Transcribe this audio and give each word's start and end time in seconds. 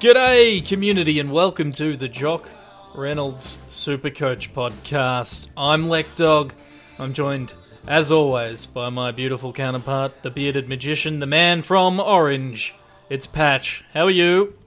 G'day, 0.00 0.66
community, 0.66 1.20
and 1.20 1.30
welcome 1.30 1.72
to 1.72 1.96
the 1.96 2.08
Jock 2.08 2.57
Reynolds 2.98 3.56
Supercoach 3.70 4.52
podcast. 4.52 5.46
I'm 5.56 5.84
Lekdog. 5.84 6.50
I'm 6.98 7.12
joined, 7.12 7.52
as 7.86 8.10
always, 8.10 8.66
by 8.66 8.90
my 8.90 9.12
beautiful 9.12 9.52
counterpart, 9.52 10.24
the 10.24 10.32
bearded 10.32 10.68
magician, 10.68 11.20
the 11.20 11.26
man 11.26 11.62
from 11.62 12.00
Orange. 12.00 12.74
It's 13.08 13.28
Patch. 13.28 13.84
How 13.94 14.06
are 14.06 14.10
you? 14.10 14.58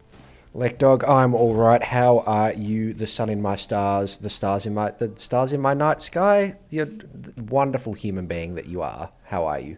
Lekdog, 0.56 1.06
I'm 1.06 1.36
all 1.36 1.54
right. 1.54 1.84
How 1.84 2.20
are 2.20 2.54
you? 2.54 2.94
The 2.94 3.06
sun 3.06 3.28
in 3.28 3.42
my 3.42 3.58
stars, 3.58 4.16
the 4.16 4.30
stars 4.30 4.66
in 4.66 4.76
my 4.76 4.92
the 4.92 5.12
stars 5.18 5.52
in 5.52 5.60
my 5.60 5.74
night 5.74 6.02
sky. 6.02 6.58
You 6.70 7.02
wonderful 7.36 7.92
human 7.92 8.28
being 8.28 8.54
that 8.54 8.68
you 8.68 8.82
are. 8.82 9.12
How 9.26 9.46
are 9.48 9.60
you? 9.60 9.76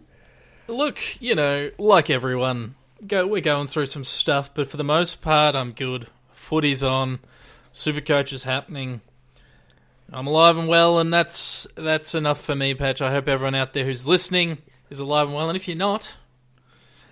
Look, 0.68 1.20
you 1.20 1.34
know, 1.34 1.72
like 1.76 2.08
everyone, 2.08 2.76
go 3.04 3.26
we're 3.26 3.40
going 3.40 3.66
through 3.66 3.86
some 3.86 4.04
stuff, 4.04 4.54
but 4.54 4.70
for 4.70 4.76
the 4.76 4.84
most 4.84 5.22
part, 5.22 5.56
I'm 5.56 5.72
good. 5.72 6.06
Footy's 6.30 6.84
on, 6.84 7.18
Supercoach 7.74 8.32
is 8.32 8.44
happening. 8.44 9.00
I'm 10.12 10.28
alive 10.28 10.56
and 10.56 10.68
well, 10.68 10.98
and 10.98 11.12
that's 11.12 11.66
that's 11.74 12.14
enough 12.14 12.40
for 12.40 12.54
me, 12.54 12.74
Patch. 12.74 13.02
I 13.02 13.10
hope 13.10 13.26
everyone 13.26 13.56
out 13.56 13.72
there 13.72 13.84
who's 13.84 14.06
listening 14.06 14.58
is 14.90 15.00
alive 15.00 15.26
and 15.26 15.34
well, 15.34 15.48
and 15.48 15.56
if 15.56 15.66
you're 15.66 15.76
not, 15.76 16.14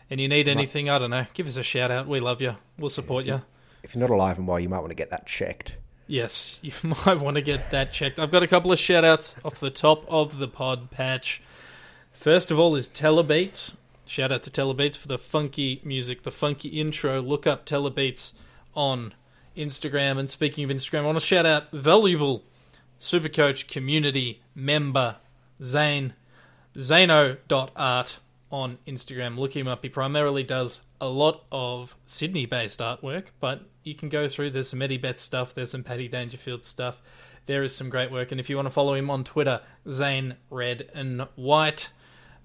and 0.09 0.21
you 0.21 0.29
need 0.29 0.47
anything, 0.47 0.89
I 0.89 0.99
don't 0.99 1.11
know, 1.11 1.27
give 1.35 1.49
us 1.49 1.57
a 1.57 1.63
shout 1.65 1.91
out. 1.91 2.07
We 2.07 2.21
love 2.21 2.41
you. 2.41 2.57
We'll 2.79 2.91
support 2.91 3.25
you. 3.25 3.43
If 3.83 3.95
you're 3.95 4.01
not 4.01 4.11
alive 4.11 4.39
and 4.39 4.47
well, 4.47 4.61
you 4.61 4.69
might 4.69 4.79
want 4.79 4.91
to 4.91 4.97
get 4.97 5.11
that 5.11 5.27
checked. 5.27 5.77
Yes, 6.07 6.61
you 6.63 6.73
might 6.83 7.19
want 7.19 7.37
to 7.37 7.43
get 7.43 7.71
that 7.73 7.93
checked. 7.93 8.21
I've 8.21 8.31
got 8.31 8.45
a 8.45 8.49
couple 8.49 8.71
of 8.71 8.79
shout 8.79 9.05
outs 9.05 9.35
off 9.45 9.59
the 9.59 9.71
top 9.71 10.05
of 10.09 10.39
the 10.39 10.49
pod 10.49 10.91
patch. 10.91 11.43
First 12.13 12.53
of 12.53 12.59
all 12.59 12.77
is 12.77 12.89
Telebeats. 12.89 13.73
Shout 14.07 14.31
out 14.31 14.45
to 14.45 14.51
Telebeats 14.51 14.97
for 14.97 15.09
the 15.09 15.19
funky 15.19 15.81
music, 15.85 16.23
the 16.23 16.31
funky 16.31 16.69
intro. 16.69 17.21
Look 17.21 17.47
up 17.49 17.67
Telebeats 17.67 18.35
on 18.75 19.15
Instagram. 19.57 20.19
And 20.19 20.29
speaking 20.31 20.65
of 20.65 20.77
Instagram, 20.77 21.01
I 21.01 21.07
want 21.07 21.21
to 21.21 21.27
shout 21.27 21.47
out 21.47 21.71
valuable 21.73 22.45
Supercoach 22.99 23.69
community 23.69 24.43
member 24.55 25.17
Zane 25.63 26.15
Zano.art 26.77 28.19
on 28.51 28.79
Instagram. 28.87 29.39
Look 29.39 29.57
him 29.57 29.67
up. 29.67 29.83
He 29.83 29.89
primarily 29.89 30.43
does 30.43 30.81
a 31.01 31.09
lot 31.09 31.45
of 31.51 31.97
Sydney 32.05 32.47
based 32.47 32.81
artwork, 32.81 33.27
but 33.41 33.63
you 33.83 33.95
can 33.95 34.09
go 34.09 34.29
through. 34.29 34.51
There's 34.51 34.69
some 34.71 34.83
Eddie 34.83 34.99
Betts 34.99 35.23
stuff, 35.23 35.55
there's 35.55 35.71
some 35.71 35.83
Paddy 35.83 36.09
Dangerfield 36.09 36.65
stuff. 36.65 37.01
There 37.47 37.65
is 37.65 37.75
some 37.75 37.91
great 37.91 38.13
work. 38.13 38.31
And 38.31 38.41
if 38.41 38.49
you 38.49 38.55
want 38.55 38.67
to 38.67 38.71
follow 38.71 38.95
him 38.95 39.11
on 39.11 39.25
Twitter, 39.25 39.63
Zane 39.91 40.37
Red 40.49 40.89
and 40.95 41.23
White. 41.35 41.91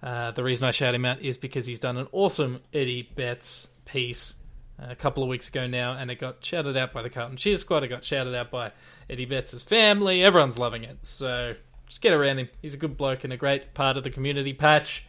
Uh, 0.01 0.31
the 0.31 0.43
reason 0.43 0.65
I 0.65 0.71
shout 0.71 0.95
him 0.95 1.05
out 1.05 1.21
is 1.21 1.37
because 1.37 1.67
he's 1.67 1.79
done 1.79 1.97
an 1.97 2.07
awesome 2.11 2.61
Eddie 2.73 3.07
Betts 3.15 3.67
piece 3.85 4.33
a 4.79 4.95
couple 4.95 5.23
of 5.23 5.29
weeks 5.29 5.47
ago 5.47 5.67
now, 5.67 5.93
and 5.93 6.11
it 6.11 6.19
got 6.19 6.43
shouted 6.43 6.77
out 6.77 6.93
by 6.93 7.01
the 7.01 7.09
Carlton 7.09 7.37
Cheer 7.37 7.57
Squad. 7.57 7.83
It 7.83 7.87
got 7.87 8.03
shouted 8.03 8.35
out 8.35 8.51
by 8.51 8.71
Eddie 9.09 9.25
Betts' 9.25 9.61
family. 9.63 10.23
Everyone's 10.23 10.57
loving 10.57 10.83
it. 10.83 11.05
So 11.05 11.55
just 11.87 12.01
get 12.01 12.13
around 12.13 12.39
him. 12.39 12.49
He's 12.61 12.73
a 12.73 12.77
good 12.77 12.97
bloke 12.97 13.23
and 13.23 13.33
a 13.33 13.37
great 13.37 13.73
part 13.73 13.97
of 13.97 14.03
the 14.03 14.09
community 14.09 14.53
patch. 14.53 15.05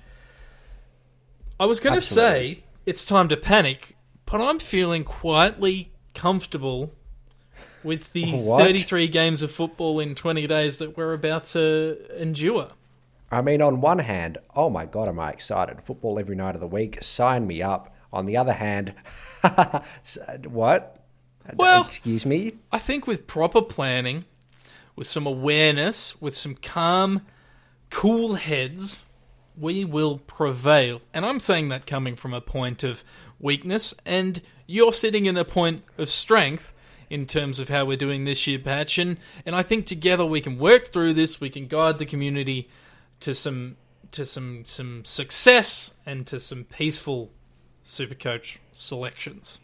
I 1.61 1.67
was 1.67 1.81
going 1.81 1.95
to 1.95 2.01
say 2.01 2.63
it's 2.87 3.05
time 3.05 3.29
to 3.29 3.37
panic, 3.37 3.97
but 4.27 4.41
I'm 4.41 4.59
feeling 4.59 5.05
quietly 5.05 5.93
comfortable 6.15 6.93
with 7.83 8.13
the 8.13 8.33
What? 8.43 8.63
33 8.63 9.09
games 9.09 9.43
of 9.43 9.51
football 9.51 10.01
in 10.01 10.15
20 10.15 10.47
days 10.47 10.79
that 10.79 10.97
we're 10.97 11.13
about 11.13 11.45
to 11.47 11.99
endure. 12.17 12.69
I 13.31 13.43
mean, 13.43 13.61
on 13.61 13.81
one 13.81 13.99
hand, 13.99 14.39
oh 14.57 14.71
my 14.71 14.87
god, 14.87 15.09
am 15.09 15.19
I 15.21 15.31
excited? 15.31 15.83
Football 15.83 16.19
every 16.19 16.37
night 16.37 16.55
of 16.55 16.61
the 16.61 16.67
week. 16.67 17.03
Sign 17.03 17.47
me 17.47 17.61
up. 17.61 17.95
On 18.13 18.27
the 18.27 18.37
other 18.37 18.53
hand, 18.53 18.95
uh, 19.43 19.81
what? 20.47 20.99
Uh, 21.49 21.53
well- 21.57 21.85
excuse 21.85 22.25
me. 22.25 22.55
I 22.73 22.79
think 22.79 23.07
with 23.07 23.27
proper 23.27 23.63
planning, 23.63 24.25
with 24.97 25.07
some 25.07 25.27
awareness, 25.27 26.21
with 26.21 26.37
some 26.37 26.55
calm, 26.55 27.23
cool 27.91 28.35
heads, 28.35 29.01
we 29.57 29.85
will 29.85 30.19
prevail. 30.19 31.01
And 31.13 31.27
I'm 31.27 31.41
saying 31.41 31.69
that 31.69 31.87
coming 31.87 32.17
from 32.17 32.33
a 32.33 32.41
point 32.41 32.83
of 32.85 33.05
weakness, 33.39 33.95
and 34.07 34.41
you're 34.67 34.93
sitting 34.93 35.27
in 35.27 35.37
a 35.37 35.45
point 35.45 35.83
of 35.97 36.09
strength 36.09 36.73
in 37.11 37.27
terms 37.27 37.59
of 37.59 37.69
how 37.69 37.85
we're 37.85 37.97
doing 37.97 38.25
this 38.25 38.47
year, 38.47 38.59
Patch. 38.59 38.99
And, 38.99 39.19
and 39.47 39.55
I 39.55 39.63
think 39.63 39.87
together 39.87 40.25
we 40.27 40.41
can 40.41 40.59
work 40.59 40.89
through 40.89 41.15
this, 41.15 41.41
we 41.41 41.51
can 41.51 41.67
guide 41.67 41.99
the 41.99 42.07
community 42.07 42.69
to 43.21 43.35
some 43.35 43.77
to 44.11 44.25
some 44.25 44.65
some 44.65 45.05
success 45.05 45.93
and 46.07 46.27
to 46.27 46.41
some 46.41 46.65
peaceful 46.65 47.31
supercoach 47.89 48.59
selections. 48.71 49.61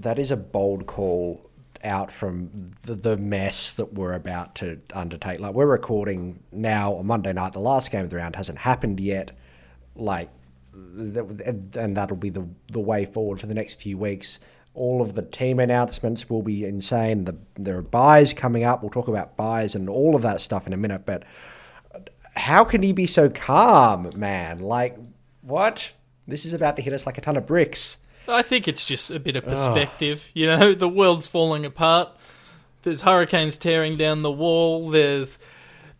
That 0.00 0.18
is 0.18 0.32
a 0.32 0.36
bold 0.36 0.86
call 0.86 1.48
out 1.84 2.10
from 2.10 2.50
the, 2.84 2.94
the 2.94 3.16
mess 3.16 3.74
that 3.74 3.94
we're 3.94 4.14
about 4.14 4.56
to 4.56 4.80
undertake. 4.92 5.38
Like 5.38 5.54
we're 5.54 5.66
recording 5.66 6.42
now 6.50 6.94
on 6.94 7.06
Monday 7.06 7.32
night. 7.32 7.52
The 7.52 7.60
last 7.60 7.92
game 7.92 8.02
of 8.02 8.10
the 8.10 8.16
round 8.16 8.34
hasn't 8.34 8.58
happened 8.58 8.98
yet. 8.98 9.30
Like, 9.94 10.28
and 10.74 11.76
and 11.76 11.96
that'll 11.96 12.16
be 12.16 12.30
the 12.30 12.48
the 12.72 12.80
way 12.80 13.04
forward 13.04 13.40
for 13.40 13.46
the 13.46 13.54
next 13.54 13.80
few 13.80 13.96
weeks. 13.96 14.40
All 14.74 15.00
of 15.00 15.14
the 15.14 15.22
team 15.22 15.60
announcements 15.60 16.28
will 16.28 16.42
be 16.42 16.64
insane. 16.64 17.24
The, 17.24 17.36
there 17.56 17.78
are 17.78 17.82
byes 17.82 18.32
coming 18.32 18.64
up. 18.64 18.82
We'll 18.82 18.90
talk 18.90 19.08
about 19.08 19.36
byes 19.36 19.74
and 19.74 19.88
all 19.88 20.16
of 20.16 20.22
that 20.22 20.40
stuff 20.40 20.66
in 20.66 20.72
a 20.72 20.76
minute. 20.76 21.06
But 21.06 21.24
how 22.34 22.64
can 22.64 22.82
he 22.82 22.92
be 22.92 23.06
so 23.06 23.30
calm, 23.30 24.10
man? 24.16 24.58
Like, 24.58 24.96
what? 25.42 25.92
This 26.28 26.44
is 26.44 26.52
about 26.52 26.76
to 26.76 26.82
hit 26.82 26.92
us 26.92 27.06
like 27.06 27.16
a 27.18 27.22
ton 27.22 27.36
of 27.36 27.46
bricks. 27.46 27.96
I 28.28 28.42
think 28.42 28.68
it's 28.68 28.84
just 28.84 29.10
a 29.10 29.18
bit 29.18 29.36
of 29.36 29.44
perspective. 29.44 30.28
You 30.34 30.46
know, 30.46 30.74
the 30.74 30.88
world's 30.88 31.26
falling 31.26 31.64
apart. 31.64 32.10
There's 32.82 33.00
hurricanes 33.00 33.56
tearing 33.56 33.96
down 33.96 34.20
the 34.20 34.30
wall. 34.30 34.90
There's 34.90 35.38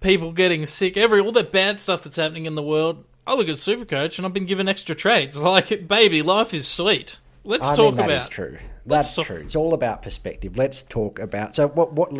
people 0.01 0.33
getting 0.33 0.67
sick. 0.67 0.99
Every 0.99 1.21
all 1.21 1.33
that 1.33 1.51
bad 1.51 1.81
stuff 1.81 2.03
that's 2.03 2.17
happening 2.17 2.45
in 2.45 2.55
the 2.55 2.63
world. 2.63 3.05
I 3.27 3.35
look 3.35 3.49
at 3.49 3.57
Supercoach 3.57 4.19
and 4.19 4.27
I've 4.27 4.33
been 4.33 4.47
given 4.47 4.69
extra 4.69 4.95
trades. 4.95 5.39
Like, 5.49 5.89
baby, 5.89 6.23
life 6.23 6.53
is 6.53 6.69
sweet. 6.69 7.19
Let's 7.45 7.67
I 7.67 7.77
talk 7.77 7.87
mean, 7.87 7.97
that 7.97 8.11
about. 8.11 8.23
is 8.23 8.29
true. 8.29 8.59
That's 8.85 9.15
true. 9.17 9.37
It's 9.39 9.57
all 9.57 9.73
about 9.73 10.03
perspective. 10.03 10.57
Let's 10.59 10.83
talk 10.83 11.19
about 11.19 11.57
so 11.57 11.69
what 11.69 11.95
what 11.95 12.13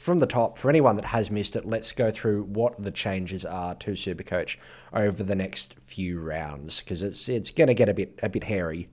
from 0.00 0.18
the 0.18 0.26
top 0.26 0.56
for 0.56 0.70
anyone 0.70 0.96
that 0.96 1.04
has 1.04 1.30
missed 1.30 1.56
it. 1.56 1.66
Let's 1.66 1.92
go 1.92 2.10
through 2.10 2.44
what 2.44 2.82
the 2.82 2.90
changes 2.90 3.44
are 3.44 3.74
to 3.76 3.90
Supercoach 3.92 4.56
over 4.94 5.22
the 5.22 5.36
next 5.36 5.74
few 5.74 6.18
rounds 6.20 6.80
because 6.80 7.02
it's 7.02 7.28
it's 7.28 7.50
going 7.50 7.68
to 7.68 7.74
get 7.74 7.88
a 7.88 7.94
bit 7.94 8.18
a 8.22 8.28
bit 8.28 8.44
hairy 8.44 8.88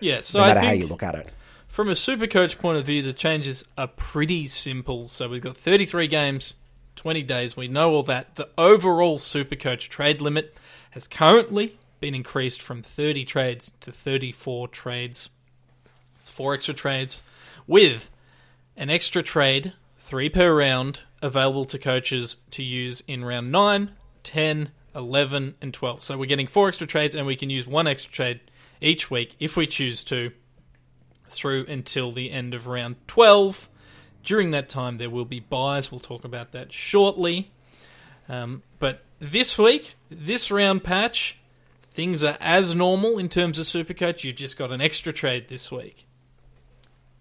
Yeah, 0.00 0.20
so 0.20 0.40
no 0.40 0.46
matter 0.46 0.60
how 0.60 0.72
you 0.72 0.86
look 0.86 1.02
at 1.02 1.14
it. 1.14 1.32
from 1.68 1.88
a 1.88 1.92
Supercoach 1.94 2.58
point 2.58 2.78
of 2.78 2.84
view, 2.86 3.02
the 3.02 3.12
changes 3.14 3.64
are 3.78 3.88
pretty 3.88 4.46
simple. 4.46 5.08
So 5.08 5.28
we've 5.28 5.40
got 5.42 5.56
33 5.56 6.06
games, 6.06 6.54
20 6.96 7.22
days. 7.22 7.56
We 7.56 7.68
know 7.68 7.92
all 7.94 8.02
that. 8.04 8.34
The 8.34 8.48
overall 8.58 9.18
Supercoach 9.18 9.88
trade 9.88 10.20
limit 10.20 10.54
has 10.90 11.08
currently 11.08 11.78
been 11.98 12.14
increased 12.14 12.60
from 12.60 12.82
30 12.82 13.24
trades 13.24 13.70
to 13.80 13.90
34 13.90 14.68
trades. 14.68 15.30
It's 16.20 16.28
four 16.28 16.52
extra 16.54 16.74
trades 16.74 17.22
with 17.66 18.10
an 18.76 18.90
extra 18.90 19.22
trade, 19.22 19.72
three 20.06 20.28
per 20.28 20.56
round, 20.56 21.00
available 21.20 21.64
to 21.64 21.78
coaches 21.80 22.36
to 22.52 22.62
use 22.62 23.02
in 23.08 23.24
round 23.24 23.50
9, 23.50 23.90
10, 24.22 24.70
11, 24.94 25.54
and 25.60 25.74
12. 25.74 26.00
So 26.00 26.16
we're 26.16 26.26
getting 26.26 26.46
four 26.46 26.68
extra 26.68 26.86
trades, 26.86 27.16
and 27.16 27.26
we 27.26 27.34
can 27.34 27.50
use 27.50 27.66
one 27.66 27.88
extra 27.88 28.12
trade 28.12 28.40
each 28.80 29.10
week 29.10 29.34
if 29.40 29.56
we 29.56 29.66
choose 29.66 30.04
to 30.04 30.30
through 31.28 31.66
until 31.66 32.12
the 32.12 32.30
end 32.30 32.54
of 32.54 32.68
round 32.68 32.94
12. 33.08 33.68
During 34.22 34.52
that 34.52 34.68
time, 34.68 34.98
there 34.98 35.10
will 35.10 35.24
be 35.24 35.40
byes. 35.40 35.90
We'll 35.90 35.98
talk 35.98 36.24
about 36.24 36.52
that 36.52 36.72
shortly. 36.72 37.50
Um, 38.28 38.62
but 38.78 39.02
this 39.18 39.58
week, 39.58 39.96
this 40.08 40.52
round 40.52 40.84
patch, 40.84 41.40
things 41.90 42.22
are 42.22 42.36
as 42.40 42.76
normal 42.76 43.18
in 43.18 43.28
terms 43.28 43.58
of 43.58 43.66
Supercoach. 43.66 44.22
You've 44.22 44.36
just 44.36 44.56
got 44.56 44.70
an 44.70 44.80
extra 44.80 45.12
trade 45.12 45.48
this 45.48 45.72
week. 45.72 46.06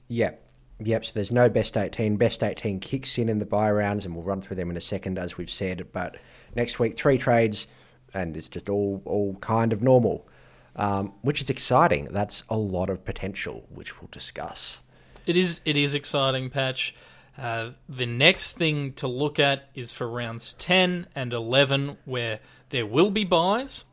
Yep. 0.08 0.45
Yep, 0.80 1.06
so 1.06 1.12
there's 1.14 1.32
no 1.32 1.48
best 1.48 1.78
18. 1.78 2.18
Best 2.18 2.44
18 2.44 2.80
kicks 2.80 3.18
in 3.18 3.30
in 3.30 3.40
the 3.40 3.46
bye 3.46 3.72
rounds, 3.72 4.06
and 4.06 4.14
we'll 4.14 4.26
run 4.26 4.42
through 4.42 4.58
them 4.58 4.70
in 4.70 4.78
a 4.78 4.82
second, 4.82 5.18
as 5.18 5.38
we've 5.38 5.50
said. 5.50 5.88
But 5.94 6.18
next 6.56 6.80
week, 6.80 6.98
three 6.98 7.18
trades, 7.18 7.68
and 8.14 8.36
it's 8.36 8.50
just 8.50 8.70
all, 8.70 9.02
all 9.06 9.36
kind 9.36 9.72
of 9.72 9.82
normal, 9.82 10.28
um, 10.76 11.14
which 11.22 11.42
is 11.42 11.50
exciting. 11.50 12.06
That's 12.06 12.44
a 12.50 12.58
lot 12.58 12.90
of 12.90 13.06
potential, 13.06 13.66
which 13.70 14.02
we'll 14.02 14.10
discuss. 14.12 14.82
It 15.26 15.38
is 15.38 15.62
it 15.66 15.78
is 15.78 15.96
exciting, 15.96 16.50
Patch. 16.50 16.94
Uh, 17.38 17.72
the 17.90 18.06
next 18.06 18.58
thing 18.58 18.94
to 18.94 19.08
look 19.08 19.40
at 19.40 19.70
is 19.76 19.92
for 19.92 20.10
rounds 20.10 20.54
10 20.54 21.08
and 21.16 21.34
11, 21.34 21.96
where 22.06 22.40
there 22.70 22.86
will 22.86 23.12
be 23.12 23.24
byes. 23.24 23.86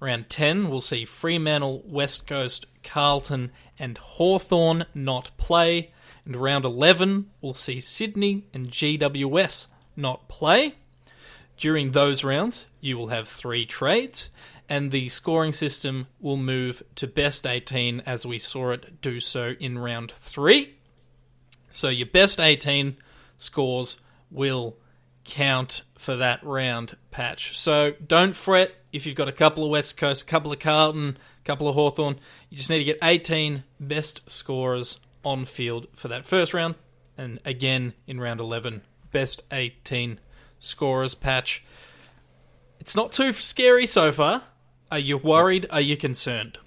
Round 0.00 0.28
10, 0.28 0.68
we'll 0.68 0.82
see 0.82 1.06
Fremantle, 1.06 1.82
West 1.86 2.26
Coast, 2.26 2.66
Carlton, 2.82 3.50
and 3.78 3.96
Hawthorn 3.96 4.84
not 4.94 5.30
play. 5.38 5.92
And 6.26 6.34
round 6.36 6.64
11, 6.64 7.30
we'll 7.40 7.54
see 7.54 7.78
Sydney 7.78 8.48
and 8.52 8.68
GWS 8.68 9.68
not 9.94 10.28
play. 10.28 10.74
During 11.56 11.92
those 11.92 12.24
rounds, 12.24 12.66
you 12.80 12.98
will 12.98 13.08
have 13.08 13.28
three 13.28 13.64
trades, 13.64 14.28
and 14.68 14.90
the 14.90 15.08
scoring 15.08 15.52
system 15.52 16.08
will 16.20 16.36
move 16.36 16.82
to 16.96 17.06
best 17.06 17.46
18 17.46 18.02
as 18.04 18.26
we 18.26 18.38
saw 18.38 18.72
it 18.72 19.00
do 19.00 19.20
so 19.20 19.54
in 19.60 19.78
round 19.78 20.10
3. 20.10 20.74
So 21.70 21.88
your 21.88 22.08
best 22.08 22.40
18 22.40 22.96
scores 23.36 24.00
will 24.30 24.76
count 25.24 25.82
for 25.96 26.16
that 26.16 26.42
round 26.44 26.96
patch. 27.10 27.56
So 27.58 27.92
don't 28.04 28.34
fret 28.34 28.74
if 28.92 29.06
you've 29.06 29.16
got 29.16 29.28
a 29.28 29.32
couple 29.32 29.64
of 29.64 29.70
West 29.70 29.96
Coast, 29.96 30.22
a 30.22 30.26
couple 30.26 30.52
of 30.52 30.58
Carlton, 30.58 31.16
a 31.40 31.44
couple 31.44 31.68
of 31.68 31.74
Hawthorn. 31.74 32.18
You 32.50 32.56
just 32.56 32.70
need 32.70 32.78
to 32.78 32.84
get 32.84 32.98
18 33.02 33.62
best 33.78 34.28
scorers 34.30 35.00
on 35.26 35.44
field 35.44 35.88
for 35.92 36.06
that 36.06 36.24
first 36.24 36.54
round. 36.54 36.76
And 37.18 37.40
again 37.44 37.94
in 38.06 38.20
round 38.20 38.40
11, 38.40 38.82
best 39.10 39.42
18 39.50 40.20
scorers 40.60 41.14
patch. 41.14 41.64
It's 42.78 42.94
not 42.94 43.10
too 43.10 43.32
scary 43.32 43.86
so 43.86 44.12
far. 44.12 44.44
Are 44.90 45.00
you 45.00 45.18
worried? 45.18 45.66
Are 45.70 45.80
you 45.80 45.96
concerned? 45.96 46.58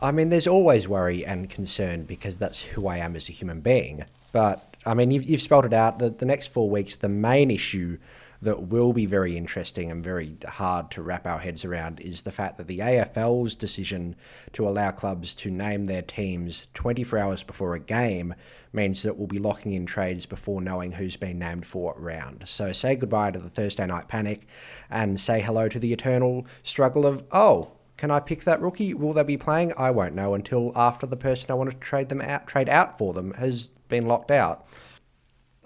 I 0.00 0.12
mean, 0.12 0.28
there's 0.28 0.46
always 0.46 0.86
worry 0.86 1.26
and 1.26 1.50
concern 1.50 2.04
because 2.04 2.36
that's 2.36 2.62
who 2.62 2.86
I 2.86 2.98
am 2.98 3.16
as 3.16 3.28
a 3.28 3.32
human 3.32 3.60
being. 3.62 4.04
But 4.30 4.62
I 4.84 4.94
mean, 4.94 5.10
you've, 5.10 5.24
you've 5.24 5.40
spelled 5.40 5.64
it 5.64 5.72
out. 5.72 5.98
The, 5.98 6.10
the 6.10 6.26
next 6.26 6.48
four 6.48 6.70
weeks, 6.70 6.96
the 6.96 7.08
main 7.08 7.50
issue 7.50 7.98
that 8.42 8.64
will 8.64 8.92
be 8.92 9.06
very 9.06 9.36
interesting 9.36 9.90
and 9.90 10.04
very 10.04 10.36
hard 10.46 10.90
to 10.92 11.02
wrap 11.02 11.26
our 11.26 11.38
heads 11.38 11.64
around 11.64 12.00
is 12.00 12.22
the 12.22 12.32
fact 12.32 12.58
that 12.58 12.66
the 12.66 12.78
AFL's 12.78 13.54
decision 13.54 14.16
to 14.52 14.68
allow 14.68 14.90
clubs 14.90 15.34
to 15.36 15.50
name 15.50 15.86
their 15.86 16.02
teams 16.02 16.68
24 16.74 17.18
hours 17.18 17.42
before 17.42 17.74
a 17.74 17.80
game 17.80 18.34
means 18.72 19.02
that 19.02 19.16
we'll 19.16 19.26
be 19.26 19.38
locking 19.38 19.72
in 19.72 19.86
trades 19.86 20.26
before 20.26 20.60
knowing 20.60 20.92
who's 20.92 21.16
been 21.16 21.38
named 21.38 21.66
for 21.66 21.84
what 21.84 22.00
round. 22.00 22.46
So 22.46 22.72
say 22.72 22.96
goodbye 22.96 23.30
to 23.30 23.38
the 23.38 23.50
Thursday 23.50 23.86
night 23.86 24.08
panic 24.08 24.46
and 24.90 25.18
say 25.18 25.40
hello 25.40 25.68
to 25.68 25.78
the 25.78 25.92
eternal 25.92 26.46
struggle 26.62 27.06
of, 27.06 27.22
oh, 27.32 27.72
can 27.96 28.10
I 28.10 28.20
pick 28.20 28.44
that 28.44 28.60
rookie? 28.60 28.92
Will 28.92 29.14
they 29.14 29.22
be 29.22 29.38
playing? 29.38 29.72
I 29.76 29.90
won't 29.90 30.14
know 30.14 30.34
until 30.34 30.70
after 30.76 31.06
the 31.06 31.16
person 31.16 31.50
I 31.50 31.54
want 31.54 31.70
to 31.70 31.76
trade 31.76 32.10
them 32.10 32.20
out, 32.20 32.46
trade 32.46 32.68
out 32.68 32.98
for 32.98 33.14
them 33.14 33.32
has 33.34 33.68
been 33.88 34.06
locked 34.06 34.30
out. 34.30 34.66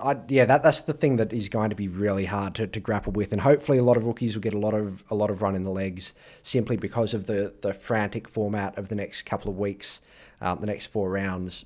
I, 0.02 0.16
yeah, 0.28 0.44
that 0.46 0.62
that's 0.62 0.80
the 0.80 0.92
thing 0.92 1.16
that 1.16 1.32
is 1.32 1.48
going 1.48 1.70
to 1.70 1.76
be 1.76 1.88
really 1.88 2.24
hard 2.24 2.54
to, 2.56 2.66
to 2.66 2.80
grapple 2.80 3.12
with, 3.12 3.32
and 3.32 3.40
hopefully 3.40 3.78
a 3.78 3.82
lot 3.82 3.96
of 3.96 4.04
rookies 4.06 4.34
will 4.34 4.42
get 4.42 4.54
a 4.54 4.58
lot 4.58 4.74
of 4.74 5.04
a 5.10 5.14
lot 5.14 5.30
of 5.30 5.42
run 5.42 5.54
in 5.54 5.64
the 5.64 5.70
legs 5.70 6.14
simply 6.42 6.76
because 6.76 7.14
of 7.14 7.26
the 7.26 7.54
the 7.62 7.72
frantic 7.72 8.28
format 8.28 8.76
of 8.78 8.88
the 8.88 8.94
next 8.94 9.22
couple 9.22 9.50
of 9.50 9.58
weeks, 9.58 10.00
um, 10.40 10.58
the 10.60 10.66
next 10.66 10.86
four 10.86 11.10
rounds. 11.10 11.64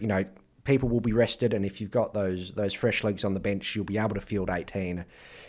You 0.00 0.06
know, 0.06 0.24
people 0.64 0.88
will 0.88 1.00
be 1.00 1.12
rested, 1.12 1.54
and 1.54 1.64
if 1.64 1.80
you've 1.80 1.90
got 1.90 2.14
those 2.14 2.52
those 2.52 2.74
fresh 2.74 3.04
legs 3.04 3.24
on 3.24 3.34
the 3.34 3.40
bench, 3.40 3.74
you'll 3.74 3.84
be 3.84 3.98
able 3.98 4.14
to 4.14 4.20
field 4.20 4.50
eighteen 4.50 5.04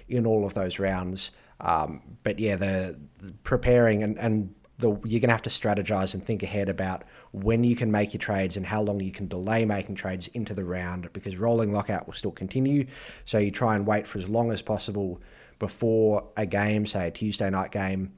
in 0.08 0.26
all 0.26 0.46
of 0.46 0.54
those 0.54 0.80
rounds. 0.80 1.32
Um, 1.60 2.02
but 2.24 2.40
yeah, 2.40 2.56
the, 2.56 3.00
the 3.20 3.34
preparing 3.44 4.04
and 4.04 4.18
and 4.18 4.54
the, 4.80 4.90
you're 4.90 5.20
going 5.20 5.30
to 5.30 5.32
have 5.32 5.42
to 5.44 5.50
strategize 5.50 6.14
and 6.14 6.24
think 6.24 6.42
ahead 6.42 6.68
about 6.68 7.04
when 7.32 7.64
you 7.64 7.76
can 7.76 7.92
make 7.92 8.14
your 8.14 8.20
trades 8.20 8.58
and 8.58 8.66
how 8.66 8.82
long 8.82 9.00
you 9.00 9.12
can 9.12 9.28
delay 9.28 9.66
making 9.66 9.96
trades 9.96 10.28
into 10.30 10.54
the 10.54 10.64
round 10.64 11.12
because 11.14 11.38
rolling 11.38 11.72
lockout 11.72 12.08
will 12.08 12.14
still 12.14 12.32
continue. 12.32 12.88
So 13.26 13.38
you 13.38 13.52
try 13.52 13.76
and 13.76 13.86
wait 13.86 14.08
for 14.08 14.18
as 14.18 14.28
long 14.28 14.52
as 14.52 14.62
possible 14.62 15.22
before 15.60 16.28
a 16.38 16.46
game, 16.46 16.86
say 16.86 17.08
a 17.08 17.12
Tuesday 17.12 17.50
night 17.50 17.72
game, 17.72 18.14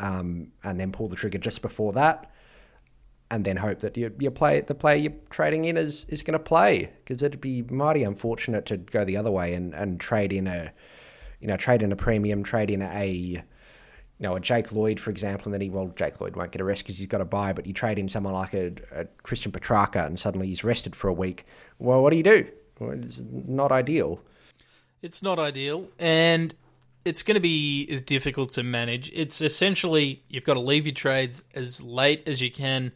um, 0.00 0.52
and 0.64 0.80
then 0.80 0.92
pull 0.92 1.08
the 1.08 1.16
trigger 1.16 1.38
just 1.38 1.62
before 1.62 1.92
that. 1.92 2.32
And 3.30 3.44
then 3.44 3.56
hope 3.56 3.80
that 3.80 3.96
you, 3.96 4.14
you 4.18 4.30
play 4.30 4.60
the 4.60 4.74
player 4.74 4.96
you're 4.96 5.12
trading 5.30 5.64
in 5.64 5.76
is, 5.76 6.06
is 6.08 6.22
going 6.22 6.32
to 6.32 6.38
play 6.38 6.92
because 7.04 7.22
it'd 7.22 7.40
be 7.40 7.62
mighty 7.62 8.04
unfortunate 8.04 8.66
to 8.66 8.76
go 8.76 9.04
the 9.04 9.16
other 9.16 9.32
way 9.32 9.52
and, 9.54 9.74
and 9.74 9.98
trade 9.98 10.32
in 10.32 10.46
a 10.46 10.72
you 11.40 11.48
know 11.48 11.56
trade 11.56 11.82
in 11.82 11.90
a 11.90 11.96
premium, 11.96 12.44
trade 12.44 12.70
in 12.70 12.82
a 12.82 13.42
you 14.18 14.24
know, 14.24 14.34
a 14.34 14.40
Jake 14.40 14.72
Lloyd, 14.72 14.98
for 14.98 15.10
example, 15.10 15.46
and 15.46 15.54
then 15.54 15.60
he, 15.60 15.68
well, 15.68 15.92
Jake 15.94 16.20
Lloyd 16.20 16.36
won't 16.36 16.50
get 16.50 16.60
a 16.60 16.64
rest 16.64 16.84
because 16.84 16.96
he's 16.96 17.06
got 17.06 17.20
a 17.20 17.24
bye, 17.24 17.52
but 17.52 17.66
you 17.66 17.74
trade 17.74 17.98
in 17.98 18.08
someone 18.08 18.32
like 18.32 18.54
a, 18.54 18.72
a, 18.92 19.04
Christian 19.22 19.52
Petrarca 19.52 20.06
and 20.06 20.18
suddenly 20.18 20.46
he's 20.46 20.64
rested 20.64 20.96
for 20.96 21.08
a 21.08 21.12
week. 21.12 21.44
Well, 21.78 22.02
what 22.02 22.10
do 22.10 22.16
you 22.16 22.22
do? 22.22 22.46
Well, 22.78 22.92
it's 22.92 23.22
not 23.30 23.72
ideal. 23.72 24.22
It's 25.02 25.22
not 25.22 25.38
ideal, 25.38 25.88
and 25.98 26.54
it's 27.04 27.22
going 27.22 27.34
to 27.34 27.40
be 27.40 28.00
difficult 28.00 28.52
to 28.54 28.62
manage. 28.62 29.12
It's 29.14 29.40
essentially 29.40 30.22
you've 30.28 30.44
got 30.44 30.54
to 30.54 30.60
leave 30.60 30.86
your 30.86 30.94
trades 30.94 31.42
as 31.54 31.82
late 31.82 32.26
as 32.26 32.40
you 32.40 32.50
can. 32.50 32.92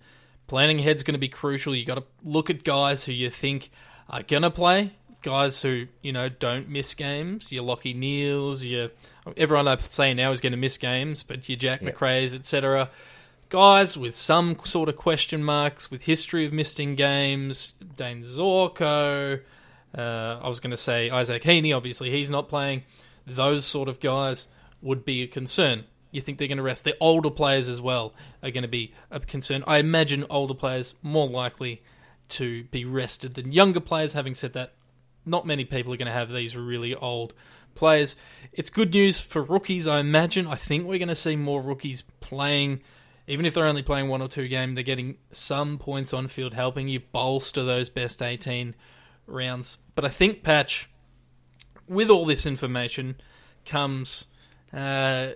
Planning 0.46 0.80
ahead's 0.80 1.02
going 1.02 1.12
to 1.12 1.20
be 1.20 1.28
crucial. 1.28 1.76
You've 1.76 1.86
got 1.86 1.96
to 1.96 2.04
look 2.24 2.50
at 2.50 2.64
guys 2.64 3.04
who 3.04 3.12
you 3.12 3.30
think 3.30 3.70
are 4.08 4.22
going 4.22 4.42
to 4.42 4.50
play, 4.50 4.94
guys 5.22 5.62
who 5.62 5.86
you 6.02 6.12
know 6.12 6.28
don't 6.28 6.68
miss 6.68 6.94
games. 6.94 7.52
Your 7.52 7.64
Lachie 7.64 7.96
Neales, 7.96 8.68
your 8.68 8.90
everyone 9.36 9.68
I 9.68 9.76
say 9.76 10.14
now 10.14 10.30
is 10.30 10.40
going 10.40 10.52
to 10.52 10.58
miss 10.58 10.78
games, 10.78 11.22
but 11.22 11.48
your 11.48 11.58
Jack 11.58 11.82
Yeah. 11.82 11.90
Macrae's, 11.90 12.34
etc. 12.34 12.90
Guys 13.48 13.96
with 13.96 14.14
some 14.14 14.56
sort 14.64 14.88
of 14.88 14.96
question 14.96 15.42
marks, 15.42 15.90
with 15.90 16.02
history 16.02 16.46
of 16.46 16.52
missing 16.52 16.94
games. 16.94 17.72
Dane 17.96 18.22
Zorko. 18.22 19.40
Uh, 19.96 20.38
I 20.42 20.48
was 20.48 20.60
going 20.60 20.70
to 20.70 20.76
say 20.76 21.10
Isaac 21.10 21.42
Heaney. 21.42 21.76
Obviously, 21.76 22.10
he's 22.10 22.30
not 22.30 22.48
playing. 22.48 22.84
Those 23.26 23.64
sort 23.64 23.88
of 23.88 23.98
guys 24.00 24.46
would 24.82 25.04
be 25.04 25.22
a 25.22 25.26
concern. 25.26 25.84
You 26.12 26.20
think 26.20 26.38
they're 26.38 26.48
going 26.48 26.58
to 26.58 26.62
rest? 26.64 26.84
The 26.84 26.96
older 27.00 27.30
players 27.30 27.68
as 27.68 27.80
well 27.80 28.14
are 28.42 28.50
going 28.50 28.62
to 28.62 28.68
be 28.68 28.94
a 29.10 29.20
concern. 29.20 29.62
I 29.66 29.78
imagine 29.78 30.24
older 30.30 30.54
players 30.54 30.94
more 31.02 31.28
likely 31.28 31.82
to 32.30 32.64
be 32.64 32.84
rested 32.84 33.34
than 33.34 33.50
younger 33.52 33.80
players. 33.80 34.12
Having 34.12 34.36
said 34.36 34.52
that, 34.52 34.72
not 35.24 35.46
many 35.46 35.64
people 35.64 35.92
are 35.92 35.96
going 35.96 36.06
to 36.06 36.12
have 36.12 36.30
these 36.30 36.56
really 36.56 36.94
old 36.94 37.34
players. 37.74 38.16
It's 38.52 38.70
good 38.70 38.92
news 38.92 39.20
for 39.20 39.42
rookies, 39.42 39.86
I 39.86 40.00
imagine. 40.00 40.46
I 40.46 40.56
think 40.56 40.86
we're 40.86 40.98
going 40.98 41.08
to 41.08 41.14
see 41.14 41.36
more 41.36 41.62
rookies 41.62 42.02
playing, 42.20 42.80
even 43.26 43.46
if 43.46 43.54
they're 43.54 43.66
only 43.66 43.82
playing 43.82 44.08
one 44.08 44.22
or 44.22 44.28
two 44.28 44.48
games. 44.48 44.74
They're 44.74 44.84
getting 44.84 45.16
some 45.30 45.78
points 45.78 46.12
on 46.12 46.28
field, 46.28 46.54
helping 46.54 46.88
you 46.88 47.00
bolster 47.00 47.64
those 47.64 47.88
best 47.88 48.22
18 48.22 48.74
rounds. 49.26 49.78
But 49.94 50.04
I 50.04 50.08
think, 50.08 50.42
Patch, 50.42 50.90
with 51.86 52.10
all 52.10 52.26
this 52.26 52.46
information 52.46 53.16
comes. 53.64 54.26
Uh, 54.72 55.30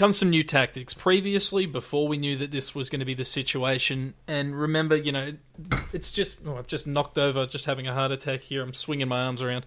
comes 0.00 0.16
some 0.16 0.30
new 0.30 0.42
tactics. 0.42 0.94
Previously, 0.94 1.66
before 1.66 2.08
we 2.08 2.16
knew 2.16 2.34
that 2.34 2.50
this 2.50 2.74
was 2.74 2.88
going 2.88 3.00
to 3.00 3.04
be 3.04 3.12
the 3.12 3.24
situation, 3.24 4.14
and 4.26 4.58
remember, 4.58 4.96
you 4.96 5.12
know, 5.12 5.34
it's 5.92 6.10
just 6.10 6.40
oh, 6.46 6.56
I've 6.56 6.66
just 6.66 6.86
knocked 6.86 7.18
over, 7.18 7.44
just 7.44 7.66
having 7.66 7.86
a 7.86 7.92
heart 7.92 8.10
attack 8.10 8.40
here. 8.40 8.62
I'm 8.62 8.72
swinging 8.72 9.08
my 9.08 9.20
arms 9.20 9.42
around. 9.42 9.66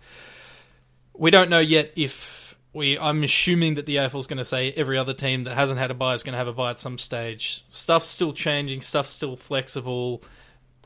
We 1.13 1.29
don't 1.29 1.51
know 1.51 1.59
yet 1.59 1.93
if 1.95 2.57
we. 2.73 2.97
I'm 2.97 3.23
assuming 3.23 3.75
that 3.75 3.85
the 3.85 3.97
AFL 3.97 4.21
is 4.21 4.27
going 4.27 4.39
to 4.39 4.45
say 4.45 4.71
every 4.71 4.97
other 4.97 5.13
team 5.13 5.43
that 5.43 5.55
hasn't 5.55 5.77
had 5.77 5.91
a 5.91 5.93
bye 5.93 6.15
is 6.15 6.23
going 6.23 6.33
to 6.33 6.39
have 6.39 6.47
a 6.47 6.53
bye 6.53 6.71
at 6.71 6.79
some 6.79 6.97
stage. 6.97 7.63
Stuff's 7.69 8.07
still 8.07 8.33
changing. 8.33 8.81
Stuff's 8.81 9.11
still 9.11 9.35
flexible. 9.35 10.23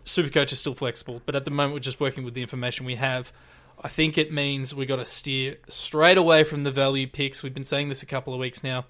Supercoach 0.03 0.51
is 0.51 0.59
still 0.59 0.75
flexible, 0.75 1.21
but 1.25 1.35
at 1.35 1.45
the 1.45 1.51
moment 1.51 1.73
we're 1.73 1.79
just 1.79 2.01
working 2.01 2.25
with 2.25 2.33
the 2.33 2.41
information 2.41 2.85
we 2.85 2.95
have. 2.95 3.31
I 3.81 3.87
think 3.87 4.17
it 4.17 4.29
means 4.29 4.75
we 4.75 4.85
got 4.85 4.97
to 4.97 5.05
steer 5.05 5.55
straight 5.69 6.17
away 6.17 6.43
from 6.43 6.63
the 6.63 6.71
value 6.71 7.07
picks. 7.07 7.43
We've 7.43 7.53
been 7.53 7.63
saying 7.63 7.87
this 7.87 8.03
a 8.03 8.07
couple 8.07 8.33
of 8.33 8.39
weeks 8.41 8.61
now. 8.61 8.85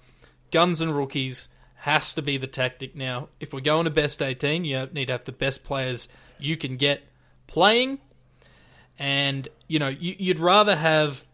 Guns 0.50 0.80
and 0.80 0.96
rookies 0.96 1.48
has 1.76 2.12
to 2.14 2.22
be 2.22 2.36
the 2.36 2.46
tactic 2.46 2.96
now. 2.96 3.28
If 3.40 3.52
we're 3.52 3.60
going 3.60 3.84
to 3.84 3.90
best 3.90 4.22
18, 4.22 4.64
you 4.64 4.88
need 4.92 5.06
to 5.06 5.12
have 5.12 5.24
the 5.24 5.32
best 5.32 5.64
players 5.64 6.08
you 6.38 6.56
can 6.56 6.76
get 6.76 7.02
playing. 7.46 7.98
And, 8.98 9.48
you 9.68 9.78
know, 9.78 9.88
you, 9.88 10.16
you'd 10.18 10.40
rather 10.40 10.74
have 10.74 11.24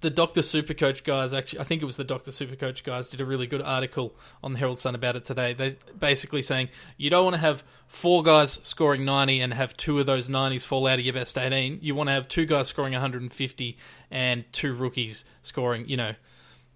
the 0.00 0.10
Dr. 0.10 0.42
Supercoach 0.42 1.02
guys, 1.02 1.34
actually, 1.34 1.60
I 1.60 1.64
think 1.64 1.82
it 1.82 1.84
was 1.84 1.96
the 1.96 2.04
Dr. 2.04 2.30
Supercoach 2.30 2.84
guys, 2.84 3.10
did 3.10 3.20
a 3.20 3.24
really 3.24 3.46
good 3.46 3.62
article 3.62 4.14
on 4.42 4.52
the 4.52 4.58
Herald 4.58 4.78
Sun 4.78 4.94
about 4.94 5.16
it 5.16 5.24
today. 5.24 5.54
They 5.54 5.74
basically 5.98 6.42
saying 6.42 6.68
you 6.96 7.10
don't 7.10 7.24
want 7.24 7.34
to 7.34 7.40
have 7.40 7.64
four 7.88 8.22
guys 8.22 8.60
scoring 8.62 9.04
90 9.04 9.40
and 9.40 9.54
have 9.54 9.76
two 9.76 9.98
of 9.98 10.06
those 10.06 10.28
90s 10.28 10.64
fall 10.64 10.86
out 10.86 11.00
of 11.00 11.04
your 11.04 11.14
best 11.14 11.36
18. 11.36 11.80
You 11.82 11.94
want 11.94 12.08
to 12.08 12.12
have 12.12 12.28
two 12.28 12.46
guys 12.46 12.68
scoring 12.68 12.92
150 12.92 13.78
and 14.10 14.44
two 14.52 14.74
rookies 14.74 15.24
scoring, 15.42 15.88
you 15.88 15.96
know, 15.96 16.14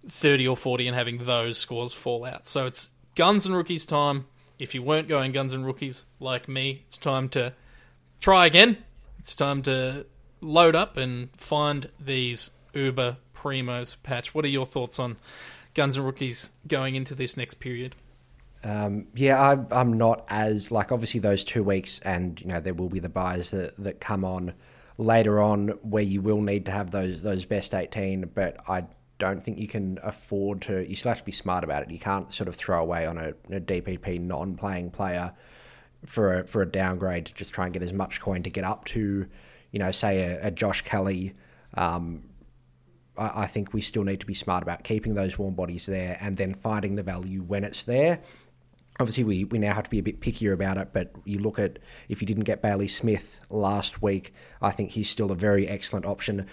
30 0.07 0.47
or 0.47 0.57
40 0.57 0.87
and 0.87 0.95
having 0.95 1.25
those 1.25 1.57
scores 1.57 1.93
fall 1.93 2.25
out. 2.25 2.47
So 2.47 2.65
it's 2.65 2.89
guns 3.15 3.45
and 3.45 3.55
rookies 3.55 3.85
time. 3.85 4.25
If 4.59 4.75
you 4.75 4.83
weren't 4.83 5.07
going 5.07 5.31
guns 5.31 5.53
and 5.53 5.65
rookies 5.65 6.05
like 6.19 6.47
me, 6.47 6.83
it's 6.87 6.97
time 6.97 7.29
to 7.29 7.53
try 8.19 8.45
again. 8.45 8.77
It's 9.19 9.35
time 9.35 9.61
to 9.63 10.05
load 10.41 10.75
up 10.75 10.97
and 10.97 11.29
find 11.37 11.89
these 11.99 12.51
Uber 12.73 13.17
Primos 13.35 13.95
patch. 14.03 14.35
What 14.35 14.45
are 14.45 14.49
your 14.49 14.65
thoughts 14.65 14.99
on 14.99 15.17
guns 15.73 15.97
and 15.97 16.05
rookies 16.05 16.51
going 16.67 16.95
into 16.95 17.15
this 17.15 17.35
next 17.35 17.55
period? 17.55 17.95
Um, 18.63 19.07
yeah, 19.15 19.41
I'm, 19.41 19.67
I'm 19.71 19.93
not 19.93 20.25
as 20.29 20.71
like 20.71 20.91
obviously 20.91 21.19
those 21.19 21.43
two 21.43 21.63
weeks, 21.63 21.99
and 21.99 22.39
you 22.39 22.47
know 22.47 22.61
there 22.61 22.73
will 22.73 22.87
be 22.89 22.99
the 22.99 23.09
byes 23.09 23.51
that, 23.51 23.75
that 23.77 23.99
come 23.99 24.23
on. 24.23 24.53
later 24.97 25.41
on 25.41 25.69
where 25.81 26.03
you 26.03 26.21
will 26.21 26.41
need 26.41 26.65
to 26.65 26.71
have 26.71 26.91
those 26.91 27.21
those 27.21 27.45
best 27.45 27.73
18, 27.73 28.31
but 28.33 28.57
I 28.69 28.85
don't 29.23 29.41
think 29.41 29.57
you 29.57 29.67
can 29.67 29.99
afford 30.03 30.61
to. 30.63 30.87
You 30.87 30.95
still 30.95 31.09
have 31.09 31.19
to 31.19 31.25
be 31.25 31.31
smart 31.31 31.63
about 31.63 31.83
it. 31.83 31.91
You 31.91 31.99
can't 31.99 32.33
sort 32.33 32.47
of 32.47 32.55
throw 32.55 32.81
away 32.81 33.05
on 33.05 33.17
a, 33.17 33.29
a 33.49 33.61
DPP 33.61 34.19
non-playing 34.19 34.91
player 34.91 35.33
for 36.05 36.39
a, 36.39 36.47
for 36.47 36.61
a 36.61 36.69
downgrade 36.69 37.27
to 37.27 37.33
just 37.33 37.53
try 37.53 37.65
and 37.65 37.73
get 37.73 37.81
as 37.83 37.93
much 37.93 38.19
coin 38.19 38.43
to 38.43 38.49
get 38.49 38.65
up 38.65 38.83
to, 38.85 39.25
you 39.71 39.79
know, 39.79 39.91
say 39.91 40.23
a, 40.23 40.47
a 40.47 40.51
Josh 40.51 40.81
Kelly. 40.81 41.33
Um, 41.75 42.23
I, 43.17 43.43
I 43.43 43.47
think 43.47 43.73
we 43.73 43.81
still 43.81 44.03
need 44.03 44.19
to 44.19 44.25
be 44.25 44.33
smart 44.33 44.61
about 44.61 44.83
keeping 44.83 45.15
those 45.15 45.37
warm 45.37 45.55
bodies 45.55 45.85
there 45.85 46.17
and 46.19 46.35
then 46.35 46.53
finding 46.53 46.95
the 46.95 47.03
value 47.03 47.41
when 47.41 47.63
it's 47.63 47.83
there. 47.83 48.21
Obviously, 48.99 49.23
we, 49.23 49.45
we 49.45 49.57
now 49.57 49.73
have 49.73 49.85
to 49.85 49.89
be 49.89 49.99
a 49.99 50.03
bit 50.03 50.19
pickier 50.19 50.53
about 50.53 50.77
it, 50.77 50.89
but 50.93 51.15
you 51.25 51.39
look 51.39 51.57
at 51.57 51.79
if 52.09 52.21
you 52.21 52.27
didn't 52.27 52.43
get 52.43 52.61
Bailey 52.61 52.87
Smith 52.87 53.39
last 53.49 54.03
week, 54.03 54.33
I 54.61 54.69
think 54.69 54.91
he's 54.91 55.09
still 55.09 55.31
a 55.31 55.35
very 55.35 55.67
excellent 55.67 56.05
option. 56.05 56.47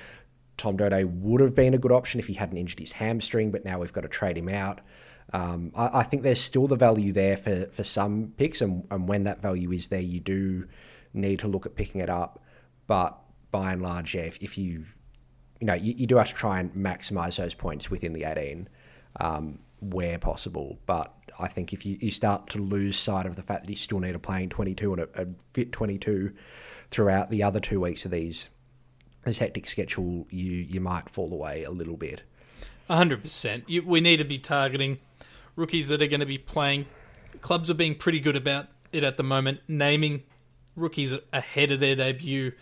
Tom 0.60 0.76
Doedee 0.76 1.04
would 1.04 1.40
have 1.40 1.54
been 1.54 1.72
a 1.72 1.78
good 1.78 1.90
option 1.90 2.20
if 2.20 2.26
he 2.26 2.34
hadn't 2.34 2.58
injured 2.58 2.78
his 2.78 2.92
hamstring, 2.92 3.50
but 3.50 3.64
now 3.64 3.78
we've 3.78 3.92
got 3.92 4.02
to 4.02 4.08
trade 4.08 4.36
him 4.36 4.48
out. 4.48 4.80
Um, 5.32 5.72
I, 5.74 6.00
I, 6.00 6.02
think 6.02 6.22
there's 6.22 6.40
still 6.40 6.66
the 6.66 6.76
value 6.76 7.12
there 7.12 7.36
for, 7.36 7.66
for 7.66 7.82
some 7.82 8.34
picks, 8.36 8.60
and, 8.60 8.86
and 8.90 9.08
when 9.08 9.24
that 9.24 9.40
value 9.40 9.72
is 9.72 9.86
there, 9.86 10.00
you 10.00 10.20
do 10.20 10.66
need 11.14 11.38
to 11.38 11.48
look 11.48 11.64
at 11.64 11.76
picking 11.76 12.00
it 12.02 12.10
up. 12.10 12.42
But 12.86 13.18
by 13.50 13.72
and 13.72 13.80
large, 13.80 14.14
yeah, 14.14 14.22
if, 14.22 14.36
if 14.42 14.58
you 14.58 14.84
you 15.60 15.66
know 15.66 15.74
you, 15.74 15.94
you, 15.96 16.06
do 16.06 16.16
have 16.16 16.28
to 16.28 16.34
try 16.34 16.60
and 16.60 16.72
maximise 16.74 17.36
those 17.36 17.54
points 17.54 17.90
within 17.90 18.12
the 18.12 18.24
18 18.24 18.68
um, 19.20 19.60
where 19.80 20.18
possible. 20.18 20.78
But 20.84 21.14
I 21.38 21.48
think 21.48 21.72
if 21.72 21.86
you, 21.86 21.96
you 22.00 22.10
start 22.10 22.48
to 22.50 22.58
lose 22.58 22.98
sight 22.98 23.24
of 23.24 23.36
the 23.36 23.42
fact 23.42 23.64
that 23.64 23.70
you 23.70 23.76
still 23.76 24.00
need 24.00 24.14
a 24.14 24.18
playing 24.18 24.50
22 24.50 24.92
and 24.92 25.02
a, 25.02 25.22
a 25.22 25.26
fit 25.54 25.72
22 25.72 26.32
throughout 26.90 27.30
the 27.30 27.42
other 27.42 27.60
two 27.60 27.80
weeks 27.80 28.04
of 28.04 28.10
these 28.10 28.48
this 29.24 29.38
hectic 29.38 29.66
schedule, 29.66 30.26
you 30.30 30.52
you 30.52 30.80
might 30.80 31.08
fall 31.08 31.32
away 31.32 31.64
a 31.64 31.70
little 31.70 31.96
bit. 31.96 32.22
hundred 32.88 33.22
percent. 33.22 33.64
We 33.68 34.00
need 34.00 34.18
to 34.18 34.24
be 34.24 34.38
targeting 34.38 34.98
rookies 35.56 35.88
that 35.88 36.00
are 36.02 36.06
going 36.06 36.20
to 36.20 36.26
be 36.26 36.38
playing. 36.38 36.86
Clubs 37.40 37.70
are 37.70 37.74
being 37.74 37.94
pretty 37.94 38.20
good 38.20 38.36
about 38.36 38.66
it 38.92 39.04
at 39.04 39.16
the 39.16 39.22
moment, 39.22 39.60
naming 39.68 40.22
rookies 40.76 41.14
ahead 41.32 41.70
of 41.70 41.80
their 41.80 41.94
debut. 41.96 42.52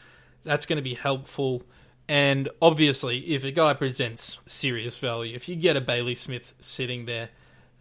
That's 0.44 0.66
going 0.66 0.76
to 0.76 0.82
be 0.82 0.94
helpful. 0.94 1.62
And 2.08 2.48
obviously, 2.62 3.18
if 3.34 3.44
a 3.44 3.50
guy 3.50 3.74
presents 3.74 4.38
serious 4.46 4.96
value, 4.96 5.36
if 5.36 5.48
you 5.48 5.56
get 5.56 5.76
a 5.76 5.80
Bailey 5.80 6.14
Smith 6.14 6.54
sitting 6.58 7.04
there, 7.04 7.28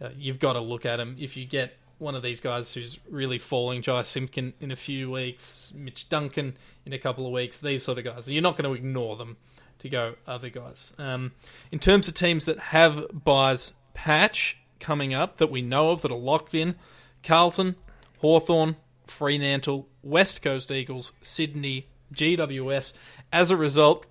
uh, 0.02 0.10
you've 0.16 0.38
got 0.38 0.52
to 0.52 0.60
look 0.60 0.84
at 0.84 1.00
him. 1.00 1.16
If 1.18 1.36
you 1.36 1.46
get 1.46 1.77
one 1.98 2.14
of 2.14 2.22
these 2.22 2.40
guys 2.40 2.72
who's 2.72 2.98
really 3.10 3.38
falling, 3.38 3.82
Jy 3.82 4.02
Simpkin 4.02 4.54
in 4.60 4.70
a 4.70 4.76
few 4.76 5.10
weeks, 5.10 5.72
Mitch 5.74 6.08
Duncan 6.08 6.56
in 6.86 6.92
a 6.92 6.98
couple 6.98 7.26
of 7.26 7.32
weeks, 7.32 7.58
these 7.58 7.84
sort 7.84 7.98
of 7.98 8.04
guys, 8.04 8.28
you're 8.28 8.42
not 8.42 8.56
going 8.56 8.70
to 8.70 8.78
ignore 8.78 9.16
them 9.16 9.36
to 9.80 9.88
go 9.88 10.14
other 10.26 10.48
guys. 10.48 10.92
Um, 10.98 11.32
in 11.70 11.78
terms 11.78 12.08
of 12.08 12.14
teams 12.14 12.44
that 12.46 12.58
have 12.58 13.06
byes 13.12 13.72
patch, 13.94 14.58
coming 14.80 15.14
up 15.14 15.38
that 15.38 15.50
we 15.50 15.62
know 15.62 15.90
of 15.90 16.02
that 16.02 16.10
are 16.10 16.18
locked 16.18 16.54
in 16.54 16.74
Carlton, 17.22 17.76
Hawthorn, 18.18 18.76
Fremantle, 19.06 19.88
West 20.02 20.42
Coast 20.42 20.70
Eagles, 20.70 21.12
Sydney, 21.22 21.88
GWS. 22.14 22.92
As 23.32 23.50
a 23.50 23.56
result, 23.56 24.06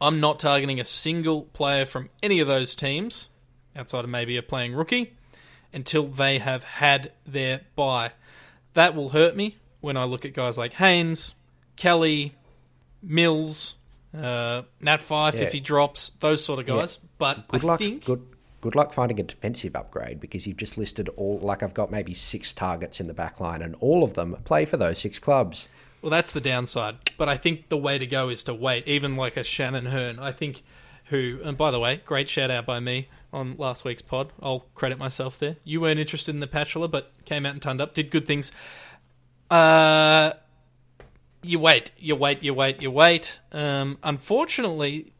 I'm 0.00 0.20
not 0.20 0.40
targeting 0.40 0.80
a 0.80 0.84
single 0.84 1.42
player 1.42 1.86
from 1.86 2.10
any 2.22 2.40
of 2.40 2.48
those 2.48 2.74
teams, 2.74 3.28
outside 3.76 4.04
of 4.04 4.10
maybe 4.10 4.36
a 4.36 4.42
playing 4.42 4.74
rookie, 4.74 5.14
until 5.74 6.06
they 6.06 6.38
have 6.38 6.64
had 6.64 7.12
their 7.26 7.62
bye. 7.76 8.12
That 8.74 8.94
will 8.94 9.10
hurt 9.10 9.36
me 9.36 9.56
when 9.80 9.96
I 9.96 10.04
look 10.04 10.24
at 10.24 10.32
guys 10.32 10.56
like 10.56 10.74
Haynes, 10.74 11.34
Kelly, 11.76 12.34
Mills, 13.02 13.74
uh, 14.16 14.62
Nat 14.80 15.00
Fyfe 15.00 15.34
yeah. 15.34 15.42
if 15.42 15.52
he 15.52 15.60
drops, 15.60 16.12
those 16.20 16.44
sort 16.44 16.60
of 16.60 16.66
guys. 16.66 16.98
Yeah. 17.00 17.08
But 17.18 17.48
good 17.48 17.64
I 17.64 17.66
luck. 17.66 17.78
think 17.78 18.04
good 18.04 18.26
good 18.60 18.74
luck 18.74 18.94
finding 18.94 19.20
a 19.20 19.22
defensive 19.22 19.76
upgrade 19.76 20.20
because 20.20 20.46
you've 20.46 20.56
just 20.56 20.78
listed 20.78 21.10
all 21.16 21.38
like 21.40 21.62
I've 21.62 21.74
got 21.74 21.90
maybe 21.90 22.14
six 22.14 22.54
targets 22.54 22.98
in 22.98 23.06
the 23.06 23.14
back 23.14 23.40
line 23.40 23.60
and 23.60 23.74
all 23.76 24.02
of 24.02 24.14
them 24.14 24.36
play 24.44 24.64
for 24.64 24.76
those 24.76 24.98
six 24.98 25.18
clubs. 25.18 25.68
Well, 26.00 26.10
that's 26.10 26.32
the 26.32 26.40
downside. 26.40 26.96
But 27.16 27.30
I 27.30 27.38
think 27.38 27.70
the 27.70 27.78
way 27.78 27.96
to 27.96 28.06
go 28.06 28.28
is 28.28 28.42
to 28.44 28.52
wait. 28.52 28.86
Even 28.86 29.16
like 29.16 29.38
a 29.38 29.42
Shannon 29.42 29.86
Hurn. 29.86 30.18
I 30.18 30.32
think, 30.32 30.62
who, 31.06 31.40
and 31.42 31.56
by 31.56 31.70
the 31.70 31.80
way, 31.80 32.02
great 32.04 32.28
shout 32.28 32.50
out 32.50 32.66
by 32.66 32.78
me 32.78 33.08
on 33.34 33.56
last 33.58 33.84
week's 33.84 34.02
pod. 34.02 34.32
I'll 34.42 34.66
credit 34.74 34.98
myself 34.98 35.38
there. 35.38 35.56
You 35.64 35.80
weren't 35.80 36.00
interested 36.00 36.34
in 36.34 36.40
the 36.40 36.46
Patchula, 36.46 36.90
but 36.90 37.12
came 37.24 37.44
out 37.44 37.52
and 37.52 37.60
turned 37.60 37.80
up, 37.80 37.92
did 37.92 38.10
good 38.10 38.26
things. 38.26 38.52
Uh, 39.50 40.32
you 41.42 41.58
wait, 41.58 41.90
you 41.98 42.16
wait, 42.16 42.42
you 42.42 42.54
wait, 42.54 42.80
you 42.80 42.90
wait. 42.90 43.40
Um, 43.52 43.98
unfortunately, 44.02 45.12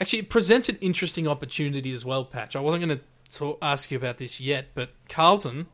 Actually, 0.00 0.20
it 0.20 0.28
presents 0.28 0.68
an 0.68 0.76
interesting 0.80 1.28
opportunity 1.28 1.92
as 1.92 2.04
well, 2.04 2.24
Patch. 2.24 2.56
I 2.56 2.60
wasn't 2.60 2.84
going 2.84 3.00
to 3.30 3.58
ask 3.62 3.90
you 3.90 3.96
about 3.96 4.18
this 4.18 4.40
yet, 4.40 4.68
but 4.74 4.90
Carlton, 5.08 5.66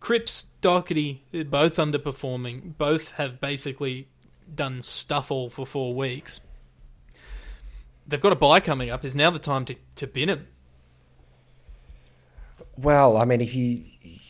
Cripps, 0.00 0.46
Docherty, 0.60 1.20
both 1.48 1.76
underperforming. 1.76 2.76
Both 2.76 3.12
have 3.12 3.40
basically 3.40 4.08
done 4.54 4.82
stuff 4.82 5.30
all 5.30 5.48
for 5.48 5.64
four 5.64 5.94
weeks. 5.94 6.40
They've 8.06 8.20
got 8.20 8.32
a 8.32 8.36
bye 8.36 8.60
coming 8.60 8.90
up. 8.90 9.04
Is 9.04 9.14
now 9.14 9.30
the 9.30 9.38
time 9.38 9.64
to, 9.66 9.76
to 9.96 10.06
bin 10.06 10.28
them? 10.28 10.48
Well, 12.76 13.16
I 13.16 13.24
mean, 13.24 13.40
if 13.40 13.54
you 13.54 13.82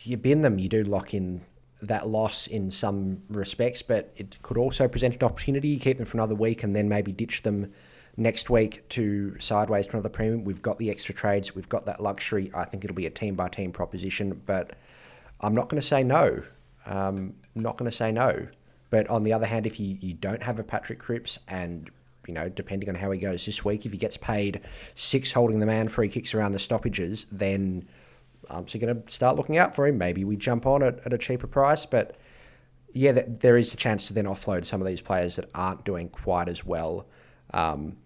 you 0.03 0.17
bin 0.17 0.41
them, 0.41 0.59
you 0.59 0.67
do 0.67 0.81
lock 0.83 1.13
in 1.13 1.41
that 1.81 2.07
loss 2.07 2.47
in 2.47 2.71
some 2.71 3.21
respects, 3.29 3.81
but 3.81 4.11
it 4.15 4.37
could 4.41 4.57
also 4.57 4.87
present 4.87 5.15
an 5.15 5.23
opportunity. 5.23 5.69
You 5.69 5.79
keep 5.79 5.97
them 5.97 6.05
for 6.05 6.17
another 6.17 6.35
week 6.35 6.63
and 6.63 6.75
then 6.75 6.87
maybe 6.89 7.11
ditch 7.11 7.43
them 7.43 7.71
next 8.15 8.49
week 8.49 8.87
to 8.89 9.37
sideways 9.39 9.87
to 9.87 9.93
another 9.93 10.09
premium. 10.09 10.43
We've 10.43 10.61
got 10.61 10.77
the 10.77 10.89
extra 10.89 11.13
trades, 11.13 11.55
we've 11.55 11.69
got 11.69 11.85
that 11.85 12.01
luxury. 12.01 12.51
I 12.53 12.65
think 12.65 12.83
it'll 12.83 12.95
be 12.95 13.05
a 13.05 13.11
team 13.11 13.35
by 13.35 13.49
team 13.49 13.71
proposition, 13.71 14.41
but 14.45 14.77
I'm 15.41 15.53
not 15.53 15.69
going 15.69 15.81
to 15.81 15.87
say 15.87 16.03
no. 16.03 16.43
Um, 16.85 17.35
not 17.55 17.77
going 17.77 17.89
to 17.89 17.95
say 17.95 18.11
no. 18.11 18.47
But 18.89 19.07
on 19.07 19.23
the 19.23 19.33
other 19.33 19.47
hand, 19.47 19.65
if 19.65 19.79
you, 19.79 19.97
you 19.99 20.13
don't 20.13 20.43
have 20.43 20.59
a 20.59 20.63
Patrick 20.63 20.99
Cripps 20.99 21.39
and 21.47 21.89
you 22.27 22.33
know, 22.33 22.47
depending 22.47 22.87
on 22.87 22.95
how 22.95 23.11
he 23.11 23.19
goes 23.19 23.45
this 23.45 23.65
week, 23.65 23.85
if 23.85 23.91
he 23.91 23.97
gets 23.97 24.15
paid 24.15 24.61
six 24.95 25.33
holding 25.33 25.59
the 25.59 25.65
man 25.65 25.89
free 25.89 26.07
kicks 26.07 26.33
around 26.33 26.53
the 26.53 26.59
stoppages, 26.59 27.25
then 27.31 27.85
So 28.49 28.79
going 28.79 29.03
to 29.03 29.13
start 29.13 29.35
looking 29.35 29.57
out 29.57 29.75
for 29.75 29.87
him. 29.87 29.97
Maybe 29.97 30.23
we 30.23 30.35
jump 30.35 30.65
on 30.65 30.83
at, 30.83 30.99
at 31.05 31.13
a 31.13 31.17
cheaper 31.17 31.47
price, 31.47 31.85
but 31.85 32.17
yeah, 32.93 33.23
there 33.27 33.57
is 33.57 33.73
a 33.73 33.77
chance 33.77 34.07
to 34.07 34.13
then 34.13 34.25
offload 34.25 34.65
some 34.65 34.81
of 34.81 34.87
these 34.87 35.01
players 35.01 35.35
that 35.35 35.49
aren't 35.55 35.83
doing 35.83 36.09
quite 36.09 36.47
as 36.47 36.65
well. 36.65 37.07
Um, 37.53 37.97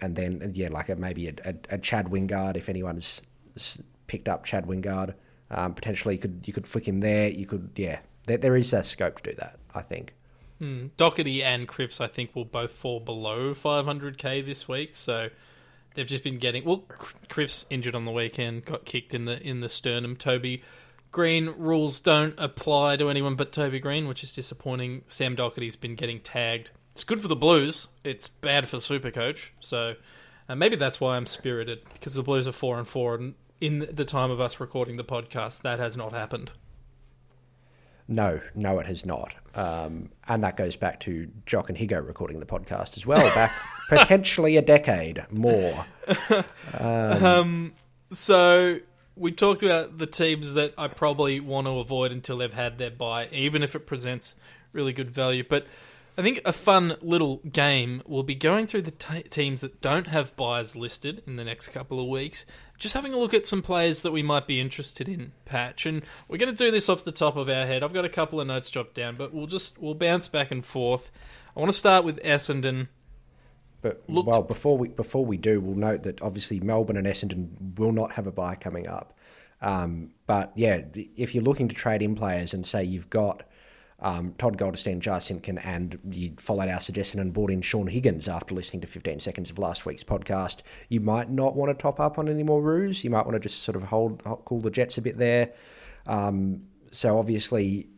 and 0.00 0.14
then 0.14 0.52
yeah, 0.54 0.68
like 0.68 0.88
a, 0.88 0.96
maybe 0.96 1.28
a, 1.28 1.34
a, 1.44 1.54
a, 1.70 1.78
Chad 1.78 2.06
Wingard 2.06 2.56
if 2.56 2.68
anyone's 2.68 3.20
picked 4.06 4.28
up 4.28 4.44
Chad 4.44 4.66
Wingard, 4.66 5.14
um, 5.50 5.74
potentially 5.74 6.14
you 6.14 6.20
could 6.20 6.44
you 6.46 6.52
could 6.52 6.66
flick 6.66 6.86
him 6.86 7.00
there. 7.00 7.28
You 7.28 7.46
could 7.46 7.70
yeah, 7.74 7.98
there, 8.26 8.38
there 8.38 8.56
is 8.56 8.72
a 8.72 8.84
scope 8.84 9.20
to 9.20 9.30
do 9.30 9.36
that. 9.38 9.58
I 9.74 9.82
think. 9.82 10.14
Mm. 10.60 10.90
Docherty 10.96 11.42
and 11.42 11.68
Cripps, 11.68 12.00
I 12.00 12.08
think, 12.08 12.34
will 12.34 12.44
both 12.44 12.72
fall 12.72 12.98
below 12.98 13.54
500k 13.54 14.44
this 14.44 14.66
week. 14.66 14.96
So 14.96 15.30
they've 15.98 16.06
just 16.06 16.24
been 16.24 16.38
getting 16.38 16.64
well. 16.64 16.84
Cripps 17.28 17.66
injured 17.68 17.94
on 17.94 18.04
the 18.04 18.12
weekend, 18.12 18.64
got 18.64 18.84
kicked 18.84 19.12
in 19.12 19.24
the 19.24 19.42
in 19.42 19.60
the 19.60 19.68
sternum. 19.68 20.16
Toby 20.16 20.62
Greene 21.10 21.54
rules 21.56 22.00
don't 22.00 22.34
apply 22.38 22.96
to 22.96 23.10
anyone 23.10 23.34
but 23.34 23.52
Toby 23.52 23.80
Greene, 23.80 24.08
which 24.08 24.22
is 24.22 24.32
disappointing. 24.32 25.02
Sam 25.08 25.36
Docherty's 25.36 25.76
been 25.76 25.94
getting 25.94 26.20
tagged 26.20 26.70
it's 26.98 27.04
good 27.04 27.22
for 27.22 27.28
the 27.28 27.36
Blues. 27.36 27.86
It's 28.02 28.26
bad 28.26 28.68
for 28.68 28.78
Supercoach. 28.78 29.50
So 29.60 29.94
uh, 30.48 30.56
maybe 30.56 30.74
that's 30.74 31.00
why 31.00 31.12
I'm 31.12 31.26
spirited 31.26 31.78
because 31.92 32.14
the 32.14 32.24
Blues 32.24 32.48
are 32.48 32.52
four 32.52 32.76
and 32.76 32.88
four, 32.88 33.14
and 33.14 33.34
in 33.60 33.86
the 33.92 34.04
time 34.04 34.32
of 34.32 34.40
us 34.40 34.58
recording 34.58 34.96
the 34.96 35.04
podcast, 35.04 35.62
that 35.62 35.78
has 35.78 35.96
not 35.96 36.12
happened. 36.12 36.50
No, 38.08 38.40
no, 38.52 38.80
it 38.80 38.86
has 38.86 39.06
not. 39.06 39.32
Um, 39.54 40.10
and 40.26 40.42
that 40.42 40.56
goes 40.56 40.74
back 40.74 40.98
to 41.00 41.30
Jock 41.46 41.68
and 41.68 41.78
Higo 41.78 42.04
recording 42.04 42.40
the 42.40 42.46
podcast 42.46 42.96
as 42.96 43.06
well, 43.06 43.22
back 43.32 43.56
potentially 43.88 44.56
a 44.56 44.62
decade 44.62 45.24
more. 45.30 45.86
Um, 46.78 47.24
um, 47.24 47.72
so 48.10 48.78
we 49.16 49.32
talked 49.32 49.62
about 49.62 49.98
the 49.98 50.06
teams 50.06 50.54
that 50.54 50.74
I 50.78 50.88
probably 50.88 51.40
want 51.40 51.66
to 51.66 51.78
avoid 51.78 52.12
until 52.12 52.38
they've 52.38 52.52
had 52.52 52.78
their 52.78 52.90
bye, 52.90 53.28
even 53.32 53.62
if 53.62 53.74
it 53.74 53.86
presents 53.86 54.36
really 54.72 54.92
good 54.92 55.10
value. 55.10 55.44
But 55.48 55.66
I 56.16 56.22
think 56.22 56.40
a 56.44 56.52
fun 56.52 56.96
little 57.00 57.36
game 57.50 58.02
will 58.04 58.24
be 58.24 58.34
going 58.34 58.66
through 58.66 58.82
the 58.82 58.90
t- 58.90 59.22
teams 59.22 59.60
that 59.60 59.80
don't 59.80 60.08
have 60.08 60.34
byes 60.36 60.74
listed 60.74 61.22
in 61.28 61.36
the 61.36 61.44
next 61.44 61.68
couple 61.68 62.00
of 62.00 62.08
weeks. 62.08 62.44
Just 62.76 62.94
having 62.94 63.12
a 63.12 63.18
look 63.18 63.34
at 63.34 63.46
some 63.46 63.62
players 63.62 64.02
that 64.02 64.10
we 64.10 64.22
might 64.22 64.48
be 64.48 64.60
interested 64.60 65.08
in, 65.08 65.30
Patch, 65.44 65.86
and 65.86 66.02
we're 66.26 66.38
going 66.38 66.54
to 66.54 66.64
do 66.64 66.72
this 66.72 66.88
off 66.88 67.04
the 67.04 67.12
top 67.12 67.36
of 67.36 67.48
our 67.48 67.66
head. 67.66 67.84
I've 67.84 67.92
got 67.92 68.04
a 68.04 68.08
couple 68.08 68.40
of 68.40 68.48
notes 68.48 68.68
dropped 68.68 68.94
down, 68.94 69.16
but 69.16 69.32
we'll 69.32 69.46
just 69.46 69.80
we'll 69.80 69.94
bounce 69.94 70.26
back 70.26 70.50
and 70.50 70.66
forth. 70.66 71.12
I 71.56 71.60
want 71.60 71.72
to 71.72 71.78
start 71.78 72.04
with 72.04 72.20
Essendon. 72.22 72.88
But 73.80 74.02
Looked, 74.08 74.28
well, 74.28 74.42
before 74.42 74.76
we 74.76 74.88
before 74.88 75.24
we 75.24 75.36
do, 75.36 75.60
we'll 75.60 75.76
note 75.76 76.02
that 76.02 76.20
obviously 76.20 76.60
Melbourne 76.60 76.96
and 76.96 77.06
Essendon 77.06 77.78
will 77.78 77.92
not 77.92 78.12
have 78.12 78.26
a 78.26 78.32
bye 78.32 78.56
coming 78.56 78.88
up. 78.88 79.16
Um, 79.60 80.10
but 80.26 80.52
yeah, 80.56 80.82
if 81.16 81.34
you're 81.34 81.44
looking 81.44 81.68
to 81.68 81.74
trade 81.74 82.02
in 82.02 82.14
players 82.14 82.54
and 82.54 82.64
say 82.66 82.84
you've 82.84 83.10
got 83.10 83.44
um, 84.00 84.34
Todd 84.38 84.56
Goldstein, 84.56 85.00
Jy 85.00 85.18
Simpkin, 85.18 85.58
and 85.58 85.98
you 86.10 86.32
followed 86.38 86.68
our 86.68 86.80
suggestion 86.80 87.20
and 87.20 87.32
brought 87.32 87.50
in 87.50 87.62
Sean 87.62 87.88
Higgins 87.88 88.28
after 88.28 88.54
listening 88.54 88.80
to 88.82 88.86
15 88.86 89.20
seconds 89.20 89.50
of 89.50 89.58
last 89.58 89.84
week's 89.86 90.04
podcast, 90.04 90.62
you 90.88 91.00
might 91.00 91.30
not 91.30 91.56
want 91.56 91.76
to 91.76 91.80
top 91.80 91.98
up 91.98 92.18
on 92.18 92.28
any 92.28 92.44
more 92.44 92.62
roos. 92.62 93.02
You 93.02 93.10
might 93.10 93.26
want 93.26 93.32
to 93.32 93.40
just 93.40 93.62
sort 93.62 93.74
of 93.76 93.82
hold, 93.82 94.22
cool 94.44 94.60
the 94.60 94.70
Jets 94.70 94.98
a 94.98 95.02
bit 95.02 95.18
there. 95.18 95.52
Um, 96.06 96.62
so 96.90 97.18
obviously, 97.18 97.88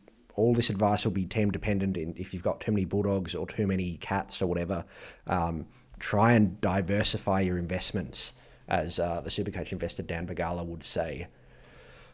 all 0.41 0.55
this 0.55 0.71
advice 0.71 1.05
will 1.05 1.13
be 1.13 1.27
team 1.27 1.51
dependent. 1.51 1.97
In 1.97 2.15
if 2.17 2.33
you've 2.33 2.43
got 2.43 2.61
too 2.61 2.73
many 2.73 2.85
bulldogs 2.85 3.35
or 3.35 3.47
too 3.47 3.67
many 3.67 3.97
cats 3.99 4.43
or 4.43 4.47
whatever, 4.47 4.85
um, 5.27 5.67
try 5.99 6.33
and 6.33 6.61
diversify 6.61 7.41
your 7.41 7.59
investments, 7.59 8.35
as 8.69 8.99
uh, 8.99 9.21
the 9.21 9.31
Supercoach 9.31 9.73
investor 9.73 10.03
Dan 10.03 10.27
Bagala 10.27 10.65
would 10.65 10.83
say. 10.83 11.27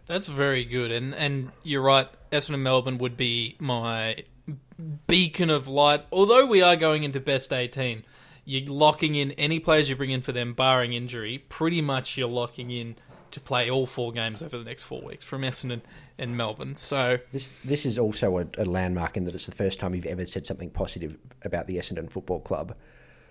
That's 0.07 0.29
very 0.29 0.65
good, 0.65 0.93
and 0.93 1.15
and 1.15 1.51
you're 1.63 1.83
right. 1.83 2.09
Essendon 2.31 2.61
Melbourne 2.61 2.99
would 2.99 3.17
be 3.17 3.57
my 3.59 4.25
beacon 5.07 5.51
of 5.51 5.67
light. 5.69 6.05
Although 6.13 6.47
we 6.47 6.63
are 6.63 6.77
going 6.77 7.03
into 7.03 7.19
best 7.19 7.53
eighteen, 7.53 8.05
you're 8.45 8.71
locking 8.73 9.17
in 9.17 9.33
any 9.33 9.59
players 9.59 9.89
you 9.89 9.97
bring 9.97 10.11
in 10.11 10.23
for 10.23 10.31
them, 10.33 10.55
barring 10.55 10.93
injury. 10.93 11.39
Pretty 11.49 11.83
much, 11.83 12.17
you're 12.17 12.29
locking 12.29 12.71
in 12.71 12.95
to 13.33 13.41
play 13.41 13.71
all 13.71 13.87
four 13.87 14.13
games 14.13 14.43
over 14.43 14.59
the 14.59 14.65
next 14.65 14.85
four 14.85 15.03
weeks 15.03 15.25
from 15.25 15.43
Essendon 15.43 15.81
and 16.19 16.37
Melbourne. 16.37 16.75
So 16.75 17.19
this 17.33 17.49
this 17.65 17.87
is 17.87 17.99
also 17.99 18.39
a, 18.39 18.47
a 18.59 18.65
landmark 18.65 19.17
in 19.17 19.25
that 19.25 19.35
it's 19.35 19.47
the 19.47 19.53
first 19.53 19.81
time 19.81 19.95
you've 19.95 20.07
ever 20.07 20.25
said 20.27 20.47
something 20.47 20.71
positive 20.71 21.17
about 21.43 21.67
the 21.67 21.77
Essendon 21.77 22.11
Football 22.11 22.41
Club. 22.41 22.77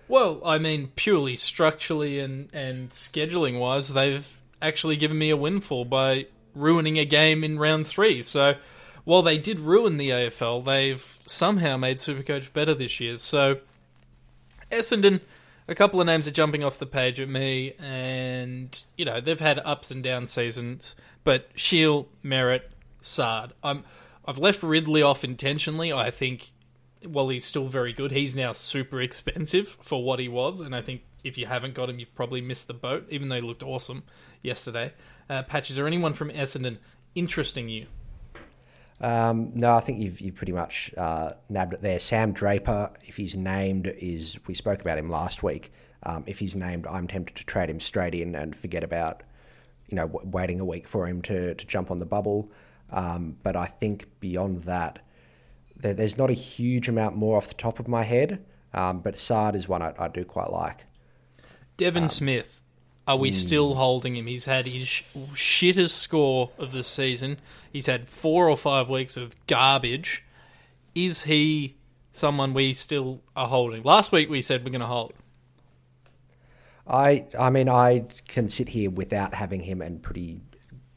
Well, 0.08 0.40
I 0.44 0.58
mean, 0.58 0.92
purely 0.96 1.36
structurally 1.36 2.18
and 2.20 2.48
and 2.52 2.90
scheduling 2.90 3.58
wise, 3.58 3.92
they've 3.92 4.40
actually 4.62 4.96
given 4.96 5.18
me 5.18 5.30
a 5.30 5.36
windfall 5.36 5.84
by 5.84 6.26
ruining 6.54 6.98
a 6.98 7.04
game 7.04 7.44
in 7.44 7.58
round 7.58 7.86
three. 7.86 8.22
So 8.22 8.54
while 9.04 9.22
they 9.22 9.38
did 9.38 9.60
ruin 9.60 9.98
the 9.98 10.10
AFL, 10.10 10.64
they've 10.64 11.18
somehow 11.26 11.76
made 11.76 11.98
Supercoach 11.98 12.52
better 12.52 12.74
this 12.74 12.98
year. 12.98 13.18
So 13.18 13.58
Essendon, 14.70 15.20
a 15.68 15.74
couple 15.74 16.00
of 16.00 16.06
names 16.06 16.28
are 16.28 16.32
jumping 16.32 16.62
off 16.62 16.78
the 16.78 16.86
page 16.86 17.20
at 17.20 17.28
me, 17.28 17.72
and 17.78 18.82
you 18.96 19.04
know 19.04 19.20
they've 19.20 19.40
had 19.40 19.60
ups 19.64 19.90
and 19.90 20.02
down 20.02 20.26
seasons, 20.26 20.94
but 21.24 21.48
Shiel, 21.54 22.08
Merrett, 22.24 22.62
Saad. 23.00 23.52
I'm 23.62 23.84
I've 24.24 24.38
left 24.38 24.62
Ridley 24.62 25.02
off 25.02 25.24
intentionally. 25.24 25.92
I 25.92 26.10
think 26.10 26.52
while 27.04 27.28
he's 27.28 27.44
still 27.44 27.66
very 27.66 27.92
good, 27.92 28.12
he's 28.12 28.36
now 28.36 28.52
super 28.52 29.00
expensive 29.02 29.68
for 29.80 30.02
what 30.04 30.18
he 30.18 30.28
was, 30.28 30.60
and 30.60 30.74
I 30.74 30.82
think 30.82 31.02
if 31.24 31.36
you 31.36 31.46
haven't 31.46 31.74
got 31.74 31.90
him, 31.90 31.98
you've 31.98 32.14
probably 32.14 32.40
missed 32.40 32.68
the 32.68 32.74
boat. 32.74 33.06
Even 33.10 33.28
though 33.28 33.36
he 33.36 33.40
looked 33.40 33.62
awesome 33.62 34.04
yesterday. 34.42 34.92
Uh, 35.28 35.42
Patch, 35.42 35.70
is 35.70 35.76
there 35.76 35.86
anyone 35.86 36.14
from 36.14 36.30
Essendon 36.30 36.78
interesting 37.16 37.68
you? 37.68 37.86
Um, 39.00 39.52
no, 39.54 39.74
I 39.74 39.80
think 39.80 40.00
you've, 40.00 40.20
you've 40.20 40.34
pretty 40.34 40.52
much 40.52 40.92
uh, 40.96 41.32
nabbed 41.48 41.74
it 41.74 41.82
there. 41.82 41.98
Sam 41.98 42.32
Draper, 42.32 42.92
if 43.04 43.16
he's 43.16 43.36
named, 43.36 43.86
is 43.98 44.38
we 44.46 44.54
spoke 44.54 44.80
about 44.80 44.98
him 44.98 45.10
last 45.10 45.42
week. 45.42 45.72
Um, 46.02 46.24
if 46.26 46.38
he's 46.38 46.56
named, 46.56 46.86
I'm 46.86 47.06
tempted 47.06 47.36
to 47.36 47.44
trade 47.44 47.68
him 47.68 47.80
straight 47.80 48.14
in 48.14 48.34
and 48.34 48.54
forget 48.56 48.84
about 48.84 49.22
you 49.88 49.96
know 49.96 50.06
w- 50.06 50.28
waiting 50.28 50.60
a 50.60 50.64
week 50.64 50.88
for 50.88 51.06
him 51.06 51.20
to, 51.22 51.54
to 51.54 51.66
jump 51.66 51.90
on 51.90 51.98
the 51.98 52.06
bubble. 52.06 52.50
Um, 52.90 53.36
but 53.42 53.56
I 53.56 53.66
think 53.66 54.06
beyond 54.20 54.62
that, 54.62 55.00
there, 55.76 55.94
there's 55.94 56.16
not 56.16 56.30
a 56.30 56.34
huge 56.34 56.88
amount 56.88 57.16
more 57.16 57.36
off 57.36 57.48
the 57.48 57.54
top 57.54 57.78
of 57.80 57.88
my 57.88 58.02
head. 58.02 58.44
Um, 58.72 59.00
but 59.00 59.16
Saad 59.16 59.56
is 59.56 59.68
one 59.68 59.82
I, 59.82 59.94
I 59.98 60.08
do 60.08 60.24
quite 60.24 60.50
like. 60.50 60.84
Devon 61.76 62.04
um, 62.04 62.08
Smith, 62.08 62.62
are 63.06 63.16
we 63.16 63.30
mm. 63.30 63.34
still 63.34 63.74
holding 63.74 64.16
him? 64.16 64.26
He's 64.26 64.46
had 64.46 64.66
his 64.66 64.88
sh- 64.88 65.04
shittest 65.34 65.90
score 65.90 66.50
of 66.58 66.72
the 66.72 66.82
season. 66.82 67.38
He's 67.72 67.86
had 67.86 68.08
four 68.08 68.48
or 68.48 68.56
five 68.56 68.88
weeks 68.88 69.16
of 69.16 69.34
garbage. 69.46 70.24
Is 70.94 71.22
he 71.22 71.76
someone 72.12 72.52
we 72.52 72.72
still 72.72 73.20
are 73.36 73.46
holding? 73.46 73.82
Last 73.82 74.10
week 74.10 74.28
we 74.28 74.42
said 74.42 74.64
we're 74.64 74.70
going 74.70 74.80
to 74.80 74.86
hold. 74.86 75.12
I 76.88 77.26
I 77.38 77.50
mean 77.50 77.68
I 77.68 78.06
can 78.28 78.48
sit 78.48 78.68
here 78.68 78.90
without 78.90 79.34
having 79.34 79.60
him 79.60 79.82
and 79.82 80.02
pretty 80.02 80.40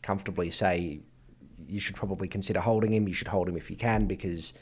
comfortably 0.02 0.52
say 0.52 1.02
you 1.68 1.80
should 1.80 1.96
probably 1.96 2.28
consider 2.28 2.60
holding 2.60 2.94
him. 2.94 3.08
You 3.08 3.14
should 3.14 3.28
hold 3.28 3.50
him 3.50 3.58
if 3.58 3.70
you 3.70 3.76
can 3.76 4.06
because 4.06 4.54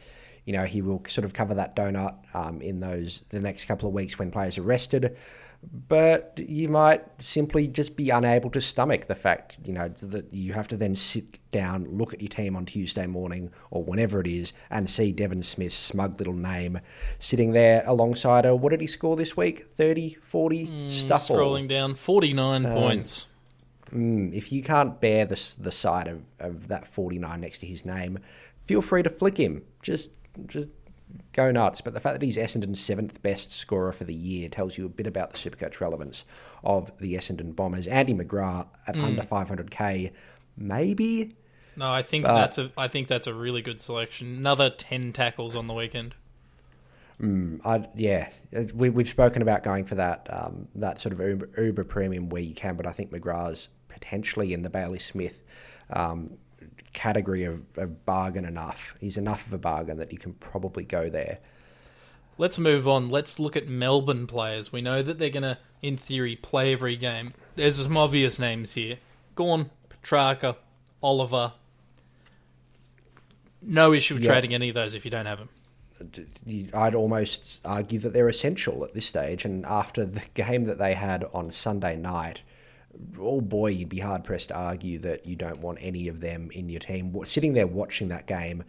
you 0.46 0.54
know 0.54 0.64
he 0.64 0.82
will 0.82 1.04
sort 1.06 1.26
of 1.26 1.34
cover 1.34 1.54
that 1.54 1.76
donut 1.76 2.16
um, 2.34 2.62
in 2.62 2.80
those 2.80 3.24
the 3.30 3.40
next 3.40 3.66
couple 3.66 3.88
of 3.88 3.94
weeks 3.94 4.18
when 4.18 4.32
players 4.32 4.58
are 4.58 4.64
rested 4.64 5.18
but 5.72 6.40
you 6.40 6.70
might 6.70 7.04
simply 7.22 7.68
just 7.68 7.96
be 7.96 8.10
unable 8.10 8.50
to 8.52 8.62
stomach 8.62 9.08
the 9.08 9.16
fact, 9.16 9.58
you 9.66 9.74
know, 9.74 9.90
that 9.90 10.34
you 10.34 10.54
have 10.54 10.68
to 10.70 10.78
then 10.78 10.96
sit 10.96 11.40
down, 11.52 11.86
look 11.86 12.14
at 12.14 12.22
your 12.22 12.30
team 12.30 12.56
on 12.56 12.66
Tuesday 12.66 13.08
morning 13.08 13.52
or 13.70 13.84
whenever 13.84 14.22
it 14.22 14.28
is, 14.28 14.54
and 14.70 14.90
see 14.90 15.12
Devon 15.12 15.44
Smith's 15.44 15.76
smug 15.76 16.18
little 16.20 16.34
name 16.34 16.80
sitting 17.20 17.52
there 17.52 17.84
alongside 17.86 18.46
a, 18.46 18.56
what 18.56 18.70
did 18.70 18.82
he 18.82 18.88
score 18.88 19.16
this 19.16 19.36
week? 19.36 19.66
30, 19.76 20.14
40? 20.16 20.68
Mm, 20.68 20.92
stuff. 20.92 21.28
Scrolling 21.28 21.68
down, 21.68 21.96
49 21.96 22.66
um, 22.66 22.74
points. 22.74 23.28
Mm, 23.92 24.34
if 24.34 24.52
you 24.52 24.64
can't 24.64 25.00
bear 25.02 25.26
the, 25.26 25.56
the 25.60 25.72
sight 25.72 26.08
of, 26.08 26.24
of 26.40 26.68
that 26.68 26.88
49 26.88 27.42
next 27.42 27.60
to 27.60 27.66
his 27.66 27.86
name, 27.86 28.20
feel 28.66 28.82
free 28.82 29.04
to 29.04 29.10
flick 29.10 29.38
him. 29.38 29.64
Just 29.82 30.12
just 30.46 30.70
go 31.34 31.52
nuts. 31.52 31.82
But 31.82 31.94
the 31.94 32.00
fact 32.00 32.20
that 32.20 32.26
he's 32.26 32.38
Essendon's 32.38 32.80
seventh 32.80 33.22
best 33.22 33.52
scorer 33.52 33.92
for 33.92 34.04
the 34.04 34.14
year 34.14 34.50
tells 34.50 34.78
you 34.78 34.86
a 34.86 34.90
bit 34.90 35.08
about 35.08 35.32
the 35.32 35.38
Supercoach 35.38 35.80
relevance 35.80 36.26
of 36.64 36.92
the 37.00 37.16
Essendon 37.16 37.56
Bombers. 37.56 37.88
Andy 37.88 38.14
McGrath 38.14 38.68
at 38.88 38.96
mm. 38.96 39.04
under 39.04 39.22
500k, 39.22 40.12
maybe. 40.58 41.36
No, 41.76 41.90
I 41.92 42.02
think 42.02 42.26
but, 42.26 42.36
that's 42.36 42.58
a. 42.58 42.72
I 42.76 42.88
think 42.88 43.08
that's 43.08 43.28
a 43.28 43.34
really 43.34 43.62
good 43.62 43.80
selection. 43.80 44.38
Another 44.38 44.72
ten 44.72 45.14
tackles 45.14 45.56
on 45.56 45.68
the 45.68 45.76
weekend. 45.76 46.16
Mm, 47.22 47.62
I, 47.64 47.88
yeah, 47.96 48.30
we, 48.74 48.90
we've 48.90 49.08
spoken 49.08 49.42
about 49.42 49.64
going 49.64 49.86
for 49.86 49.96
that 49.96 50.28
um, 50.32 50.68
that 50.76 51.00
sort 51.00 51.14
of 51.14 51.20
uber, 51.20 51.50
uber, 51.58 51.84
premium 51.84 52.30
where 52.30 52.42
you 52.42 52.56
can, 52.56 52.76
but 52.76 52.88
I 52.88 52.92
think 52.92 53.12
McGrath's 53.12 53.70
potentially 53.90 54.54
in 54.54 54.64
the 54.64 54.70
Bailey 54.70 55.00
Smith 55.00 55.42
um, 55.92 56.38
category 56.98 57.44
of, 57.44 57.64
of 57.78 58.06
bargain 58.06 58.44
enough. 58.44 58.96
He's 59.00 59.18
enough 59.18 59.46
of 59.46 59.54
a 59.54 59.58
bargain 59.60 59.98
that 59.98 60.12
you 60.12 60.18
can 60.18 60.34
probably 60.34 60.84
go 60.84 61.10
there. 61.10 61.38
Let's 62.40 62.58
move 62.58 62.88
on. 62.88 63.10
Let's 63.10 63.40
look 63.40 63.56
at 63.56 63.68
Melbourne 63.68 64.26
players. 64.26 64.72
We 64.72 64.82
know 64.82 65.04
that 65.04 65.20
they're 65.20 65.30
going 65.30 65.44
to, 65.44 65.60
in 65.84 65.96
theory, 65.96 66.36
play 66.36 66.74
every 66.74 66.96
game. 66.96 67.34
There's 67.56 67.82
some 67.82 67.98
obvious 67.98 68.40
names 68.40 68.74
here 68.74 68.98
Gawn, 69.36 69.70
Petrarca, 69.90 70.58
Oliver. 71.04 71.54
No 73.62 73.94
issue 73.94 74.16
with 74.16 74.24
trading 74.24 74.54
any 74.54 74.70
of 74.70 74.76
those 74.76 74.96
if 74.96 75.06
you 75.06 75.12
don't 75.12 75.26
have 75.28 75.40
them. 75.40 75.50
I'd 76.74 76.96
almost 76.96 77.62
argue 77.64 78.00
that 78.00 78.14
they're 78.14 78.28
essential 78.28 78.84
at 78.84 78.94
this 78.96 79.06
stage. 79.06 79.46
And 79.46 79.66
after 79.66 80.04
the 80.04 80.26
game 80.34 80.66
that 80.66 80.80
they 80.80 80.96
had 80.96 81.26
on 81.32 81.52
Sunday 81.52 81.96
night, 81.96 82.42
oh 83.20 83.42
boy, 83.42 83.68
you'd 83.68 83.90
be 83.90 84.00
hard 84.00 84.24
pressed 84.24 84.50
to 84.50 84.56
argue 84.56 85.00
that 85.00 85.26
you 85.26 85.36
don't 85.36 85.60
want 85.60 85.80
any 85.82 86.08
of 86.08 86.20
them 86.20 86.50
in 86.52 86.70
your 86.70 86.80
team. 86.80 87.16
Sitting 87.24 87.54
there 87.54 87.68
watching 87.68 88.10
that 88.10 88.28
game, 88.28 88.64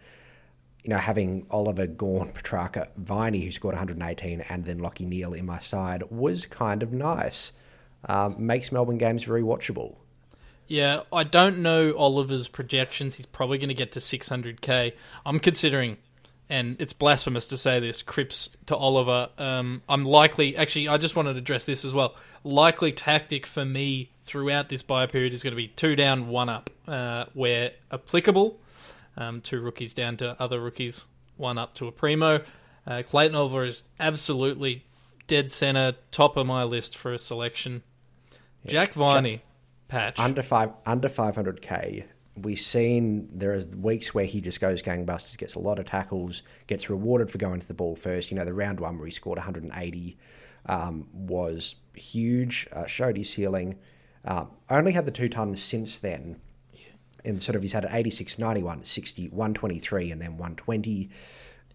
you 0.83 0.89
know, 0.89 0.97
having 0.97 1.45
Oliver, 1.49 1.87
Gawn, 1.87 2.31
Petrarca, 2.33 2.89
Viney, 2.97 3.41
who 3.41 3.51
scored 3.51 3.73
118, 3.75 4.41
and 4.41 4.65
then 4.65 4.79
Lachie 4.79 5.07
Neale 5.07 5.33
in 5.33 5.45
my 5.45 5.59
side 5.59 6.03
was 6.09 6.45
kind 6.45 6.83
of 6.83 6.93
nice. 6.93 7.53
Um, 8.05 8.35
makes 8.37 8.71
Melbourne 8.71 8.97
games 8.97 9.23
very 9.23 9.41
watchable. 9.41 9.97
Yeah, 10.67 11.01
I 11.11 11.23
don't 11.23 11.59
know 11.59 11.93
Oliver's 11.97 12.47
projections. 12.47 13.15
He's 13.15 13.25
probably 13.25 13.57
going 13.57 13.69
to 13.69 13.73
get 13.73 13.91
to 13.93 13.99
600k. 13.99 14.93
I'm 15.25 15.39
considering, 15.39 15.97
and 16.47 16.79
it's 16.79 16.93
blasphemous 16.93 17.47
to 17.47 17.57
say 17.57 17.79
this, 17.79 18.03
Cripps 18.03 18.49
to 18.67 18.75
Oliver. 18.75 19.29
Um, 19.37 19.81
I'm 19.89 20.05
likely, 20.05 20.55
actually, 20.55 20.87
I 20.87 20.97
just 20.97 21.15
wanted 21.15 21.33
to 21.33 21.39
address 21.39 21.65
this 21.65 21.83
as 21.83 21.91
well. 21.91 22.15
Likely 22.43 22.91
tactic 22.91 23.47
for 23.47 23.65
me 23.65 24.11
throughout 24.29 24.69
this 24.69 24.83
bye 24.83 25.07
period 25.07 25.33
is 25.33 25.41
going 25.41 25.53
to 25.53 25.57
be 25.57 25.67
two 25.67 25.95
down, 25.95 26.27
one 26.27 26.49
up, 26.49 26.69
uh, 26.87 27.25
where 27.33 27.71
applicable. 27.91 28.59
Um, 29.17 29.41
two 29.41 29.59
rookies 29.59 29.95
down 29.95 30.17
to 30.17 30.39
other 30.39 30.61
rookies, 30.61 31.05
one 31.35 31.57
up 31.57 31.73
to 31.75 31.87
a 31.87 31.91
primo. 31.91 32.41
Uh, 32.85 33.01
Clayton 33.01 33.35
Oliver 33.35 33.65
is 33.65 33.85
absolutely 33.99 34.85
dead 35.27 35.51
center, 35.51 35.95
top 36.11 36.37
of 36.37 36.45
my 36.45 36.63
list 36.63 36.95
for 36.95 37.11
a 37.11 37.17
selection. 37.17 37.81
Yeah. 38.63 38.71
Jack 38.71 38.93
Viney, 38.93 39.41
patch 39.87 40.19
under 40.19 40.43
five 40.43 40.71
under 40.85 41.09
five 41.09 41.35
hundred 41.35 41.61
k. 41.61 42.05
We've 42.37 42.59
seen 42.59 43.29
there 43.33 43.51
are 43.53 43.63
weeks 43.77 44.13
where 44.13 44.25
he 44.25 44.41
just 44.41 44.61
goes 44.61 44.81
gangbusters, 44.83 45.37
gets 45.37 45.55
a 45.55 45.59
lot 45.59 45.79
of 45.79 45.85
tackles, 45.85 46.43
gets 46.67 46.89
rewarded 46.89 47.31
for 47.31 47.39
going 47.39 47.59
to 47.59 47.67
the 47.67 47.73
ball 47.73 47.95
first. 47.95 48.31
You 48.31 48.37
know, 48.37 48.45
the 48.45 48.53
round 48.53 48.79
one 48.79 48.97
where 48.97 49.07
he 49.07 49.11
scored 49.11 49.37
180 49.39 50.17
um, 50.67 51.07
was 51.11 51.75
huge, 51.95 52.67
uh, 52.71 52.85
showed 52.85 53.17
his 53.17 53.29
ceiling. 53.29 53.75
Um, 54.25 54.49
I 54.69 54.77
only 54.77 54.91
had 54.91 55.05
the 55.05 55.11
two 55.11 55.29
tons 55.29 55.61
since 55.61 55.99
then. 55.99 56.39
And 57.25 57.43
sort 57.43 57.57
of 57.57 57.61
he's 57.61 57.73
had 57.73 57.83
an 57.83 57.91
86, 57.93 58.39
91, 58.39 58.83
60, 58.83 59.27
123, 59.27 60.11
and 60.11 60.21
then 60.21 60.37
120. 60.37 61.09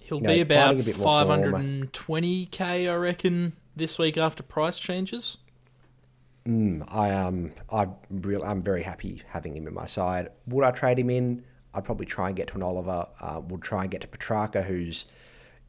He'll 0.01 0.19
you 0.19 0.23
know, 0.23 0.35
be 0.35 0.41
about 0.41 0.75
520k, 0.77 2.61
I 2.91 2.95
reckon, 2.95 3.53
this 3.77 3.99
week 3.99 4.17
after 4.17 4.43
price 4.43 4.79
changes. 4.79 5.37
Mm, 6.47 6.85
I 6.89 7.11
um, 7.11 7.53
I 7.71 7.89
real, 8.11 8.43
I'm 8.45 8.61
very 8.61 8.83
happy 8.83 9.23
having 9.29 9.57
him 9.57 9.67
in 9.67 9.73
my 9.75 9.87
side. 9.87 10.29
Would 10.47 10.65
I 10.65 10.71
trade 10.73 10.99
him 10.99 11.09
in? 11.11 11.43
I'd 11.73 11.85
probably 11.85 12.07
try 12.07 12.29
and 12.29 12.37
get 12.37 12.49
to 12.49 12.57
an 12.57 12.63
Oliver. 12.63 13.07
Uh, 13.21 13.41
would 13.49 13.63
try 13.63 13.83
and 13.83 13.91
get 13.91 14.03
to 14.03 14.09
Petrarca, 14.09 14.63
who's 14.63 15.07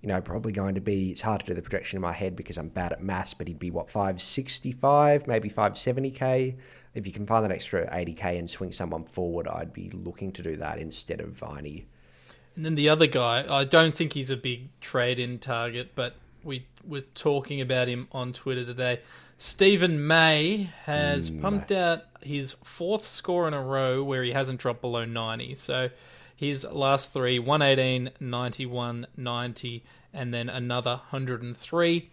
you 0.06 0.12
know 0.12 0.22
probably 0.22 0.52
going 0.52 0.76
to 0.76 0.82
be. 0.82 1.10
It's 1.10 1.24
hard 1.24 1.40
to 1.40 1.48
do 1.48 1.56
the 1.56 1.64
projection 1.64 1.98
in 1.98 2.02
my 2.04 2.12
head 2.12 2.36
because 2.36 2.60
I'm 2.60 2.70
bad 2.70 2.92
at 2.92 3.02
maths, 3.02 3.34
but 3.34 3.48
he'd 3.48 3.58
be 3.58 3.72
what 3.72 3.90
five 3.90 4.22
sixty 4.22 4.72
five, 4.72 5.26
maybe 5.26 5.50
five 5.50 5.76
seventy 5.80 6.12
k. 6.12 6.56
If 6.94 7.08
you 7.08 7.12
can 7.12 7.26
find 7.26 7.44
that 7.44 7.52
extra 7.52 7.90
eighty 7.92 8.14
k 8.14 8.38
and 8.38 8.50
swing 8.50 8.72
someone 8.72 9.04
forward, 9.04 9.48
I'd 9.48 9.74
be 9.74 9.90
looking 9.90 10.32
to 10.34 10.44
do 10.44 10.58
that 10.58 10.78
instead 10.78 11.22
of 11.22 11.30
Viney. 11.30 11.88
And 12.56 12.64
then 12.64 12.76
the 12.76 12.88
other 12.88 13.08
guy, 13.08 13.46
I 13.50 13.64
don't 13.64 13.98
think 13.98 14.14
he's 14.14 14.30
a 14.30 14.38
big 14.38 14.70
trade 14.80 15.18
in 15.18 15.40
target, 15.40 15.94
but 15.96 16.14
we 16.44 16.68
were 16.88 17.02
talking 17.02 17.60
about 17.60 17.88
him 17.88 18.08
on 18.12 18.32
Twitter 18.32 18.64
today. 18.64 19.00
Steven 19.40 20.06
May 20.06 20.70
has 20.84 21.32
mm, 21.32 21.42
pumped 21.42 21.72
out 21.72 22.04
his 22.22 22.54
fourth 22.64 23.08
score 23.08 23.48
in 23.48 23.56
a 23.56 23.62
row 23.62 24.04
where 24.04 24.24
he 24.24 24.32
hasn't 24.34 24.60
dropped 24.60 24.82
below 24.82 25.04
90. 25.04 25.56
So 25.56 25.90
his 26.36 26.66
last 26.66 27.14
three 27.14 27.40
118, 27.40 28.12
91, 28.20 29.08
90, 29.16 29.84
and 30.14 30.34
then 30.34 30.50
another 30.50 31.02
103. 31.10 32.10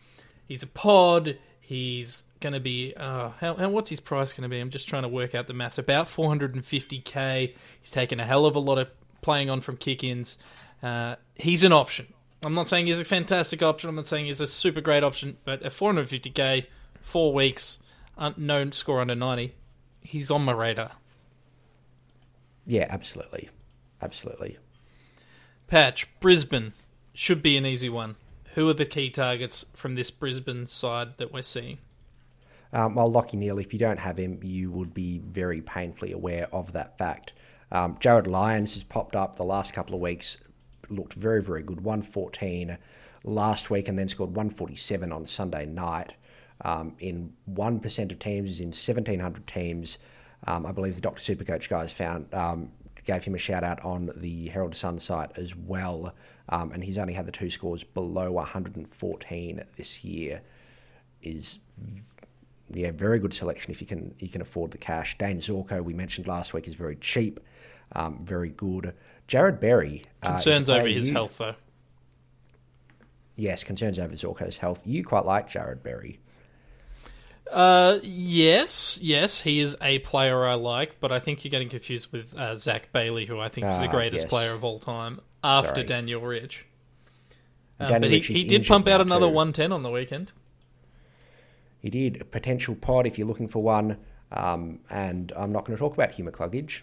He's 0.46 0.62
a 0.62 0.66
pod. 0.66 1.38
He's 1.61 2.22
going 2.40 2.52
to 2.52 2.61
be. 2.61 2.94
Uh, 2.96 3.30
how, 3.40 3.68
what's 3.68 3.90
his 3.90 4.00
price 4.00 4.32
going 4.32 4.42
to 4.42 4.48
be? 4.48 4.61
I'm 4.61 4.70
just 4.70 4.88
trying 4.88 5.02
to 5.02 5.08
work 5.08 5.35
out 5.35 5.46
the 5.46 5.54
maths. 5.54 5.78
About 5.78 6.06
450k. 6.06 7.54
He's 7.80 7.90
taken 7.90 8.20
a 8.20 8.26
hell 8.26 8.46
of 8.46 8.54
a 8.54 8.61
lot 8.61 8.78
of 8.78 8.88
playing 9.22 9.50
on 9.50 9.61
from 9.61 9.76
kick 9.76 10.04
ins. 10.04 10.38
Uh, 10.82 11.16
he's 11.35 11.64
an 11.64 11.72
option. 11.72 12.12
I'm 12.42 12.54
not 12.54 12.68
saying 12.68 12.87
he's 12.87 13.00
a 13.00 13.04
fantastic 13.04 13.62
option. 13.62 13.88
I'm 13.88 13.96
not 13.96 14.08
saying 14.08 14.26
he's 14.26 14.40
a 14.40 14.46
super 14.46 14.80
great 14.80 15.04
option, 15.04 15.37
but 15.44 15.62
at 15.62 15.72
450k, 15.72 16.66
four 17.00 17.32
weeks, 17.32 17.78
unknown 18.18 18.72
score 18.72 19.00
under 19.00 19.14
90, 19.14 19.54
he's 20.00 20.30
on 20.30 20.44
my 20.44 20.52
radar. 20.52 20.92
Yeah, 22.66 22.87
absolutely, 22.90 23.48
absolutely. 24.02 24.58
Patch, 25.66 26.06
Brisbane 26.20 26.72
should 27.14 27.42
be 27.42 27.56
an 27.56 27.64
easy 27.64 27.88
one. 27.88 28.16
Who 28.54 28.68
are 28.68 28.74
the 28.74 28.84
key 28.84 29.08
targets 29.08 29.64
from 29.72 29.94
this 29.94 30.10
Brisbane 30.10 30.66
side 30.66 31.16
that 31.16 31.32
we're 31.32 31.42
seeing? 31.42 31.78
Um, 32.72 32.94
well, 32.94 33.10
Lachie 33.10 33.34
Neale, 33.34 33.58
if 33.58 33.72
you 33.72 33.78
don't 33.78 33.98
have 33.98 34.18
him, 34.18 34.40
you 34.42 34.70
would 34.70 34.92
be 34.94 35.18
very 35.18 35.60
painfully 35.60 36.12
aware 36.12 36.48
of 36.52 36.72
that 36.72 36.98
fact. 36.98 37.32
Um, 37.70 37.96
Jarryd 37.96 38.26
Lyons 38.26 38.74
has 38.74 38.84
popped 38.84 39.16
up 39.16 39.36
the 39.36 39.44
last 39.44 39.72
couple 39.72 39.94
of 39.94 40.00
weeks, 40.00 40.38
looked 40.88 41.14
very, 41.14 41.42
very 41.42 41.62
good. 41.62 41.80
114 41.82 42.76
last 43.24 43.70
week 43.70 43.88
and 43.88 43.98
then 43.98 44.08
scored 44.08 44.30
147 44.30 45.12
on 45.12 45.26
Sunday 45.26 45.66
night. 45.66 46.14
Um, 46.64 46.94
in 47.00 47.32
1% 47.50 48.12
of 48.12 48.18
teams, 48.18 48.60
in 48.60 48.68
1,700 48.68 49.46
teams. 49.46 49.98
Um, 50.46 50.64
I 50.64 50.72
believe 50.72 50.94
the 50.94 51.00
Dr. 51.00 51.34
Supercoach 51.34 51.68
guys 51.68 51.92
found 51.92 52.32
um, 52.34 52.70
gave 53.04 53.24
him 53.24 53.34
a 53.34 53.38
shout 53.38 53.64
out 53.64 53.84
on 53.84 54.10
the 54.16 54.48
Herald 54.48 54.74
Sun 54.74 55.00
site 55.00 55.36
as 55.36 55.54
well. 55.56 56.14
Um, 56.48 56.72
and 56.72 56.82
he's 56.84 56.98
only 56.98 57.14
had 57.14 57.26
the 57.26 57.32
two 57.32 57.50
scores 57.50 57.84
below 57.84 58.32
114 58.32 59.64
this 59.76 60.04
year. 60.04 60.42
Is 61.22 61.58
yeah, 62.72 62.90
very 62.90 63.18
good 63.18 63.34
selection 63.34 63.70
if 63.70 63.80
you 63.80 63.86
can 63.86 64.14
you 64.18 64.28
can 64.28 64.40
afford 64.40 64.70
the 64.70 64.78
cash. 64.78 65.16
Dane 65.18 65.38
Zorko, 65.38 65.82
we 65.82 65.94
mentioned 65.94 66.26
last 66.26 66.52
week, 66.52 66.66
is 66.66 66.74
very 66.74 66.96
cheap, 66.96 67.40
um, 67.92 68.18
very 68.24 68.50
good. 68.50 68.94
Jarrod 69.28 69.60
Berry 69.60 70.04
uh, 70.22 70.30
Concerns 70.32 70.68
over 70.68 70.86
his 70.88 71.08
you- 71.08 71.14
health, 71.14 71.38
though. 71.38 71.54
Yes, 73.34 73.64
concerns 73.64 73.98
over 73.98 74.14
Zorko's 74.14 74.58
health. 74.58 74.82
You 74.84 75.02
quite 75.04 75.24
like 75.24 75.48
Jarrod 75.48 75.82
Berry. 75.82 76.18
Uh, 77.52 77.98
yes, 78.02 78.98
yes, 79.02 79.40
he 79.42 79.60
is 79.60 79.76
a 79.82 79.98
player 80.00 80.44
I 80.46 80.54
like, 80.54 80.98
but 81.00 81.12
I 81.12 81.20
think 81.20 81.44
you're 81.44 81.50
getting 81.50 81.68
confused 81.68 82.10
with 82.10 82.34
uh, 82.36 82.56
Zach 82.56 82.92
Bailey, 82.92 83.26
who 83.26 83.38
I 83.38 83.48
think 83.48 83.66
is 83.66 83.76
the 83.76 83.88
Ah, 83.88 83.90
greatest 83.90 84.22
yes. 84.22 84.30
player 84.30 84.52
of 84.54 84.64
all 84.64 84.78
time 84.78 85.20
after 85.44 85.74
Sorry. 85.74 85.84
Daniel 85.84 86.22
Rich. 86.22 86.64
Um, 87.78 87.88
Daniel 87.88 88.00
but 88.00 88.10
he, 88.10 88.16
Rich 88.16 88.30
is 88.30 88.36
he 88.36 88.42
did 88.44 88.52
injured 88.54 88.68
pump 88.68 88.88
out 88.88 88.96
now 88.98 89.02
another 89.02 89.26
too. 89.26 89.34
110 89.34 89.70
on 89.72 89.82
the 89.82 89.90
weekend. 89.90 90.32
He 91.80 91.90
did 91.90 92.20
a 92.20 92.24
potential 92.24 92.74
pod 92.74 93.06
if 93.06 93.18
you're 93.18 93.26
looking 93.28 93.48
for 93.48 93.62
one. 93.62 93.98
Um, 94.30 94.80
and 94.88 95.30
I'm 95.36 95.52
not 95.52 95.64
going 95.66 95.76
to 95.76 95.80
talk 95.80 95.92
about 95.92 96.12
Hugh 96.12 96.24
McCluggage. 96.24 96.80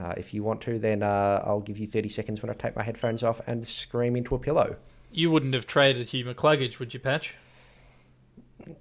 Uh, 0.00 0.14
if 0.16 0.32
you 0.32 0.42
want 0.42 0.60
to, 0.62 0.78
then 0.78 1.02
uh, 1.02 1.42
I'll 1.44 1.60
give 1.60 1.76
you 1.76 1.86
30 1.86 2.08
seconds 2.08 2.40
when 2.40 2.48
I 2.50 2.54
take 2.54 2.76
my 2.76 2.82
headphones 2.82 3.22
off 3.22 3.40
and 3.46 3.66
scream 3.66 4.16
into 4.16 4.34
a 4.34 4.38
pillow. 4.38 4.76
You 5.10 5.30
wouldn't 5.30 5.52
have 5.54 5.66
traded 5.66 6.08
Hugh 6.08 6.24
McCluggage, 6.24 6.78
would 6.78 6.94
you, 6.94 7.00
Patch? 7.00 7.34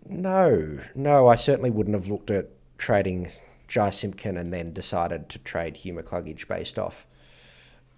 No, 0.07 0.79
no, 0.95 1.27
I 1.27 1.35
certainly 1.35 1.69
wouldn't 1.69 1.95
have 1.95 2.07
looked 2.07 2.31
at 2.31 2.49
trading 2.77 3.29
Jy 3.67 3.89
Simpkin 3.89 4.37
and 4.37 4.53
then 4.53 4.73
decided 4.73 5.29
to 5.29 5.39
trade 5.39 5.77
Hugh 5.77 5.93
McCluggage 5.93 6.47
based 6.47 6.79
off 6.79 7.05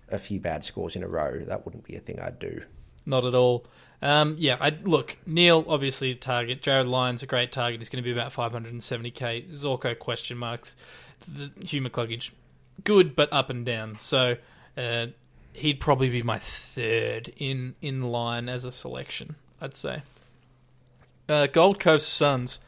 a 0.09 0.17
few 0.17 0.39
bad 0.39 0.63
scores 0.63 0.95
in 0.95 1.03
a 1.03 1.07
row. 1.07 1.39
That 1.39 1.65
wouldn't 1.65 1.83
be 1.83 1.95
a 1.95 1.99
thing 1.99 2.19
I'd 2.19 2.39
do. 2.39 2.61
Not 3.05 3.25
at 3.25 3.35
all. 3.35 3.65
Um, 4.01 4.35
yeah, 4.37 4.57
I 4.59 4.69
look. 4.69 5.17
Neale 5.25 5.65
obviously 5.67 6.15
target. 6.15 6.61
Jarryd 6.61 6.87
Lyons 6.87 7.23
a 7.23 7.25
great 7.25 7.51
target. 7.51 7.79
He's 7.79 7.89
going 7.89 8.03
to 8.03 8.07
be 8.07 8.11
about 8.11 8.33
570k. 8.33 9.51
Zorko 9.51 9.97
question 9.97 10.37
marks. 10.37 10.75
The 11.27 11.51
Hugh 11.65 11.81
McCluggage, 11.81 12.31
good 12.83 13.15
but 13.15 13.29
up 13.31 13.49
and 13.49 13.65
down. 13.65 13.97
So 13.97 14.37
uh, 14.77 15.07
he'd 15.53 15.79
probably 15.79 16.09
be 16.09 16.23
my 16.23 16.39
third 16.39 17.33
in 17.37 17.75
in 17.81 18.03
line 18.03 18.47
as 18.47 18.63
a 18.63 18.71
selection. 18.71 19.35
I'd 19.59 19.75
say. 19.75 20.01
Uh, 21.29 21.47
Gold 21.47 21.79
Coast 21.79 22.09
Suns 22.11 22.59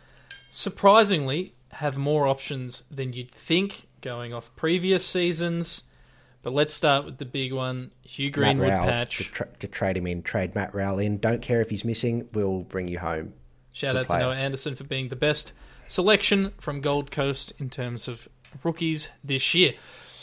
surprisingly 0.51 1.53
have 1.73 1.97
more 1.97 2.27
options 2.27 2.83
than 2.91 3.13
you'd 3.13 3.31
think 3.31 3.87
going 4.01 4.33
off 4.33 4.55
previous 4.55 5.05
seasons. 5.05 5.83
But 6.43 6.53
let's 6.53 6.73
start 6.73 7.05
with 7.05 7.17
the 7.19 7.25
big 7.25 7.53
one, 7.53 7.91
Hugh 8.01 8.31
Greenwood 8.31 8.69
Rowell, 8.69 8.85
patch. 8.85 9.17
Just, 9.17 9.31
tra- 9.31 9.47
just 9.59 9.73
trade 9.73 9.95
him 9.97 10.07
in. 10.07 10.23
Trade 10.23 10.55
Matt 10.55 10.73
Rowell 10.73 10.99
in. 10.99 11.17
Don't 11.19 11.41
care 11.41 11.61
if 11.61 11.69
he's 11.69 11.85
missing. 11.85 12.27
We'll 12.33 12.61
bring 12.61 12.87
you 12.87 12.97
home. 12.99 13.33
Shout 13.73 13.93
Good 13.95 14.11
out 14.11 14.13
to. 14.15 14.19
Noah 14.19 14.35
Anderson 14.35 14.75
for 14.75 14.83
being 14.83 15.09
the 15.09 15.15
best 15.15 15.53
selection 15.87 16.51
from 16.59 16.81
Gold 16.81 17.11
Coast 17.11 17.53
in 17.59 17.69
terms 17.69 18.07
of 18.07 18.27
rookies 18.63 19.09
this 19.23 19.53
year. 19.53 19.73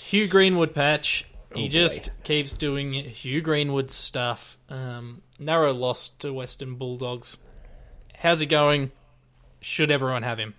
Hugh 0.01 0.27
Greenwood 0.27 0.75
patch. 0.75 1.25
He 1.55 1.65
Oh, 1.67 1.69
just 1.69 2.11
keeps 2.25 2.57
doing 2.57 2.93
Hugh 2.95 3.41
Greenwood 3.41 3.91
stuff. 3.91 4.59
Um, 4.69 5.23
narrow 5.39 5.73
loss 5.73 6.11
to 6.19 6.33
Western 6.33 6.75
Bulldogs. 6.75 7.37
How's 8.21 8.41
it 8.41 8.47
going? 8.47 8.91
Should 9.61 9.93
everyone 9.93 10.25
have 10.25 10.39
him? 10.39 10.55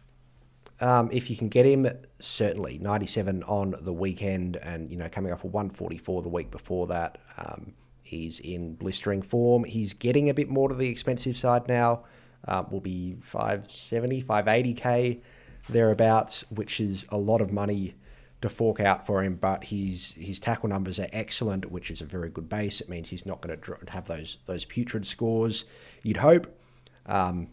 Um, 0.79 1.09
if 1.11 1.29
you 1.29 1.35
can 1.35 1.49
get 1.49 1.65
him, 1.65 1.89
certainly 2.19 2.77
97 2.77 3.43
on 3.43 3.75
the 3.81 3.91
weekend, 3.91 4.55
and 4.55 4.89
you 4.89 4.95
know 4.95 5.09
coming 5.09 5.33
off 5.33 5.43
a 5.43 5.47
144 5.47 6.21
the 6.21 6.29
week 6.29 6.51
before 6.51 6.87
that. 6.87 7.17
Um, 7.37 7.73
he's 8.01 8.39
in 8.39 8.75
blistering 8.75 9.21
form. 9.21 9.65
He's 9.65 9.93
getting 9.93 10.29
a 10.29 10.33
bit 10.33 10.47
more 10.47 10.69
to 10.69 10.75
the 10.75 10.87
expensive 10.87 11.35
side 11.35 11.67
now. 11.67 12.05
Um, 12.47 12.67
will 12.71 12.79
be 12.79 13.15
570, 13.19 14.23
580k 14.23 15.21
thereabouts, 15.67 16.45
which 16.49 16.79
is 16.79 17.05
a 17.09 17.17
lot 17.17 17.41
of 17.41 17.51
money 17.51 17.95
to 18.41 18.47
fork 18.47 18.79
out 18.79 19.05
for 19.05 19.21
him. 19.21 19.35
But 19.35 19.65
his 19.65 20.13
his 20.13 20.39
tackle 20.39 20.69
numbers 20.69 20.97
are 20.97 21.09
excellent, 21.11 21.69
which 21.69 21.91
is 21.91 21.99
a 21.99 22.05
very 22.05 22.29
good 22.29 22.47
base. 22.47 22.79
It 22.79 22.87
means 22.87 23.09
he's 23.09 23.25
not 23.25 23.41
going 23.41 23.59
to 23.59 23.77
have 23.89 24.07
those 24.07 24.37
those 24.45 24.63
putrid 24.63 25.05
scores. 25.05 25.65
You'd 26.03 26.17
hope. 26.17 26.55
Um, 27.05 27.47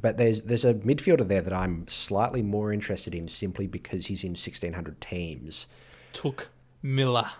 but 0.00 0.16
there's 0.16 0.42
there's 0.42 0.64
a 0.64 0.74
midfielder 0.74 1.26
there 1.26 1.42
that 1.42 1.52
I'm 1.52 1.86
slightly 1.88 2.42
more 2.42 2.72
interested 2.72 3.14
in 3.14 3.28
simply 3.28 3.66
because 3.66 4.06
he's 4.06 4.24
in 4.24 4.30
1600 4.30 5.00
teams. 5.00 5.68
Touk 6.12 6.46
Miller. 6.82 7.30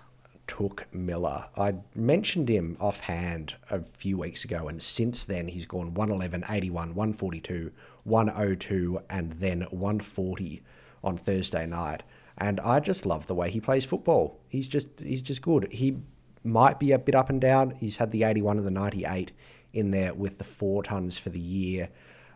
Touk 0.46 0.84
Miller. 0.92 1.46
I 1.56 1.74
mentioned 1.94 2.48
him 2.48 2.76
offhand 2.80 3.54
a 3.70 3.80
few 3.80 4.18
weeks 4.18 4.44
ago, 4.44 4.68
and 4.68 4.80
since 4.82 5.24
then 5.24 5.48
he's 5.48 5.66
gone 5.66 5.94
111, 5.94 6.44
81, 6.48 6.94
142, 6.94 7.72
102, 8.04 9.00
and 9.08 9.32
then 9.32 9.62
140 9.70 10.62
on 11.02 11.16
Thursday 11.16 11.66
night. 11.66 12.02
And 12.36 12.60
I 12.60 12.80
just 12.80 13.06
love 13.06 13.26
the 13.26 13.34
way 13.34 13.50
he 13.50 13.60
plays 13.60 13.84
football. 13.84 14.40
He's 14.48 14.68
just 14.68 15.00
he's 15.00 15.22
just 15.22 15.40
good. 15.40 15.72
He 15.72 15.98
might 16.42 16.78
be 16.78 16.92
a 16.92 16.98
bit 16.98 17.14
up 17.14 17.30
and 17.30 17.40
down. 17.40 17.70
He's 17.70 17.96
had 17.96 18.10
the 18.10 18.24
81 18.24 18.58
and 18.58 18.66
the 18.66 18.72
98 18.72 19.32
in 19.74 19.90
there 19.90 20.14
with 20.14 20.38
the 20.38 20.44
four 20.44 20.82
tons 20.82 21.18
for 21.18 21.30
the 21.30 21.40
year, 21.40 21.88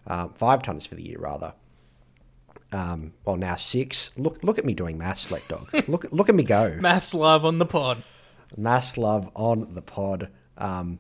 um, 0.07 0.33
five 0.35 0.63
tons 0.63 0.85
for 0.87 0.95
the 0.95 1.05
year 1.05 1.19
rather. 1.19 1.55
Um, 2.73 3.13
well, 3.25 3.37
now 3.37 3.57
six. 3.57 4.11
Look, 4.17 4.43
look 4.43 4.59
at 4.59 4.65
me 4.65 4.75
doing 4.75 4.99
maths, 4.99 5.23
Slet 5.23 5.47
Dog. 5.49 5.71
Look, 5.89 6.05
look 6.13 6.29
at 6.29 6.35
me 6.35 6.45
go. 6.45 6.77
Maths 6.81 7.15
love 7.15 7.47
on 7.47 7.59
the 7.59 7.65
pod. 7.67 8.03
Mass 8.57 8.99
love 8.99 9.31
on 9.35 9.73
the 9.75 9.81
pod. 9.83 10.29
Um, 10.59 10.99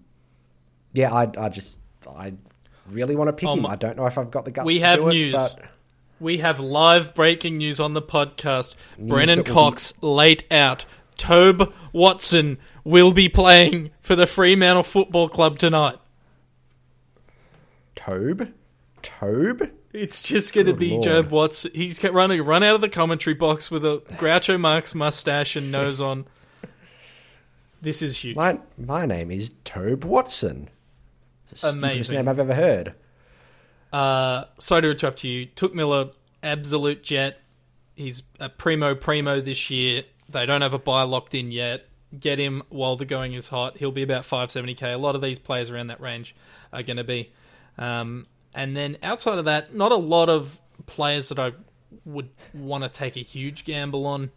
yeah, 0.94 1.12
I, 1.12 1.30
I 1.38 1.48
just, 1.50 1.78
I 2.08 2.32
really 2.88 3.16
want 3.16 3.28
to 3.28 3.32
pick 3.34 3.48
Um, 3.48 3.58
him. 3.60 3.66
I 3.66 3.76
don't 3.76 3.96
know 3.98 4.06
if 4.06 4.16
I've 4.16 4.30
got 4.30 4.46
the 4.46 4.50
guts. 4.50 4.64
we 4.64 4.78
to 4.78 4.84
have 4.86 5.00
do 5.00 5.08
it, 5.08 5.12
news. 5.12 5.34
but 5.34 5.60
We 6.20 6.38
have 6.38 6.58
live 6.58 7.14
breaking 7.14 7.58
news 7.58 7.80
on 7.80 7.92
the 7.92 8.00
podcast. 8.02 8.74
Brennan 8.98 9.26
that 9.28 9.36
will 9.38 9.44
be- 9.44 9.50
Cox 9.50 9.92
late 10.02 10.44
out. 10.50 10.86
Tobe 11.18 11.72
Watson 11.92 12.56
will 12.84 13.12
be 13.12 13.28
playing 13.28 13.90
for 14.00 14.16
the 14.16 14.26
Fremantle 14.26 14.84
Football 14.84 15.28
Club 15.28 15.58
tonight. 15.58 15.96
Tobe, 17.98 18.52
Tobe. 19.02 19.70
It's 19.92 20.22
just 20.22 20.54
going 20.54 20.66
to 20.66 20.74
be 20.74 20.90
lord. 20.90 21.04
Jobe 21.04 21.30
Watson. 21.30 21.72
He's 21.74 22.02
running 22.04 22.42
run 22.42 22.62
out 22.62 22.76
of 22.76 22.80
the 22.80 22.88
commentary 22.88 23.34
box 23.34 23.70
with 23.70 23.84
a 23.84 24.02
Groucho 24.12 24.58
Marx 24.58 24.94
mustache 24.94 25.56
and 25.56 25.72
nose 25.72 26.00
on. 26.00 26.26
This 27.82 28.00
is 28.00 28.18
huge. 28.18 28.36
My 28.36 28.60
my 28.76 29.04
name 29.04 29.30
is 29.30 29.52
Tobe 29.64 30.04
Watson. 30.04 30.68
It's 31.50 31.62
the 31.62 31.70
Amazing. 31.70 32.16
name 32.16 32.28
I've 32.28 32.38
ever 32.38 32.54
heard. 32.54 32.94
Uh, 33.92 34.44
sorry 34.58 34.82
to 34.82 34.90
interrupt 34.90 35.24
you. 35.24 35.46
Touk 35.46 35.74
Miller, 35.74 36.10
absolute 36.42 37.02
jet. 37.02 37.40
He's 37.96 38.22
a 38.38 38.48
primo 38.48 38.94
primo 38.94 39.40
this 39.40 39.70
year. 39.70 40.04
They 40.28 40.46
don't 40.46 40.60
have 40.60 40.74
a 40.74 40.78
bye 40.78 41.02
locked 41.02 41.34
in 41.34 41.50
yet. 41.50 41.86
Get 42.18 42.38
him 42.38 42.62
while 42.68 42.96
the 42.96 43.04
going 43.06 43.32
is 43.32 43.48
hot. 43.48 43.78
He'll 43.78 43.92
be 43.92 44.02
about 44.02 44.22
570k. 44.22 44.94
A 44.94 44.98
lot 44.98 45.14
of 45.14 45.20
these 45.20 45.38
players 45.38 45.70
around 45.70 45.88
that 45.88 46.00
range 46.00 46.36
are 46.72 46.82
going 46.82 46.96
to 46.98 47.04
be. 47.04 47.32
Um, 47.78 48.26
and 48.54 48.76
then 48.76 48.96
outside 49.02 49.38
of 49.38 49.44
that, 49.46 49.74
not 49.74 49.92
a 49.92 49.96
lot 49.96 50.28
of 50.28 50.60
players 50.86 51.28
that 51.28 51.38
I 51.38 51.52
would 52.04 52.28
want 52.54 52.84
to 52.84 52.90
take 52.90 53.16
a 53.16 53.20
huge 53.20 53.64
gamble 53.64 54.06
on. 54.06 54.30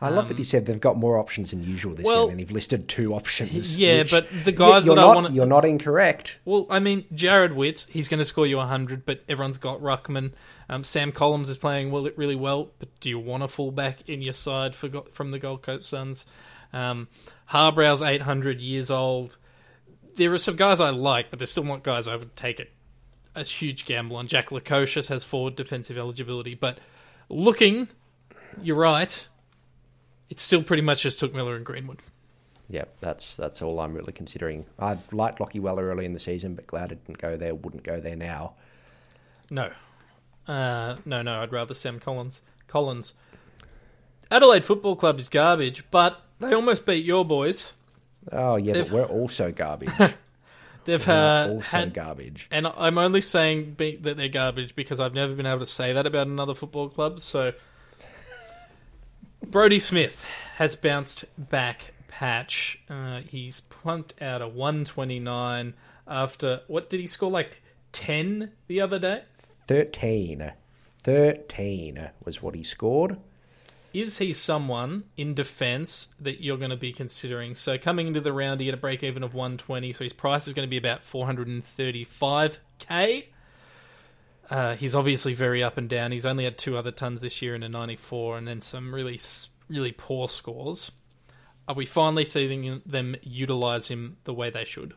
I 0.00 0.10
love 0.10 0.28
that 0.28 0.38
you 0.38 0.44
said 0.44 0.66
they've 0.66 0.78
got 0.80 0.96
more 0.96 1.18
options 1.18 1.50
than 1.50 1.64
usual 1.64 1.92
this 1.92 2.06
Um, 2.06 2.12
well- 2.12 2.22
year, 2.26 2.30
and 2.30 2.40
you've 2.40 2.52
listed 2.52 2.88
two 2.88 3.14
options. 3.14 3.76
Yeah, 3.80 3.98
which- 4.00 4.12
but 4.12 4.28
the 4.44 4.52
guys 4.52 4.84
that 4.84 4.92
I 4.92 5.02
not, 5.02 5.14
wanna- 5.16 5.30
you're 5.32 5.44
not 5.46 5.64
incorrect. 5.64 6.38
Well, 6.44 6.66
I 6.70 6.78
mean, 6.78 7.04
Jarrod 7.12 7.54
Witts, 7.56 7.86
he's 7.90 8.06
going 8.06 8.18
to 8.18 8.24
score 8.24 8.46
you 8.46 8.58
100, 8.58 9.04
but 9.04 9.24
everyone's 9.28 9.58
got 9.58 9.80
Ruckman. 9.80 10.32
Um, 10.68 10.84
Sam 10.84 11.10
Collins 11.10 11.50
is 11.50 11.58
playing 11.58 11.90
well, 11.90 12.08
really 12.16 12.36
well, 12.36 12.70
but 12.78 12.88
do 13.00 13.08
you 13.08 13.18
want 13.18 13.42
a 13.42 13.48
fullback 13.48 14.08
in 14.08 14.22
your 14.22 14.34
side 14.34 14.76
for 14.76 14.88
from 15.12 15.32
the 15.32 15.40
Gold 15.40 15.62
Coast 15.62 15.88
Suns? 15.88 16.26
Um, 16.72 17.08
Harbrow's 17.50 18.00
800 18.02 18.60
years 18.60 18.90
old. 18.92 19.36
There 20.14 20.32
are 20.32 20.38
some 20.38 20.54
guys 20.56 20.78
I 20.80 20.90
like, 20.90 21.30
but 21.30 21.40
they're 21.40 21.46
still 21.46 21.64
not 21.64 21.82
guys 21.82 22.06
I 22.06 22.14
would 22.14 22.36
take 22.36 22.60
a, 22.60 22.66
a 23.40 23.44
huge 23.44 23.84
gamble 23.84 24.16
on. 24.16 24.26
Jack 24.26 24.48
Lukosius 24.48 25.08
has 25.08 25.24
forward 25.24 25.56
defensive 25.56 25.96
eligibility, 25.98 26.54
but 26.54 26.78
looking, 27.28 27.88
you're 28.62 28.76
right, 28.76 29.26
it 30.30 30.40
still 30.40 30.62
pretty 30.62 30.82
much 30.82 31.02
just 31.02 31.20
Touk 31.20 31.32
Miller 31.34 31.56
and 31.56 31.64
Greenwood. 31.64 32.00
Yeah, 32.70 32.84
that's 33.00 33.34
that's 33.36 33.62
all 33.62 33.80
I'm 33.80 33.94
really 33.94 34.12
considering. 34.12 34.66
I 34.78 34.96
liked 35.12 35.38
Lachie 35.38 35.60
Weller 35.60 35.86
early 35.88 36.04
in 36.04 36.12
the 36.12 36.20
season, 36.20 36.54
but 36.54 36.66
glad 36.66 36.92
it 36.92 37.04
didn't 37.06 37.18
go 37.18 37.36
there. 37.36 37.54
Wouldn't 37.54 37.82
go 37.82 37.98
there 37.98 38.16
now. 38.16 38.54
No. 39.50 39.70
Uh, 40.46 40.96
no, 41.06 41.22
no, 41.22 41.40
I'd 41.40 41.52
rather 41.52 41.72
Sam 41.74 41.98
Collins. 41.98 42.42
Collins. 42.66 43.14
Adelaide 44.30 44.64
Football 44.64 44.96
Club 44.96 45.18
is 45.18 45.28
garbage, 45.30 45.84
but 45.90 46.20
they 46.40 46.52
almost 46.52 46.84
beat 46.84 47.04
your 47.04 47.24
boys. 47.24 47.72
Oh 48.30 48.56
yeah, 48.56 48.74
They've- 48.74 48.90
but 48.90 48.92
we're 48.94 49.04
also 49.20 49.50
garbage. 49.52 49.88
They've 50.88 51.06
uh, 51.06 51.48
also 51.50 51.76
had, 51.76 51.92
garbage. 51.92 52.48
and 52.50 52.66
I'm 52.66 52.96
only 52.96 53.20
saying 53.20 53.72
be, 53.72 53.96
that 53.96 54.16
they're 54.16 54.30
garbage 54.30 54.74
because 54.74 55.00
I've 55.00 55.12
never 55.12 55.34
been 55.34 55.44
able 55.44 55.58
to 55.58 55.66
say 55.66 55.92
that 55.92 56.06
about 56.06 56.28
another 56.28 56.54
football 56.54 56.88
club. 56.88 57.20
So, 57.20 57.52
Brodie 59.44 59.80
Smith 59.80 60.24
has 60.56 60.76
bounced 60.76 61.26
back. 61.36 61.92
Patch. 62.08 62.80
Uh, 62.88 63.20
he's 63.20 63.60
pumped 63.60 64.14
out 64.22 64.40
a 64.40 64.48
129 64.48 65.74
after 66.06 66.62
what 66.68 66.88
did 66.88 67.00
he 67.00 67.06
score 67.06 67.30
like 67.30 67.60
10 67.92 68.52
the 68.66 68.80
other 68.80 68.98
day? 68.98 69.24
13. 69.36 70.52
13 71.00 72.10
was 72.24 72.42
what 72.42 72.54
he 72.54 72.64
scored. 72.64 73.18
Is 73.92 74.18
he 74.18 74.32
someone 74.32 75.04
in 75.16 75.34
defence 75.34 76.08
that 76.20 76.42
you're 76.42 76.58
going 76.58 76.70
to 76.70 76.76
be 76.76 76.92
considering? 76.92 77.54
So 77.54 77.78
coming 77.78 78.08
into 78.08 78.20
the 78.20 78.32
round, 78.32 78.60
he 78.60 78.66
had 78.66 78.74
a 78.74 78.78
break 78.78 79.02
even 79.02 79.22
of 79.22 79.32
120, 79.34 79.92
so 79.92 80.04
his 80.04 80.12
price 80.12 80.46
is 80.46 80.54
going 80.54 80.66
to 80.66 80.70
be 80.70 80.76
about 80.76 81.02
435k. 81.02 83.24
Uh, 84.50 84.76
he's 84.76 84.94
obviously 84.94 85.34
very 85.34 85.62
up 85.62 85.76
and 85.78 85.88
down. 85.88 86.12
He's 86.12 86.26
only 86.26 86.44
had 86.44 86.58
two 86.58 86.76
other 86.76 86.90
tons 86.90 87.20
this 87.20 87.42
year 87.42 87.54
in 87.54 87.62
a 87.62 87.68
94, 87.68 88.38
and 88.38 88.48
then 88.48 88.60
some 88.60 88.94
really, 88.94 89.20
really 89.68 89.92
poor 89.92 90.28
scores. 90.28 90.90
Are 91.66 91.74
we 91.74 91.86
finally 91.86 92.24
seeing 92.24 92.80
them 92.86 93.16
utilise 93.22 93.88
him 93.88 94.16
the 94.24 94.32
way 94.32 94.50
they 94.50 94.64
should? 94.64 94.94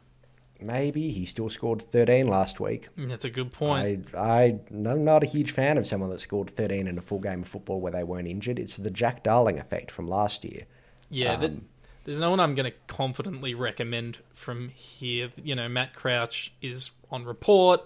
Maybe 0.62 1.10
he 1.12 1.26
still 1.26 1.50
scored 1.50 1.82
13 1.82 2.28
last 2.28 2.60
week. 2.60 2.88
Mm, 2.96 3.10
That's 3.10 3.26
a 3.26 3.30
good 3.30 3.52
point. 3.52 4.14
I, 4.16 4.18
I, 4.20 4.60
I'm 4.70 5.02
not 5.04 5.24
a 5.24 5.28
huge 5.28 5.52
fan 5.52 5.78
of 5.78 5.88
someone 5.88 6.10
that 6.12 6.22
scored 6.22 6.50
13 6.50 6.88
in 6.88 6.98
a 6.98 7.02
full 7.02 7.20
game 7.20 7.42
of 7.42 7.48
football 7.48 7.80
where 7.82 7.92
they 7.92 8.04
weren't 8.04 8.28
injured. 8.28 8.60
It's 8.60 8.78
the 8.78 8.92
Jack 8.92 9.24
Darling 9.24 9.60
effect 9.60 9.92
from 9.92 10.08
last 10.08 10.44
year. 10.46 10.64
Yeah, 11.10 11.36
that, 11.38 11.52
Um, 11.52 11.66
there's 12.04 12.20
no 12.20 12.30
one 12.32 12.40
I'm 12.40 12.56
going 12.56 12.70
to 12.72 12.78
confidently 12.88 13.54
recommend 13.54 14.20
from 14.34 14.70
here. 14.70 15.32
You 15.42 15.56
know, 15.56 15.68
Matt 15.70 15.94
Crouch 15.94 16.54
is 16.62 16.92
on 17.12 17.26
report. 17.26 17.82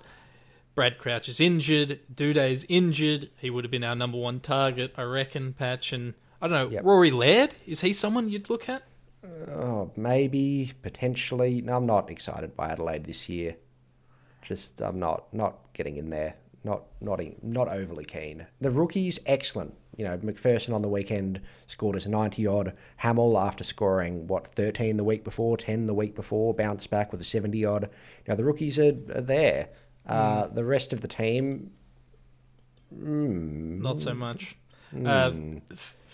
Brad 0.73 0.97
Crouch 0.97 1.29
is 1.29 1.39
injured. 1.39 1.99
Doedee's 2.13 2.65
injured. 2.67 3.29
He 3.37 3.49
would 3.49 3.63
have 3.63 3.71
been 3.71 3.83
our 3.83 3.95
number 3.95 4.17
one 4.17 4.39
target, 4.41 4.93
I 4.97 5.03
reckon. 5.03 5.53
Patch 5.53 5.93
and 5.93 6.13
I 6.41 6.47
don't 6.47 6.57
know. 6.67 6.69
Yep. 6.69 6.83
Rory 6.83 7.11
Laird 7.11 7.55
is 7.65 7.81
he 7.81 7.93
someone 7.93 8.29
you'd 8.29 8.49
look 8.49 8.67
at? 8.69 8.83
Oh, 9.49 9.91
maybe, 9.95 10.71
potentially. 10.81 11.61
No, 11.61 11.77
I'm 11.77 11.85
not 11.85 12.09
excited 12.09 12.55
by 12.55 12.69
Adelaide 12.69 13.05
this 13.05 13.29
year. 13.29 13.55
Just, 14.41 14.81
I'm 14.81 14.99
not 14.99 15.33
not 15.33 15.57
getting 15.73 15.97
in 15.97 16.09
there. 16.09 16.35
Not 16.63 16.83
not 17.01 17.19
in- 17.21 17.35
not 17.41 17.67
overly 17.67 18.05
keen. 18.05 18.45
The 18.61 18.71
rookies, 18.71 19.19
excellent. 19.25 19.73
You 19.97 20.03
know, 20.05 20.17
McPherson 20.17 20.73
on 20.75 20.81
the 20.81 20.89
weekend 20.89 21.39
scored 21.67 21.95
us 21.95 22.05
90 22.05 22.45
odd. 22.47 22.73
Hamill, 22.97 23.39
after 23.39 23.63
scoring, 23.63 24.27
what, 24.27 24.45
13 24.47 24.97
the 24.97 25.03
week 25.05 25.23
before, 25.23 25.55
10 25.55 25.85
the 25.85 25.93
week 25.93 26.15
before, 26.15 26.53
bounced 26.53 26.89
back 26.89 27.11
with 27.13 27.21
a 27.21 27.23
70 27.23 27.63
odd. 27.63 27.89
Now 28.27 28.35
the 28.35 28.43
rookies 28.43 28.77
are, 28.77 28.93
are 29.15 29.21
there. 29.21 29.69
Uh, 30.05 30.47
the 30.47 30.65
rest 30.65 30.91
of 30.93 31.01
the 31.01 31.07
team, 31.07 31.71
Not 32.91 34.01
so 34.01 34.13
much. 34.13 34.57
Uh, 35.03 35.31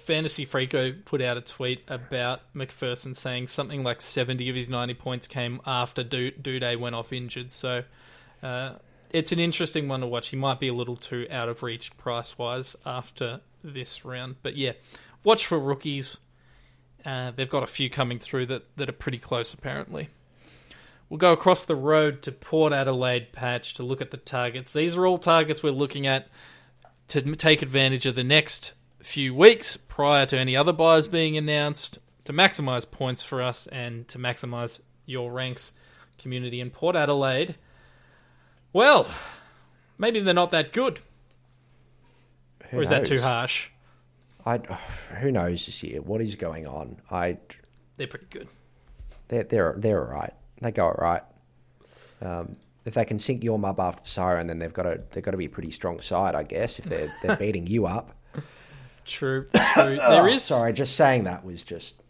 Fantasy 0.02 0.46
Freako 0.46 1.06
put 1.06 1.22
out 1.22 1.38
a 1.38 1.42
tweet 1.42 1.84
about 1.88 2.42
McPherson 2.56 3.16
saying 3.16 3.48
something 3.48 3.84
like 3.84 4.02
70 4.02 4.50
of 4.50 4.56
his 4.56 4.68
90 4.68 4.96
points 4.96 5.28
came 5.28 5.62
after 5.66 6.04
Du- 6.04 6.32
Doedee 6.32 6.80
went 6.80 6.96
off 6.96 7.14
injured. 7.14 7.52
So 7.52 7.84
uh, 8.42 8.74
it's 9.12 9.32
an 9.32 9.40
interesting 9.40 9.88
one 9.88 10.02
to 10.02 10.08
watch. 10.08 10.30
He 10.30 10.38
might 10.38 10.60
be 10.60 10.68
a 10.68 10.74
little 10.74 10.96
too 10.96 11.28
out 11.30 11.50
of 11.50 11.64
reach 11.64 11.96
price 11.98 12.38
wise 12.38 12.76
after 12.86 13.42
this 13.64 14.04
round. 14.04 14.38
But 14.42 14.56
yeah, 14.56 14.74
watch 15.24 15.46
for 15.46 15.60
rookies. 15.60 16.18
Uh, 17.06 17.32
they've 17.32 17.50
got 17.50 17.64
a 17.64 17.68
few 17.68 17.90
coming 17.90 18.20
through 18.20 18.48
that, 18.48 18.76
that 18.78 18.90
are 18.90 18.94
pretty 18.94 19.18
close, 19.18 19.54
apparently. 19.54 20.10
We'll 21.10 21.18
go 21.18 21.34
across 21.34 21.66
the 21.66 21.76
road 21.76 22.22
to 22.24 22.32
Port 22.32 22.72
Adelaide 22.74 23.34
patch 23.34 23.74
to 23.76 23.84
look 23.84 24.02
at 24.02 24.12
the 24.12 24.18
targets. 24.18 24.72
These 24.72 24.96
are 24.96 25.06
all 25.06 25.18
targets 25.18 25.62
we're 25.62 25.72
looking 25.72 26.08
at 26.08 26.28
to 27.12 27.22
take 27.36 27.62
advantage 27.62 28.06
of 28.06 28.16
the 28.16 28.24
next 28.24 28.72
few 29.04 29.36
weeks 29.36 29.76
prior 29.76 30.26
to 30.26 30.38
any 30.40 30.56
other 30.56 30.72
buyers 30.72 31.10
being 31.10 31.36
announced 31.36 32.00
to 32.24 32.32
maximize 32.32 32.90
points 32.90 33.22
for 33.22 33.42
us 33.42 33.68
and 33.68 34.08
to 34.08 34.18
maximize 34.18 34.82
your 35.06 35.30
ranks 35.30 35.74
community 36.18 36.62
in 36.62 36.70
Port 36.70 36.96
Adelaide. 36.96 37.56
Well, 38.72 39.08
maybe 39.98 40.22
they're 40.22 40.34
not 40.34 40.52
that 40.52 40.72
good. 40.72 41.00
who 42.70 42.78
or 42.78 42.82
is 42.84 42.90
that 42.90 43.06
too 43.06 43.20
harsh? 43.20 43.68
I, 44.46 44.60
who 45.20 45.34
knows 45.34 45.66
this 45.66 45.84
year? 45.84 46.02
What 46.02 46.22
is 46.22 46.36
going 46.36 46.66
on? 46.66 47.02
I, 47.12 47.38
They're 47.98 48.08
pretty 48.08 48.28
good. 48.30 48.48
they're 49.28 49.44
they're 49.44 49.76
they're 49.78 50.06
all 50.06 50.14
right. 50.14 50.34
They 50.62 50.72
go 50.72 50.86
all 50.86 50.96
right. 50.98 51.24
Um, 52.22 52.56
if 52.86 52.94
they 52.94 53.06
can 53.06 53.20
sink 53.20 53.44
your 53.44 53.60
mub 53.60 53.80
after 53.80 54.04
the 54.04 54.10
siren, 54.10 54.48
then 54.48 54.60
they've 54.60 54.74
got 54.74 54.84
to 54.84 55.04
they've 55.12 55.24
got 55.24 55.32
to 55.32 55.38
be 55.38 55.46
a 55.46 55.50
pretty 55.50 55.72
strong 55.72 56.00
side, 56.00 56.36
I 56.36 56.44
guess. 56.44 56.80
If 56.80 56.86
they're 56.86 57.14
they're 57.22 57.36
beating 57.38 57.68
you 57.68 57.86
up. 57.86 58.16
True. 59.06 59.46
true. 59.46 59.52
There 59.76 60.24
oh, 60.24 60.26
is 60.26 60.44
Sorry, 60.44 60.74
just 60.74 60.96
saying 60.96 61.26
that 61.26 61.44
was 61.44 61.64
just 61.64 62.02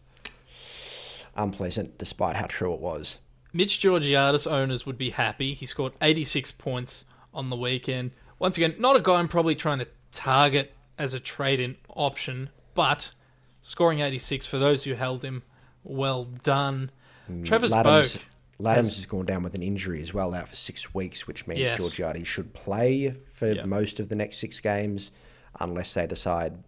unpleasant, 1.36 1.98
despite 1.98 2.36
how 2.36 2.46
true 2.46 2.74
it 2.74 2.80
was. 2.80 3.18
Mitch 3.52 3.80
Georgiades 3.80 4.46
owners 4.46 4.86
would 4.86 4.98
be 4.98 5.10
happy. 5.10 5.54
He 5.54 5.66
scored 5.66 5.92
86 6.00 6.52
points 6.52 7.04
on 7.34 7.50
the 7.50 7.56
weekend. 7.56 8.12
Once 8.38 8.56
again, 8.56 8.74
not 8.78 8.96
a 8.96 9.00
guy 9.00 9.14
I'm 9.14 9.28
probably 9.28 9.54
trying 9.54 9.78
to 9.78 9.88
target 10.10 10.74
as 10.98 11.14
a 11.14 11.20
trade 11.20 11.60
in 11.60 11.76
option, 11.88 12.50
but 12.74 13.12
scoring 13.60 14.00
86 14.00 14.46
for 14.46 14.58
those 14.58 14.84
who 14.84 14.94
held 14.94 15.24
him, 15.24 15.42
well 15.84 16.24
done. 16.24 16.90
Hmm, 17.26 17.42
Trevor 17.42 17.68
Ladhams, 17.68 18.04
Spoke. 18.04 18.22
Ladhams 18.60 18.96
has- 18.96 19.06
gone 19.06 19.26
down 19.26 19.42
with 19.42 19.54
an 19.54 19.62
injury 19.62 20.00
as 20.02 20.12
well, 20.14 20.34
out 20.34 20.48
for 20.48 20.54
six 20.56 20.94
weeks, 20.94 21.26
which 21.26 21.46
means 21.46 21.60
Yes. 21.60 21.76
Georgiades 21.78 22.28
should 22.28 22.52
play 22.54 23.14
for 23.32 23.52
Yeah. 23.52 23.64
most 23.64 23.98
of 24.00 24.08
the 24.08 24.14
next 24.14 24.38
six 24.38 24.60
games, 24.60 25.10
unless 25.58 25.94
they 25.94 26.06
decide 26.06 26.62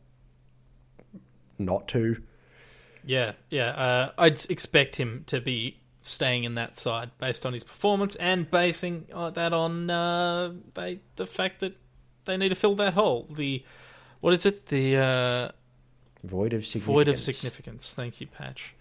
not 1.59 1.89
to. 1.89 2.23
Yeah, 3.05 3.33
yeah. 3.51 3.69
Uh, 3.71 4.13
I'd 4.19 4.45
expect 4.51 4.97
him 4.97 5.25
to 5.27 5.41
be 5.41 5.79
staying 6.03 6.45
in 6.45 6.55
that 6.57 6.77
side 6.77 7.11
based 7.19 7.47
on 7.47 7.53
his 7.53 7.65
performance 7.65 8.15
and 8.17 8.51
basing 8.51 9.07
uh, 9.13 9.31
that 9.31 9.53
on 9.53 9.89
uh, 9.91 10.53
they, 10.75 11.01
the 11.17 11.27
fact 11.27 11.61
that 11.61 11.77
they 12.25 12.37
need 12.37 12.49
to 12.51 12.55
fill 12.55 12.75
that 12.77 12.95
hole. 12.95 13.27
The 13.31 13.63
what 14.21 14.33
is 14.33 14.47
it? 14.47 14.67
The 14.67 14.97
uh, 14.97 15.51
Void 16.25 16.55
of 16.55 16.65
significance. 16.65 16.85
void 16.95 17.09
of 17.09 17.21
significance. 17.21 17.93
Thank 17.95 18.21
you, 18.21 18.27
Patch. 18.27 18.75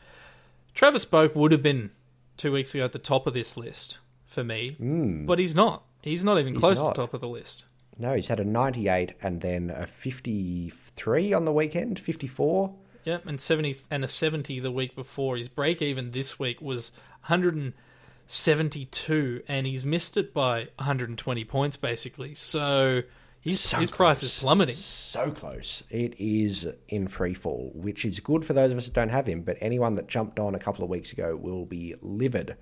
Travis 0.73 1.05
Boak 1.05 1.35
would 1.35 1.51
have 1.51 1.61
been 1.61 1.91
two 2.37 2.51
weeks 2.51 2.73
ago 2.75 2.85
at 2.85 2.91
the 2.91 2.99
top 2.99 3.27
of 3.27 3.33
this 3.33 3.57
list 3.57 3.97
for 4.25 4.43
me, 4.43 4.71
hmm. 4.77 5.25
but 5.25 5.39
he's 5.39 5.55
not. 5.55 5.83
He's 6.01 6.23
not 6.23 6.39
even 6.39 6.53
He's 6.53 6.59
close 6.59 6.81
not. 6.81 6.95
to 6.95 7.01
the 7.01 7.05
top 7.05 7.13
of 7.13 7.21
the 7.21 7.27
list. 7.27 7.65
No, 7.97 8.13
he's 8.13 8.27
had 8.27 8.39
a 8.39 8.43
98 8.43 9.13
and 9.21 9.41
then 9.41 9.69
a 9.69 9.85
53 9.85 11.33
on 11.33 11.45
the 11.45 11.53
weekend, 11.53 11.99
54. 11.99 12.73
Yep, 13.05 13.27
and 13.27 13.39
seventy 13.41 13.75
and 13.91 14.05
a 14.05 14.07
seventy 14.07 14.61
the 14.61 14.71
week 14.71 14.95
before. 14.95 15.35
His 15.35 15.49
break 15.49 15.81
even 15.81 16.11
this 16.11 16.39
week 16.39 16.61
was 16.61 16.93
172, 17.27 19.43
and 19.47 19.67
he's 19.67 19.83
missed 19.83 20.15
it 20.15 20.33
by 20.33 20.69
120 20.77 21.43
points 21.43 21.75
basically. 21.75 22.33
So 22.33 23.01
his 23.43 23.59
So 23.59 23.77
his 23.77 23.91
price 23.91 24.21
close. 24.21 24.23
is 24.23 24.39
plummeting. 24.39 24.75
So 24.75 25.31
close. 25.31 25.83
It 25.89 26.15
is 26.17 26.65
in 26.87 27.07
free 27.09 27.33
fall, 27.33 27.71
which 27.75 28.05
is 28.05 28.19
good 28.21 28.45
for 28.45 28.53
those 28.53 28.71
of 28.71 28.77
us 28.77 28.85
that 28.85 28.93
don't 28.93 29.09
have 29.09 29.27
him, 29.27 29.41
but 29.41 29.57
anyone 29.59 29.95
that 29.95 30.07
jumped 30.07 30.39
on 30.39 30.55
a 30.55 30.59
couple 30.59 30.83
of 30.83 30.89
weeks 30.89 31.11
ago 31.11 31.35
will 31.35 31.65
be 31.65 31.93
livid, 32.01 32.55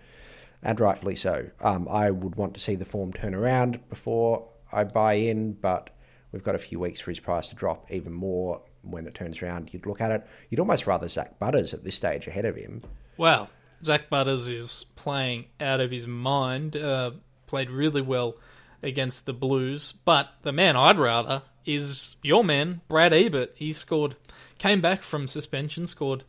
and 0.63 0.79
rightfully 0.79 1.15
so. 1.15 1.49
Um, 1.59 1.87
I 1.87 2.09
would 2.09 2.35
want 2.35 2.55
to 2.55 2.59
see 2.59 2.75
the 2.75 2.85
form 2.85 3.13
turn 3.13 3.35
around 3.35 3.87
before 3.89 4.49
I 4.73 4.83
buy 4.85 5.13
in, 5.13 5.53
but 5.53 5.91
we've 6.31 6.43
got 6.43 6.55
a 6.55 6.59
few 6.59 6.79
weeks 6.79 6.99
for 6.99 7.11
his 7.11 7.19
price 7.19 7.47
to 7.49 7.55
drop 7.55 7.91
even 7.91 8.11
more 8.13 8.61
when 8.81 9.05
it 9.05 9.13
turns 9.13 9.43
around. 9.43 9.71
You'd 9.73 9.85
look 9.85 10.01
at 10.01 10.09
it, 10.11 10.25
you'd 10.49 10.59
almost 10.59 10.87
rather 10.87 11.07
Zak 11.07 11.37
Butters 11.37 11.75
at 11.75 11.83
this 11.83 11.95
stage 11.95 12.25
ahead 12.25 12.45
of 12.45 12.55
him. 12.55 12.81
Wow, 13.17 13.49
Zak 13.83 14.09
Butters 14.09 14.47
is 14.49 14.85
playing 14.95 15.45
out 15.59 15.79
of 15.79 15.91
his 15.91 16.07
mind. 16.07 16.75
Uh, 16.75 17.11
played 17.45 17.69
really 17.69 18.01
well 18.01 18.35
against 18.83 19.25
the 19.25 19.33
Blues, 19.33 19.93
but 20.05 20.29
the 20.41 20.51
man 20.51 20.75
I'd 20.75 20.99
rather 20.99 21.43
is 21.65 22.15
your 22.23 22.43
man, 22.43 22.81
Brad 22.87 23.13
Ebert. 23.13 23.51
He 23.55 23.71
scored, 23.71 24.15
came 24.57 24.81
back 24.81 25.03
from 25.03 25.27
suspension, 25.27 25.87
scored 25.87 26.23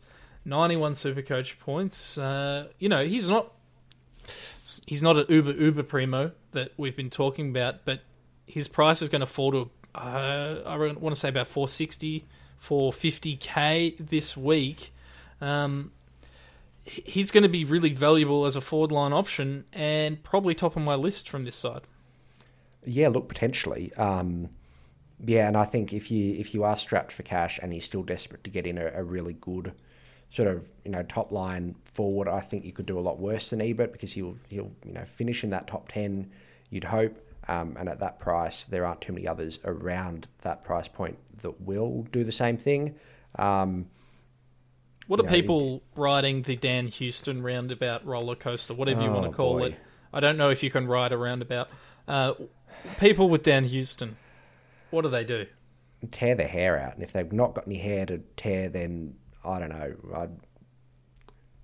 91 0.45 0.93
Supercoach 0.93 1.59
points. 1.59 2.17
Uh, 2.17 2.67
you 2.79 2.89
know, 2.89 3.03
he's 3.05 3.27
not 3.29 3.51
he's 4.85 5.03
not 5.03 5.17
an 5.17 5.25
uber 5.29 5.51
uber 5.51 5.83
primo 5.83 6.31
that 6.51 6.71
we've 6.77 6.95
been 6.95 7.09
talking 7.09 7.49
about, 7.49 7.85
but 7.85 8.01
his 8.45 8.67
price 8.67 9.01
is 9.01 9.09
going 9.09 9.21
to 9.21 9.27
fall 9.27 9.51
to 9.51 9.69
uh, 9.95 10.61
I 10.65 10.77
want 10.77 11.13
to 11.13 11.15
say 11.15 11.29
about 11.29 11.47
460, 11.47 12.25
450k 12.63 13.95
this 13.99 14.35
week. 14.35 14.91
Um, 15.39 15.91
he's 16.83 17.31
going 17.31 17.43
to 17.43 17.49
be 17.49 17.65
really 17.65 17.93
valuable 17.93 18.45
as 18.45 18.55
a 18.55 18.61
forward 18.61 18.91
line 18.91 19.13
option 19.13 19.65
and 19.71 20.21
probably 20.23 20.55
top 20.55 20.75
of 20.75 20.81
my 20.81 20.95
list 20.95 21.29
from 21.29 21.43
this 21.43 21.55
side. 21.55 21.81
Yeah, 22.85 23.09
look, 23.09 23.27
potentially. 23.27 23.93
Um, 23.95 24.49
yeah, 25.25 25.47
and 25.47 25.55
I 25.55 25.63
think 25.65 25.93
if 25.93 26.11
you 26.11 26.35
if 26.35 26.53
you 26.53 26.63
are 26.63 26.77
strapped 26.77 27.11
for 27.11 27.23
cash 27.23 27.59
and 27.61 27.73
you're 27.73 27.81
still 27.81 28.03
desperate 28.03 28.43
to 28.43 28.49
get 28.49 28.65
in 28.67 28.77
a, 28.77 28.87
a 28.87 29.03
really 29.03 29.33
good 29.33 29.73
sort 30.29 30.47
of 30.49 30.65
you 30.83 30.91
know 30.91 31.03
top 31.03 31.31
line 31.31 31.75
forward, 31.85 32.27
I 32.27 32.39
think 32.41 32.65
you 32.65 32.71
could 32.73 32.85
do 32.85 32.99
a 32.99 33.01
lot 33.01 33.19
worse 33.19 33.49
than 33.51 33.61
Ebert 33.61 33.91
because 33.93 34.11
he'll 34.13 34.35
he'll 34.49 34.71
you 34.85 34.93
know 34.93 35.05
finish 35.05 35.43
in 35.43 35.51
that 35.51 35.67
top 35.67 35.89
ten. 35.89 36.31
You'd 36.69 36.83
hope, 36.85 37.17
um, 37.47 37.75
and 37.79 37.87
at 37.87 37.99
that 37.99 38.19
price, 38.19 38.65
there 38.65 38.85
aren't 38.85 39.01
too 39.01 39.13
many 39.13 39.27
others 39.27 39.59
around 39.63 40.27
that 40.41 40.63
price 40.63 40.87
point 40.87 41.17
that 41.41 41.61
will 41.61 42.05
do 42.11 42.23
the 42.23 42.31
same 42.31 42.57
thing. 42.57 42.95
Um, 43.37 43.85
What 45.07 45.19
are 45.19 45.23
know, 45.23 45.29
people 45.29 45.83
riding 45.95 46.41
the 46.41 46.55
Dan 46.55 46.87
Houston 46.87 47.43
roundabout 47.43 48.05
roller 48.05 48.35
coaster, 48.35 48.73
whatever 48.73 49.03
you 49.03 49.11
want 49.11 49.27
Oh, 49.27 49.29
to 49.29 49.35
call 49.35 49.59
boy. 49.59 49.65
it? 49.67 49.75
I 50.11 50.19
don't 50.19 50.37
know 50.37 50.49
if 50.49 50.63
you 50.63 50.69
can 50.71 50.87
ride 50.87 51.11
a 51.11 51.17
roundabout. 51.17 51.69
Uh, 52.07 52.33
people 52.99 53.29
with 53.29 53.43
Dan 53.43 53.65
Houston, 53.65 54.17
what 54.89 55.03
do 55.03 55.09
they 55.09 55.23
do? 55.23 55.45
tear 56.11 56.35
their 56.35 56.47
hair 56.47 56.79
out, 56.79 56.95
and 56.95 57.03
if 57.03 57.13
they've 57.13 57.31
not 57.31 57.53
got 57.53 57.67
any 57.67 57.77
hair 57.77 58.05
to 58.05 58.19
tear, 58.35 58.69
then 58.69 59.15
I 59.43 59.59
don't 59.59 59.69
know. 59.69 59.95
I'd, 60.15 60.29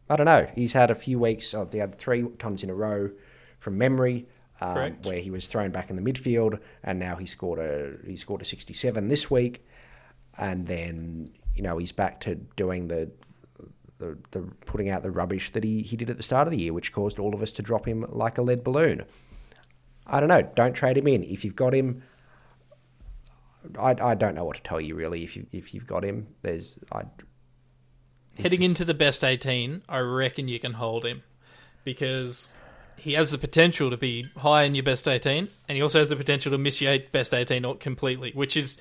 I 0.09 0.15
don't 0.15 0.25
know. 0.25 0.47
He's 0.55 0.73
had 0.73 0.89
a 0.89 0.95
few 0.95 1.19
weeks. 1.19 1.53
Oh, 1.53 1.65
they 1.65 1.79
had 1.79 1.97
three 1.97 2.27
times 2.39 2.63
in 2.63 2.69
a 2.69 2.75
row 2.75 3.11
from 3.59 3.77
memory, 3.77 4.27
um, 4.61 4.97
where 5.03 5.19
he 5.19 5.29
was 5.29 5.47
thrown 5.47 5.71
back 5.71 5.89
in 5.89 5.95
the 5.95 6.01
midfield, 6.01 6.59
and 6.83 6.99
now 6.99 7.15
he 7.15 7.25
scored 7.25 7.59
a 7.59 7.97
he 8.07 8.15
scored 8.15 8.41
a 8.41 8.45
sixty 8.45 8.73
seven 8.73 9.07
this 9.07 9.29
week, 9.29 9.65
and 10.37 10.67
then 10.67 11.31
you 11.55 11.61
know 11.61 11.77
he's 11.77 11.91
back 11.91 12.19
to 12.21 12.35
doing 12.35 12.87
the. 12.87 13.11
The, 13.97 14.17
the 14.31 14.39
putting 14.65 14.89
out 14.89 15.03
the 15.03 15.11
rubbish 15.11 15.51
that 15.51 15.65
he, 15.65 15.81
he 15.81 15.97
did 15.97 16.09
at 16.09 16.15
the 16.15 16.23
start 16.23 16.47
of 16.47 16.51
the 16.51 16.57
year, 16.61 16.71
which 16.71 16.93
caused 16.93 17.19
all 17.19 17.33
of 17.33 17.41
us 17.41 17.51
to 17.51 17.61
drop 17.61 17.85
him 17.85 18.05
like 18.07 18.37
a 18.37 18.41
lead 18.41 18.63
balloon. 18.63 19.03
I 20.09 20.19
don't 20.19 20.29
know. 20.29 20.41
Don't 20.55 20.73
trade 20.73 20.97
him 20.97 21.07
in. 21.07 21.23
If 21.23 21.45
you've 21.45 21.55
got 21.55 21.73
him, 21.73 22.03
I, 23.79 23.95
I 24.01 24.15
don't 24.15 24.35
know 24.35 24.45
what 24.45 24.55
to 24.57 24.63
tell 24.63 24.81
you 24.81 24.95
really. 24.95 25.23
If 25.23 25.35
you 25.37 25.45
if 25.51 25.73
you've 25.73 25.87
got 25.87 26.03
him, 26.03 26.27
there's 26.41 26.77
I. 26.91 27.03
Heading 28.37 28.59
just- 28.61 28.69
into 28.69 28.85
the 28.85 28.93
best 28.93 29.23
18, 29.23 29.83
I 29.89 29.99
reckon 29.99 30.47
you 30.47 30.59
can 30.59 30.73
hold 30.73 31.05
him 31.05 31.23
because 31.83 32.51
he 32.95 33.13
has 33.13 33.31
the 33.31 33.37
potential 33.37 33.89
to 33.89 33.97
be 33.97 34.25
high 34.37 34.63
in 34.63 34.75
your 34.75 34.83
best 34.83 35.07
18, 35.07 35.49
and 35.67 35.75
he 35.75 35.81
also 35.81 35.99
has 35.99 36.09
the 36.09 36.15
potential 36.15 36.51
to 36.51 36.57
miss 36.57 36.79
your 36.81 36.97
best 37.11 37.33
18 37.33 37.65
or- 37.65 37.75
completely, 37.75 38.31
which 38.33 38.55
is 38.55 38.79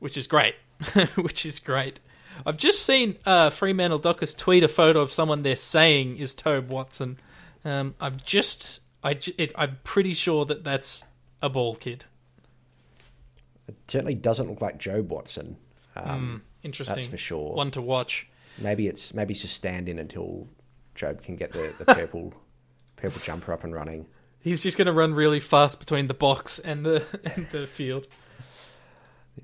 which 0.00 0.16
is 0.16 0.26
great, 0.26 0.54
which 1.14 1.46
is 1.46 1.58
great. 1.60 2.00
I've 2.44 2.58
just 2.58 2.84
seen 2.84 3.16
uh, 3.24 3.48
Fremantle 3.50 3.98
Dockers 3.98 4.34
tweet 4.34 4.62
a 4.62 4.68
photo 4.68 5.00
of 5.00 5.10
someone 5.10 5.42
they're 5.42 5.56
saying 5.56 6.18
is 6.18 6.34
Jobe 6.34 6.66
Watson. 6.66 7.18
Um, 7.64 7.94
I've 7.98 8.22
just, 8.24 8.80
I, 9.06 9.16
it, 9.38 9.52
I'm 9.54 9.78
pretty 9.84 10.14
sure 10.14 10.44
that 10.46 10.64
that's 10.64 11.04
a 11.40 11.48
ball 11.48 11.76
kid. 11.76 12.04
it 13.68 13.76
certainly 13.86 14.16
doesn't 14.16 14.48
look 14.48 14.60
like 14.60 14.80
Jobe 14.80 15.06
Watson. 15.06 15.56
Um, 15.94 16.42
Interesting. 16.64 16.96
That's 16.96 17.06
for 17.06 17.16
sure. 17.16 17.54
One 17.54 17.70
to 17.70 17.80
watch. 17.80 18.26
Maybe 18.58 18.88
it's 18.88 19.14
maybe 19.14 19.32
it's 19.32 19.42
just 19.42 19.54
stand 19.54 19.88
in 19.88 20.00
until 20.00 20.48
Jobe 20.96 21.22
can 21.22 21.36
get 21.36 21.52
the, 21.52 21.72
the 21.78 21.84
purple 21.94 22.34
purple 22.96 23.20
jumper 23.22 23.52
up 23.52 23.62
and 23.62 23.72
running. 23.72 24.08
He's 24.42 24.64
just 24.64 24.76
going 24.76 24.86
to 24.86 24.92
run 24.92 25.14
really 25.14 25.38
fast 25.38 25.78
between 25.78 26.08
the 26.08 26.14
box 26.14 26.58
and 26.58 26.84
the 26.84 27.04
and 27.36 27.46
the 27.46 27.68
field. 27.68 28.08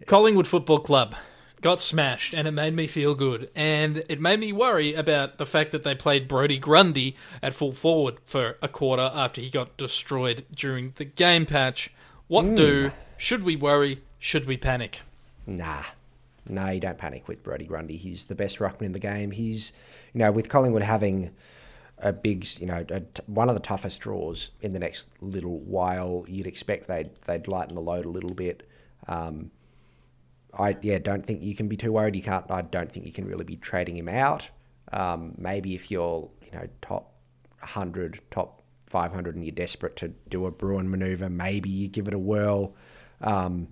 Collingwood 0.06 0.48
Football 0.48 0.80
Club 0.80 1.14
got 1.62 1.80
smashed, 1.80 2.34
and 2.34 2.46
it 2.46 2.50
made 2.50 2.74
me 2.74 2.86
feel 2.86 3.14
good. 3.14 3.50
And 3.54 4.04
it 4.08 4.20
made 4.20 4.40
me 4.40 4.52
worry 4.52 4.92
about 4.92 5.38
the 5.38 5.46
fact 5.46 5.72
that 5.72 5.84
they 5.84 5.94
played 5.94 6.28
Brodie 6.28 6.58
Grundy 6.58 7.16
at 7.42 7.54
full 7.54 7.72
forward 7.72 8.18
for 8.24 8.58
a 8.60 8.68
quarter 8.68 9.10
after 9.14 9.40
he 9.40 9.48
got 9.48 9.76
destroyed 9.78 10.44
during 10.54 10.92
the 10.96 11.06
game 11.06 11.46
patch. 11.46 11.90
What 12.28 12.54
do? 12.54 12.92
Should 13.16 13.44
we 13.44 13.56
worry? 13.56 14.02
Should 14.18 14.46
we 14.46 14.56
panic? 14.56 15.00
Nah. 15.46 15.82
No, 16.46 16.68
you 16.68 16.80
don't 16.80 16.98
panic 16.98 17.28
with 17.28 17.42
Brodie 17.42 17.66
Grundy. 17.66 17.96
He's 17.96 18.24
the 18.24 18.34
best 18.34 18.58
ruckman 18.58 18.82
in 18.82 18.92
the 18.92 18.98
game. 18.98 19.30
He's, 19.30 19.72
you 20.12 20.18
know, 20.18 20.32
with 20.32 20.48
Collingwood 20.48 20.82
having 20.82 21.30
a 21.98 22.12
big, 22.12 22.46
you 22.58 22.66
know, 22.66 22.84
a 22.90 23.02
one 23.26 23.48
of 23.48 23.54
the 23.54 23.60
toughest 23.60 24.00
draws 24.00 24.50
in 24.60 24.72
the 24.72 24.80
next 24.80 25.08
little 25.20 25.60
while, 25.60 26.24
you'd 26.26 26.48
expect 26.48 26.88
they'd 26.88 27.14
they'd 27.26 27.46
lighten 27.46 27.76
the 27.76 27.80
load 27.80 28.04
a 28.04 28.08
little 28.10 28.34
bit. 28.34 28.68
Um, 29.06 29.52
I 30.56 30.76
yeah, 30.82 30.98
don't 30.98 31.24
think 31.24 31.42
you 31.42 31.54
can 31.54 31.68
be 31.68 31.76
too 31.76 31.92
worried. 31.92 32.14
You 32.14 32.22
can't. 32.22 32.50
I 32.50 32.62
don't 32.62 32.90
think 32.90 33.06
you 33.06 33.12
can 33.12 33.26
really 33.26 33.44
be 33.44 33.56
trading 33.56 33.96
him 33.96 34.08
out. 34.08 34.50
Um, 34.92 35.34
maybe 35.38 35.74
if 35.74 35.90
you're, 35.90 36.28
you 36.44 36.50
know, 36.52 36.68
top 36.82 37.14
hundred, 37.60 38.20
top 38.30 38.62
five 38.86 39.12
hundred, 39.12 39.34
and 39.34 39.44
you're 39.44 39.54
desperate 39.54 39.96
to 39.96 40.08
do 40.28 40.46
a 40.46 40.50
Bruin 40.50 40.90
maneuver, 40.90 41.30
maybe 41.30 41.70
you 41.70 41.88
give 41.88 42.08
it 42.08 42.14
a 42.14 42.18
whirl. 42.18 42.74
Um, 43.20 43.68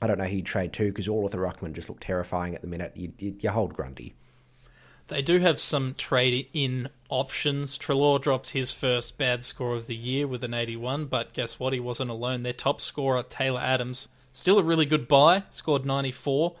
I 0.00 0.06
don't 0.06 0.18
know 0.18 0.24
who 0.24 0.36
you 0.36 0.42
trade 0.42 0.72
to 0.74 0.84
because 0.84 1.08
all 1.08 1.24
of 1.24 1.32
the 1.32 1.38
ruckmen 1.38 1.72
just 1.72 1.88
look 1.88 2.00
terrifying 2.00 2.54
at 2.54 2.60
the 2.60 2.68
minute. 2.68 2.92
You, 2.94 3.12
you, 3.18 3.36
you 3.40 3.50
hold 3.50 3.74
Grundy. 3.74 4.14
They 5.08 5.22
do 5.22 5.38
have 5.38 5.60
some 5.60 5.94
trade 5.94 6.48
in 6.52 6.88
options. 7.08 7.78
Treloar 7.78 8.20
dropped 8.20 8.50
his 8.50 8.72
first 8.72 9.16
bad 9.16 9.44
score 9.44 9.76
of 9.76 9.86
the 9.86 9.94
year 9.94 10.26
with 10.26 10.42
an 10.42 10.52
81, 10.52 11.06
but 11.06 11.32
guess 11.32 11.60
what? 11.60 11.72
He 11.72 11.80
wasn't 11.80 12.10
alone. 12.10 12.42
Their 12.42 12.52
top 12.52 12.80
scorer, 12.80 13.22
Taylor 13.22 13.60
Adams, 13.60 14.08
still 14.36 14.58
a 14.58 14.62
really 14.62 14.84
good 14.84 15.08
buy, 15.08 15.44
scored 15.50 15.86
94, 15.86 16.54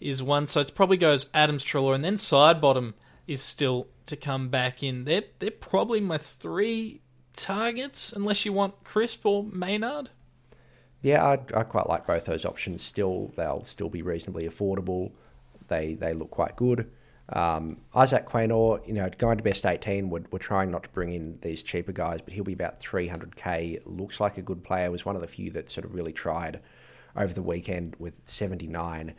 is 0.00 0.22
one. 0.22 0.46
So 0.48 0.60
it 0.60 0.74
probably 0.74 0.96
goes 0.96 1.30
Adams, 1.32 1.62
Treloar, 1.62 1.94
and 1.94 2.04
then 2.04 2.16
Sidebottom 2.16 2.94
is 3.28 3.40
still 3.40 3.86
to 4.06 4.16
come 4.16 4.48
back 4.48 4.82
in. 4.82 5.04
They're, 5.04 5.22
they're 5.38 5.52
probably 5.52 6.00
my 6.00 6.18
three 6.18 7.00
targets, 7.32 8.12
unless 8.12 8.44
you 8.44 8.52
want 8.52 8.82
Crisp 8.82 9.24
or 9.24 9.44
Maynard. 9.44 10.10
Yeah, 11.00 11.24
I, 11.24 11.32
I 11.54 11.62
quite 11.62 11.88
like 11.88 12.06
both 12.06 12.24
those 12.24 12.44
options. 12.44 12.82
Still, 12.82 13.32
they'll 13.36 13.64
still 13.64 13.88
be 13.88 14.02
reasonably 14.02 14.48
affordable. 14.48 15.12
They 15.68 15.94
they 15.94 16.12
look 16.12 16.30
quite 16.30 16.54
good. 16.54 16.90
Um, 17.28 17.78
Isaac 17.94 18.26
Quaynor, 18.26 18.86
you 18.86 18.92
know, 18.92 19.08
going 19.16 19.38
to 19.38 19.44
best 19.44 19.64
18, 19.64 20.10
we're, 20.10 20.24
we're 20.30 20.38
trying 20.38 20.70
not 20.70 20.82
to 20.84 20.90
bring 20.90 21.12
in 21.12 21.38
these 21.40 21.62
cheaper 21.62 21.92
guys, 21.92 22.20
but 22.20 22.34
he'll 22.34 22.44
be 22.44 22.52
about 22.52 22.78
300k. 22.78 23.80
Looks 23.86 24.20
like 24.20 24.36
a 24.38 24.42
good 24.42 24.62
player. 24.62 24.90
Was 24.90 25.06
one 25.06 25.16
of 25.16 25.22
the 25.22 25.28
few 25.28 25.50
that 25.52 25.70
sort 25.70 25.86
of 25.86 25.94
really 25.94 26.12
tried 26.12 26.60
over 27.16 27.32
the 27.32 27.42
weekend 27.42 27.96
with 27.98 28.14
79. 28.26 29.14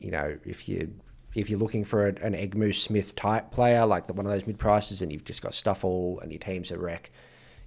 You 0.00 0.10
know, 0.10 0.38
if 0.44 0.68
you 0.68 0.94
if 1.34 1.50
you're 1.50 1.58
looking 1.58 1.84
for 1.84 2.06
a, 2.06 2.14
an 2.24 2.34
Egmoose 2.34 2.76
Smith 2.76 3.16
type 3.16 3.50
player, 3.50 3.86
like 3.86 4.06
the, 4.06 4.12
one 4.12 4.26
of 4.26 4.32
those 4.32 4.46
mid 4.46 4.58
prices, 4.58 5.02
and 5.02 5.12
you've 5.12 5.24
just 5.24 5.42
got 5.42 5.54
stuff 5.54 5.84
all 5.84 6.20
and 6.20 6.30
your 6.30 6.38
team's 6.38 6.70
a 6.70 6.78
wreck, 6.78 7.10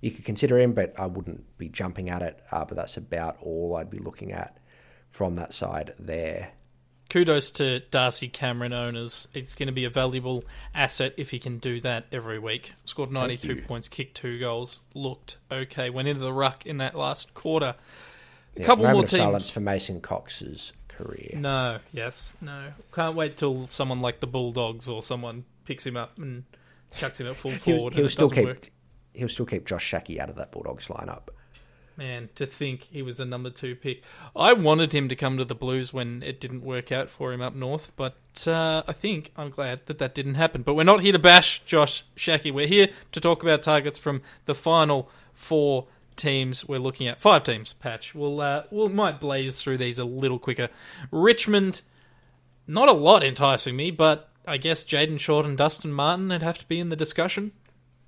you 0.01 0.11
could 0.11 0.25
consider 0.25 0.59
him, 0.59 0.73
but 0.73 0.93
I 0.97 1.07
wouldn't 1.07 1.57
be 1.57 1.69
jumping 1.69 2.09
at 2.09 2.21
it. 2.21 2.39
Uh, 2.51 2.65
but 2.65 2.77
that's 2.77 2.97
about 2.97 3.37
all 3.41 3.75
I'd 3.75 3.89
be 3.89 3.99
looking 3.99 4.31
at 4.31 4.57
from 5.09 5.35
that 5.35 5.53
side 5.53 5.93
there. 5.99 6.51
kudos 7.09 7.51
to 7.51 7.79
Darcy 7.91 8.29
Cameron 8.29 8.73
owners. 8.73 9.27
It's 9.33 9.55
going 9.55 9.67
to 9.67 9.73
be 9.73 9.85
a 9.85 9.89
valuable 9.89 10.43
asset 10.73 11.13
if 11.17 11.31
he 11.31 11.39
can 11.39 11.57
do 11.57 11.79
that 11.81 12.05
every 12.11 12.39
week. 12.39 12.73
Scored 12.85 13.11
92 13.11 13.63
points, 13.63 13.87
kicked 13.87 14.15
two 14.15 14.39
goals, 14.39 14.81
looked 14.93 15.37
okay. 15.51 15.89
Went 15.89 16.07
into 16.07 16.21
the 16.21 16.33
ruck 16.33 16.65
in 16.65 16.77
that 16.77 16.95
last 16.95 17.33
quarter. 17.33 17.75
A 18.61 18.65
couple 18.65 18.83
moment 18.83 18.95
more 18.95 19.03
of 19.03 19.09
teams. 19.09 19.19
silence 19.21 19.49
for 19.49 19.59
Mason 19.59 20.01
Cox's 20.01 20.73
career. 20.87 21.31
No, 21.35 21.79
yes, 21.91 22.33
no. 22.41 22.71
Can't 22.93 23.15
wait 23.15 23.37
till 23.37 23.67
someone 23.67 23.99
like 23.99 24.19
the 24.19 24.27
Bulldogs 24.27 24.87
or 24.87 25.03
someone 25.03 25.45
picks 25.65 25.85
him 25.85 25.97
up 25.97 26.17
and 26.17 26.43
chucks 26.95 27.19
him 27.19 27.27
at 27.27 27.35
full 27.35 27.51
He'll, 27.65 27.77
forward. 27.77 27.93
he'll 27.93 28.03
and 28.03 28.11
still 28.11 28.29
keep 28.29 28.45
work. 28.45 28.71
he'll 29.13 29.29
still 29.29 29.45
keep 29.45 29.65
Josh 29.65 29.85
Schache 29.91 30.19
out 30.19 30.29
of 30.29 30.35
that 30.37 30.51
Bulldogs 30.51 30.87
lineup. 30.87 31.27
Man, 31.97 32.29
to 32.35 32.45
think 32.45 32.83
he 32.83 33.01
was 33.01 33.17
the 33.17 33.25
number 33.25 33.49
two 33.49 33.75
pick. 33.75 34.03
I 34.35 34.53
wanted 34.53 34.93
him 34.93 35.09
to 35.09 35.15
come 35.15 35.39
to 35.39 35.45
the 35.45 35.55
Blues 35.55 35.91
when 35.91 36.21
it 36.21 36.39
didn't 36.39 36.61
work 36.61 36.91
out 36.91 37.09
for 37.09 37.33
him 37.33 37.41
up 37.41 37.55
north, 37.55 37.91
but 37.95 38.15
uh, 38.45 38.83
I 38.87 38.93
think 38.93 39.31
I'm 39.35 39.49
glad 39.49 39.87
that 39.87 39.97
that 39.97 40.13
didn't 40.13 40.35
happen. 40.35 40.61
But 40.61 40.75
we're 40.75 40.83
not 40.83 41.01
here 41.01 41.11
to 41.13 41.17
bash 41.17 41.63
Josh 41.65 42.03
Schache. 42.15 42.53
We're 42.53 42.67
here 42.67 42.89
to 43.13 43.19
talk 43.19 43.41
about 43.41 43.63
targets 43.63 43.97
from 43.97 44.21
the 44.45 44.53
final 44.53 45.09
four 45.33 45.87
teams 46.17 46.67
we're 46.67 46.79
looking 46.79 47.07
at. 47.07 47.21
Five 47.21 47.43
teams, 47.43 47.73
Patch. 47.73 48.13
We'll, 48.13 48.41
uh, 48.41 48.63
we'll 48.71 48.89
might 48.89 49.21
blaze 49.21 49.61
through 49.61 49.77
these 49.77 49.99
a 49.99 50.03
little 50.05 50.39
quicker. 50.39 50.69
Richmond, 51.11 51.81
not 52.67 52.89
a 52.89 52.93
lot 52.93 53.23
enticing 53.23 53.75
me, 53.75 53.91
but 53.91 54.29
I 54.45 54.57
guess 54.57 54.83
Jayden 54.83 55.19
Short 55.19 55.45
and 55.45 55.57
Dustin 55.57 55.91
Martin 55.91 56.29
would 56.29 56.43
have 56.43 56.59
to 56.59 56.67
be 56.67 56.79
in 56.79 56.89
the 56.89 56.95
discussion. 56.95 57.51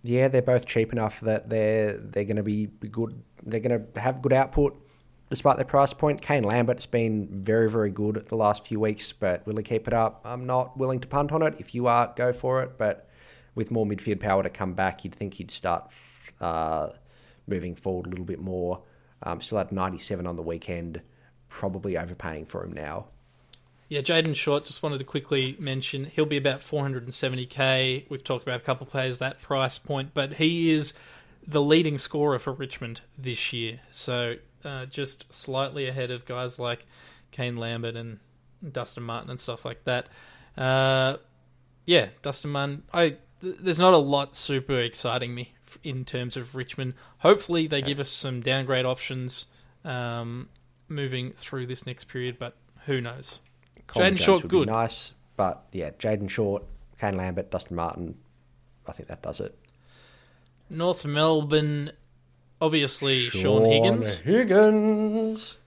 Yeah, 0.04 0.30
they're 0.30 0.42
both 0.42 0.66
cheap 0.66 0.94
enough 0.94 1.20
that 1.22 1.50
they're 1.50 1.98
they're 1.98 2.24
going 2.24 2.38
to 2.38 2.44
be 2.44 2.68
good. 2.68 3.22
They're 3.44 3.60
going 3.60 3.88
to 3.94 4.00
have 4.00 4.22
good 4.22 4.34
output 4.34 4.82
despite 5.30 5.58
their 5.58 5.66
price 5.66 5.94
point. 5.94 6.22
Kane 6.22 6.44
Lambert's 6.44 6.86
been 6.86 7.28
very 7.30 7.70
very 7.70 7.92
good 7.92 8.26
the 8.30 8.38
last 8.38 8.66
few 8.66 8.80
weeks, 8.80 9.12
but 9.12 9.46
will 9.46 9.58
he 9.58 9.64
keep 9.64 9.88
it 9.88 9.94
up? 9.94 10.22
I'm 10.24 10.46
not 10.46 10.78
willing 10.78 11.02
to 11.02 11.08
punt 11.08 11.34
on 11.34 11.42
it. 11.42 11.56
If 11.60 11.76
you 11.76 11.88
are, 11.88 12.14
go 12.16 12.32
for 12.32 12.64
it. 12.64 12.78
But 12.78 13.10
with 13.56 13.72
more 13.72 13.86
midfield 13.86 14.22
power 14.22 14.42
to 14.42 14.50
come 14.50 14.74
back, 14.74 15.04
you'd 15.04 15.16
think 15.16 15.34
he'd 15.34 15.52
start 15.52 15.92
uh, 16.40 16.90
moving 17.50 17.76
forward 17.76 18.08
a 18.08 18.10
little 18.10 18.26
bit 18.26 18.40
more. 18.40 18.84
Um, 19.24 19.42
still 19.42 19.58
had 19.58 19.72
97 19.72 20.26
on 20.26 20.36
the 20.36 20.42
weekend. 20.42 21.02
Probably 21.50 21.98
overpaying 21.98 22.46
for 22.46 22.64
him 22.64 22.74
now. 22.74 23.08
Yeah, 23.90 24.02
Jayden 24.02 24.36
Short, 24.36 24.66
just 24.66 24.84
wanted 24.84 25.00
to 25.00 25.04
quickly 25.04 25.56
mention 25.60 26.06
he'll 26.06 26.28
be 26.28 26.38
about 26.38 26.62
470k. 26.62 28.06
We've 28.08 28.24
talked 28.24 28.44
about 28.44 28.62
a 28.62 28.64
couple 28.64 28.86
of 28.86 28.92
players 28.92 29.18
that 29.18 29.42
price 29.42 29.80
point, 29.80 30.12
but 30.14 30.34
he 30.34 30.70
is 30.70 30.94
the 31.48 31.62
leading 31.62 31.98
scorer 31.98 32.38
for 32.38 32.54
Richmond 32.54 33.02
this 33.18 33.52
year. 33.52 33.80
So 33.90 34.36
uh, 34.64 34.86
just 34.86 35.34
slightly 35.34 35.88
ahead 35.88 36.12
of 36.12 36.26
guys 36.26 36.60
like 36.60 36.86
Kane 37.32 37.56
Lambert 37.56 37.96
and 37.96 38.20
Dustin 38.72 39.04
Martin 39.04 39.32
and 39.32 39.40
stuff 39.40 39.66
like 39.66 39.84
that. 39.86 40.08
Uh, 40.56 41.18
yeah, 41.88 42.10
Dustin 42.22 42.52
Martin. 42.52 42.84
I 42.94 43.18
th- 43.42 43.58
there's 43.60 43.80
not 43.80 43.96
a 43.96 43.98
lot 43.98 44.36
super 44.36 44.80
exciting 44.80 45.34
me 45.34 45.54
in 45.84 46.06
terms 46.06 46.38
of 46.38 46.56
Richmond. 46.56 46.94
Hopefully 47.20 47.68
they 47.68 47.82
give 47.82 48.00
us 48.00 48.10
some 48.10 48.42
downgrade 48.42 48.86
options 48.86 49.46
um, 49.86 50.50
moving 50.88 51.32
through 51.34 51.68
this 51.68 51.86
next 51.86 52.06
period, 52.06 52.38
but 52.40 52.56
who 52.86 53.02
knows? 53.02 53.40
Colin 53.88 54.14
Jaden 54.14 54.18
Jones 54.18 54.26
Short, 54.26 54.42
would 54.44 54.50
good. 54.50 54.68
Be 54.68 54.74
nice, 54.74 55.14
but 55.36 55.64
yeah, 55.72 55.92
Jayden 55.92 56.30
Short, 56.30 56.64
Kane 57.00 57.18
Lambert, 57.18 57.52
Dustin 57.52 57.76
Martin. 57.76 58.18
I 58.88 58.92
think 58.92 59.10
that 59.10 59.22
does 59.22 59.40
it. 59.40 59.58
North 60.70 61.06
Melbourne, 61.06 61.92
obviously 62.62 63.26
Shaun 63.30 63.66
Higgins 63.66 64.16
Higgins. 64.18 65.58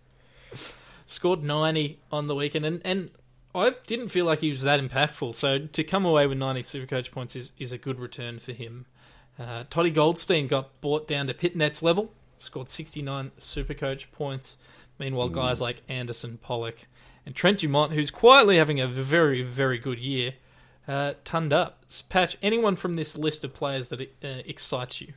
scored 1.06 1.42
90 1.42 1.98
on 2.10 2.26
the 2.26 2.34
weekend, 2.34 2.64
and, 2.64 2.80
and 2.84 3.10
I 3.54 3.74
didn't 3.86 4.08
feel 4.08 4.24
like 4.24 4.40
he 4.40 4.50
was 4.50 4.62
that 4.62 4.80
impactful. 4.80 5.34
So 5.34 5.58
to 5.58 5.84
come 5.84 6.04
away 6.04 6.26
with 6.26 6.38
90 6.38 6.62
Supercoach 6.62 7.10
points 7.10 7.36
is, 7.36 7.52
is 7.58 7.72
a 7.72 7.78
good 7.78 7.98
return 7.98 8.38
for 8.38 8.52
him. 8.52 8.86
Uh, 9.42 9.64
Toddy 9.68 9.90
Goldstein 9.90 10.46
got 10.46 10.80
brought 10.80 11.08
down 11.08 11.26
to 11.26 11.34
Pittonet's 11.34 11.82
level, 11.82 12.12
scored 12.38 12.68
69 12.68 13.32
Supercoach 13.40 14.12
points. 14.12 14.56
Meanwhile, 15.00 15.30
guys 15.30 15.60
like 15.60 15.82
Anderson, 15.88 16.38
Pollock, 16.40 16.86
and 17.26 17.34
Trent 17.34 17.58
Dumont, 17.58 17.92
who's 17.92 18.10
quietly 18.10 18.58
having 18.58 18.78
a 18.78 18.86
very, 18.86 19.42
very 19.42 19.78
good 19.78 19.98
year, 19.98 20.34
uh, 20.86 21.14
turned 21.24 21.52
up. 21.52 21.84
Patch, 22.08 22.36
anyone 22.40 22.76
from 22.76 22.94
this 22.94 23.16
list 23.18 23.42
of 23.42 23.52
players 23.52 23.88
that 23.88 24.00
uh, 24.00 24.28
excites 24.46 25.00
you? 25.00 25.14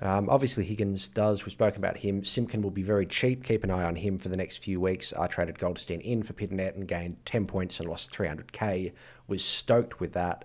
Um, 0.00 0.30
obviously, 0.30 0.64
Higgins 0.64 1.08
does. 1.08 1.44
We've 1.44 1.52
spoken 1.52 1.78
about 1.78 1.96
him. 1.96 2.24
Simpkin 2.24 2.62
will 2.62 2.70
be 2.70 2.84
very 2.84 3.06
cheap. 3.06 3.42
Keep 3.42 3.64
an 3.64 3.72
eye 3.72 3.82
on 3.82 3.96
him 3.96 4.18
for 4.18 4.28
the 4.28 4.36
next 4.36 4.58
few 4.58 4.80
weeks. 4.80 5.12
I 5.12 5.26
traded 5.26 5.58
Goldstein 5.58 6.00
in 6.00 6.22
for 6.22 6.32
Pittonet 6.32 6.76
and 6.76 6.86
gained 6.86 7.16
10 7.24 7.46
points 7.46 7.80
and 7.80 7.88
lost 7.88 8.12
300k. 8.12 8.92
Was 9.26 9.44
stoked 9.44 9.98
with 9.98 10.12
that. 10.12 10.44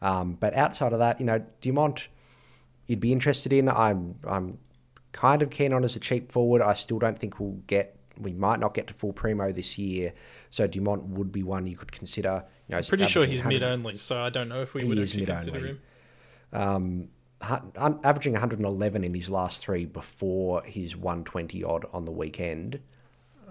Um, 0.00 0.34
but 0.40 0.54
outside 0.54 0.94
of 0.94 1.00
that, 1.00 1.20
you 1.20 1.26
know, 1.26 1.44
Dumont, 1.60 2.08
you'd 2.86 3.00
be 3.00 3.12
interested 3.12 3.52
in. 3.52 3.68
I'm 3.68 4.16
I'm 4.26 4.58
kind 5.12 5.42
of 5.42 5.50
keen 5.50 5.72
on 5.72 5.84
as 5.84 5.96
a 5.96 6.00
cheap 6.00 6.30
forward. 6.32 6.62
I 6.62 6.74
still 6.74 6.98
don't 6.98 7.18
think 7.18 7.38
we'll 7.40 7.60
get. 7.66 7.96
We 8.18 8.32
might 8.32 8.60
not 8.60 8.74
get 8.74 8.86
to 8.88 8.94
full 8.94 9.12
primo 9.12 9.50
this 9.50 9.76
year, 9.76 10.12
so 10.50 10.66
Dumont 10.68 11.04
would 11.04 11.32
be 11.32 11.42
one 11.42 11.66
you 11.66 11.76
could 11.76 11.90
consider. 11.90 12.44
You 12.68 12.76
know, 12.76 12.82
Pretty 12.82 13.06
sure 13.06 13.26
he's 13.26 13.40
100 13.40 13.60
mid 13.60 13.62
only, 13.68 13.96
so 13.96 14.18
I 14.20 14.30
don't 14.30 14.48
know 14.48 14.62
if 14.62 14.72
we 14.74 14.82
He 14.82 14.88
would 14.88 14.98
is 14.98 15.10
actually 15.10 15.20
mid-only. 15.26 15.44
consider 15.44 15.66
him. 15.66 15.80
um, 16.52 17.08
hu- 17.42 18.00
averaging 18.04 18.32
111 18.34 19.02
in 19.04 19.12
his 19.14 19.28
last 19.30 19.60
three 19.64 19.84
before 19.84 20.62
his 20.62 20.96
120 20.96 21.64
odd 21.64 21.86
on 21.92 22.04
the 22.04 22.12
weekend. 22.12 22.80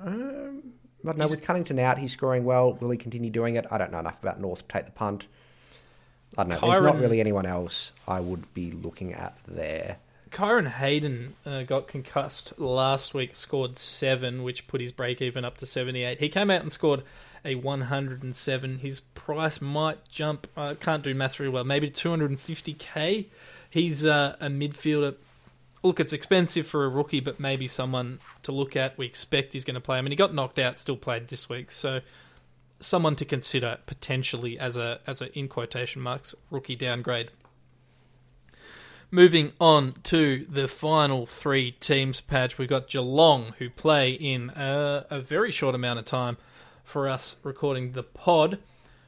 Um, 0.03 0.63
I 1.03 1.07
don't 1.07 1.17
know. 1.17 1.27
With 1.27 1.41
Cunnington 1.43 1.79
out, 1.79 1.97
he's 1.97 2.13
scoring 2.13 2.45
well. 2.45 2.73
Will 2.75 2.89
he 2.89 2.97
continue 2.97 3.29
doing 3.29 3.55
it? 3.57 3.65
I 3.69 3.77
don't 3.77 3.91
know 3.91 3.99
enough 3.99 4.21
about 4.21 4.39
North 4.39 4.67
to 4.67 4.73
take 4.73 4.85
the 4.85 4.91
punt. 4.93 5.27
I 6.37 6.43
don't 6.43 6.61
know. 6.61 6.71
There's 6.71 6.83
not 6.83 6.99
really 6.99 7.19
anyone 7.19 7.45
else 7.45 7.91
I 8.07 8.19
would 8.19 8.53
be 8.53 8.71
looking 8.71 9.13
at 9.13 9.37
there. 9.47 9.97
Kyron 10.33 10.67
Hayden 10.67 11.35
uh, 11.45 11.61
got 11.61 11.87
concussed 11.87 12.59
last 12.59 13.13
week, 13.13 13.35
scored 13.35 13.77
seven, 13.77 14.41
which 14.41 14.67
put 14.67 14.81
his 14.81 14.91
break 14.91 15.21
even 15.21 15.45
up 15.45 15.57
to 15.57 15.67
78. 15.67 16.19
He 16.19 16.27
came 16.27 16.49
out 16.49 16.61
and 16.61 16.71
scored 16.71 17.03
a 17.45 17.55
107. 17.55 18.79
His 18.79 18.99
price 18.99 19.61
might 19.61 20.09
jump, 20.09 20.47
I 20.57 20.73
can't 20.73 21.03
do 21.03 21.13
maths 21.13 21.35
very 21.35 21.49
well, 21.49 21.63
maybe 21.63 21.89
250k. 21.89 23.25
He's 23.69 24.05
uh, 24.05 24.35
a 24.39 24.47
midfielder. 24.47 25.15
Look, 25.83 25.99
it's 25.99 26.13
expensive 26.13 26.65
for 26.65 26.85
a 26.85 26.89
rookie, 26.89 27.19
but 27.19 27.39
maybe 27.39 27.67
someone 27.67 28.19
to 28.43 28.51
look 28.51 28.75
at. 28.75 28.97
We 28.97 29.05
expect 29.05 29.53
he's 29.53 29.65
going 29.65 29.75
to 29.75 29.81
play. 29.81 29.99
I 29.99 30.01
mean, 30.01 30.11
he 30.11 30.15
got 30.15 30.33
knocked 30.33 30.57
out, 30.57 30.79
still 30.79 30.97
played 30.97 31.27
this 31.27 31.47
week, 31.47 31.69
so 31.71 32.01
someone 32.83 33.15
to 33.15 33.25
consider 33.25 33.77
potentially 33.85 34.59
as 34.59 34.77
a 34.77 34.99
as 35.07 35.21
a 35.21 35.37
in 35.37 35.47
quotation 35.47 36.01
marks 36.01 36.35
rookie 36.49 36.75
downgrade. 36.75 37.29
Moving 39.11 39.53
on 39.59 39.93
to 40.05 40.45
the 40.49 40.67
final 40.67 41.27
three 41.27 41.71
teams 41.71 42.19
patch, 42.19 42.57
we've 42.57 42.67
got 42.67 42.89
Geelong 42.89 43.53
who 43.59 43.69
play 43.69 44.11
in 44.11 44.49
a, 44.55 45.05
a 45.11 45.19
very 45.19 45.51
short 45.51 45.75
amount 45.75 45.99
of 45.99 46.05
time 46.05 46.37
for 46.83 47.07
us 47.07 47.35
recording 47.43 47.91
the 47.91 48.01
pod. 48.01 48.57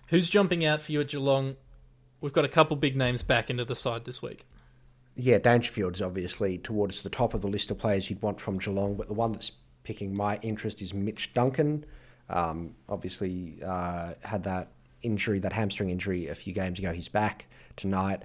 Who's 0.10 0.30
jumping 0.30 0.64
out 0.64 0.82
for 0.82 0.92
you 0.92 1.02
at 1.02 1.08
Geelong? 1.08 1.56
We've 2.22 2.34
got 2.34 2.46
a 2.46 2.50
couple 2.50 2.78
big 2.78 2.96
names 2.96 3.24
back 3.24 3.50
into 3.50 3.66
the 3.66 3.76
side 3.76 4.06
this 4.06 4.22
week. 4.22 4.46
Yeah, 5.16 5.40
Dangerfield's 5.40 6.02
obviously 6.02 6.60
towards 6.60 7.02
the 7.02 7.10
top 7.10 7.34
of 7.34 7.42
the 7.42 7.48
list 7.48 7.72
of 7.72 7.80
players 7.80 8.10
you'd 8.10 8.22
want 8.22 8.40
from 8.40 8.60
Geelong, 8.60 8.96
but 8.96 9.08
the 9.08 9.14
one 9.14 9.32
that's 9.32 9.52
picking 9.84 10.16
my 10.16 10.38
interest 10.44 10.82
is 10.82 10.94
Mitch 10.94 11.34
Duncan. 11.34 11.86
Um, 12.30 12.76
obviously, 12.90 13.60
uh, 13.66 14.14
had 14.24 14.44
that 14.44 14.70
injury, 15.02 15.40
that 15.40 15.54
hamstring 15.54 15.90
injury, 15.90 16.28
a 16.28 16.36
few 16.36 16.54
games 16.54 16.80
ago. 16.80 16.92
He's 16.92 17.10
back 17.10 17.48
tonight. 17.76 18.24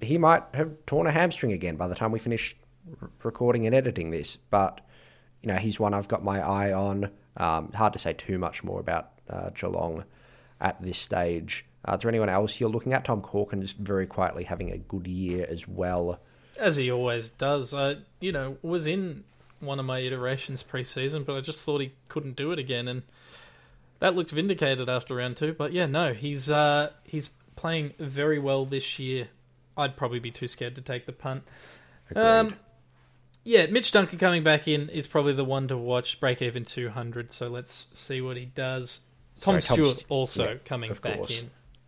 He 0.00 0.18
might 0.18 0.42
have 0.54 0.72
torn 0.86 1.06
a 1.06 1.10
hamstring 1.10 1.52
again 1.52 1.76
by 1.76 1.88
the 1.88 1.94
time 1.94 2.12
we 2.12 2.18
finish 2.18 2.56
r- 3.00 3.10
recording 3.22 3.66
and 3.66 3.74
editing 3.74 4.10
this, 4.10 4.36
but 4.36 4.80
you 5.42 5.48
know 5.48 5.56
he's 5.56 5.78
one 5.78 5.92
I've 5.94 6.08
got 6.08 6.24
my 6.24 6.40
eye 6.40 6.72
on. 6.72 7.10
Um, 7.36 7.72
hard 7.72 7.92
to 7.94 7.98
say 7.98 8.12
too 8.12 8.38
much 8.38 8.62
more 8.64 8.80
about 8.80 9.10
uh, 9.28 9.50
Geelong 9.50 10.04
at 10.60 10.80
this 10.80 10.98
stage. 10.98 11.66
Uh, 11.86 11.94
is 11.94 12.02
there 12.02 12.08
anyone 12.08 12.28
else 12.28 12.60
you're 12.60 12.70
looking 12.70 12.92
at? 12.92 13.04
Tom 13.04 13.20
Corkin 13.20 13.62
is 13.62 13.72
very 13.72 14.06
quietly 14.06 14.44
having 14.44 14.70
a 14.70 14.78
good 14.78 15.06
year 15.06 15.46
as 15.48 15.66
well. 15.66 16.20
As 16.58 16.76
he 16.76 16.90
always 16.90 17.30
does. 17.30 17.74
I, 17.74 17.96
you 18.20 18.30
know, 18.30 18.56
was 18.62 18.86
in 18.86 19.24
one 19.58 19.80
of 19.80 19.86
my 19.86 20.00
iterations 20.00 20.62
pre-season, 20.62 21.24
but 21.24 21.34
I 21.34 21.40
just 21.40 21.64
thought 21.64 21.80
he 21.80 21.92
couldn't 22.08 22.36
do 22.36 22.52
it 22.52 22.58
again, 22.58 22.88
and 22.88 23.02
that 24.02 24.16
looks 24.16 24.32
vindicated 24.32 24.88
after 24.88 25.14
round 25.14 25.36
two. 25.36 25.54
But 25.54 25.72
yeah, 25.72 25.86
no, 25.86 26.12
he's 26.12 26.50
uh, 26.50 26.90
he's 27.04 27.30
playing 27.54 27.94
very 28.00 28.40
well 28.40 28.66
this 28.66 28.98
year. 28.98 29.28
I'd 29.76 29.96
probably 29.96 30.18
be 30.18 30.32
too 30.32 30.48
scared 30.48 30.74
to 30.74 30.82
take 30.82 31.06
the 31.06 31.12
punt. 31.12 31.44
Um, 32.16 32.56
yeah, 33.44 33.66
Mitch 33.66 33.92
Duncan 33.92 34.18
coming 34.18 34.42
back 34.42 34.66
in 34.66 34.88
is 34.88 35.06
probably 35.06 35.34
the 35.34 35.44
one 35.44 35.68
to 35.68 35.78
watch. 35.78 36.18
Break 36.18 36.42
even 36.42 36.64
two 36.64 36.90
hundred, 36.90 37.30
so 37.30 37.46
let's 37.46 37.86
see 37.94 38.20
what 38.20 38.36
he 38.36 38.44
does. 38.44 39.02
Tom 39.40 39.60
Stewart 39.60 39.98
St- 39.98 40.06
also 40.08 40.48
yeah, 40.48 40.54
coming 40.64 40.92
back 40.94 41.18
course. 41.18 41.42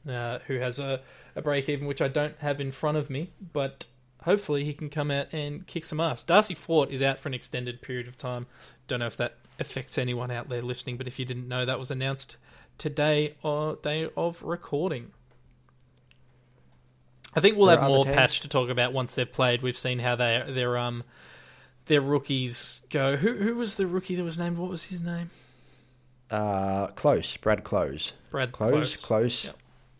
in, 0.07 0.12
uh, 0.12 0.39
who 0.47 0.59
has 0.59 0.79
a, 0.79 1.01
a 1.35 1.43
break 1.43 1.69
even 1.69 1.89
which 1.89 2.01
I 2.01 2.09
don't 2.09 2.39
have 2.39 2.61
in 2.61 2.71
front 2.71 2.97
of 2.97 3.11
me, 3.11 3.31
but 3.53 3.87
hopefully 4.23 4.65
he 4.65 4.73
can 4.73 4.89
come 4.89 5.11
out 5.11 5.33
and 5.33 5.67
kick 5.67 5.85
some 5.85 5.99
ass. 5.99 6.23
Darcy 6.23 6.55
Fort 6.55 6.93
is 6.93 7.03
out 7.03 7.19
for 7.19 7.29
an 7.29 7.35
extended 7.35 7.83
period 7.83 8.07
of 8.07 8.17
time. 8.17 8.47
Don't 8.87 9.01
know 9.01 9.07
if 9.07 9.17
that 9.17 9.37
affects 9.59 9.98
anyone 9.98 10.30
out 10.30 10.48
there 10.48 10.62
listening, 10.62 10.96
but 10.96 11.07
if 11.07 11.18
you 11.18 11.24
didn't 11.24 11.48
know, 11.48 11.64
that 11.64 11.78
was 11.78 11.90
announced 11.90 12.36
today 12.78 13.34
or 13.42 13.76
day 13.76 14.09
of 14.16 14.42
recording. 14.42 15.12
I 17.34 17.40
think 17.40 17.57
we'll 17.57 17.66
There 17.66 17.80
have 17.80 17.88
more 17.88 18.05
patch 18.05 18.40
to 18.40 18.48
talk 18.48 18.68
about 18.68 18.92
once 18.92 19.14
they've 19.14 19.30
played. 19.30 19.62
We've 19.62 19.76
seen 19.76 19.98
how 19.98 20.16
they 20.16 20.44
their 20.48 20.78
um 20.78 21.02
their 21.86 22.00
rookies 22.00 22.82
go. 22.90 23.16
Who 23.16 23.34
who 23.34 23.57
was 23.57 23.74
the 23.76 23.86
rookie 23.86 24.14
that 24.14 24.24
was 24.24 24.38
named? 24.38 24.57
What 24.57 24.70
was 24.70 24.84
his 24.84 25.02
name? 25.02 25.30
Uh, 26.30 26.88
close. 26.88 27.36
Brad 27.36 27.64
Close. 27.64 28.12
Brad 28.30 28.52
Close. 28.52 28.72
Close. 28.72 28.96
Close. 28.96 29.44
Yep. 29.46 29.57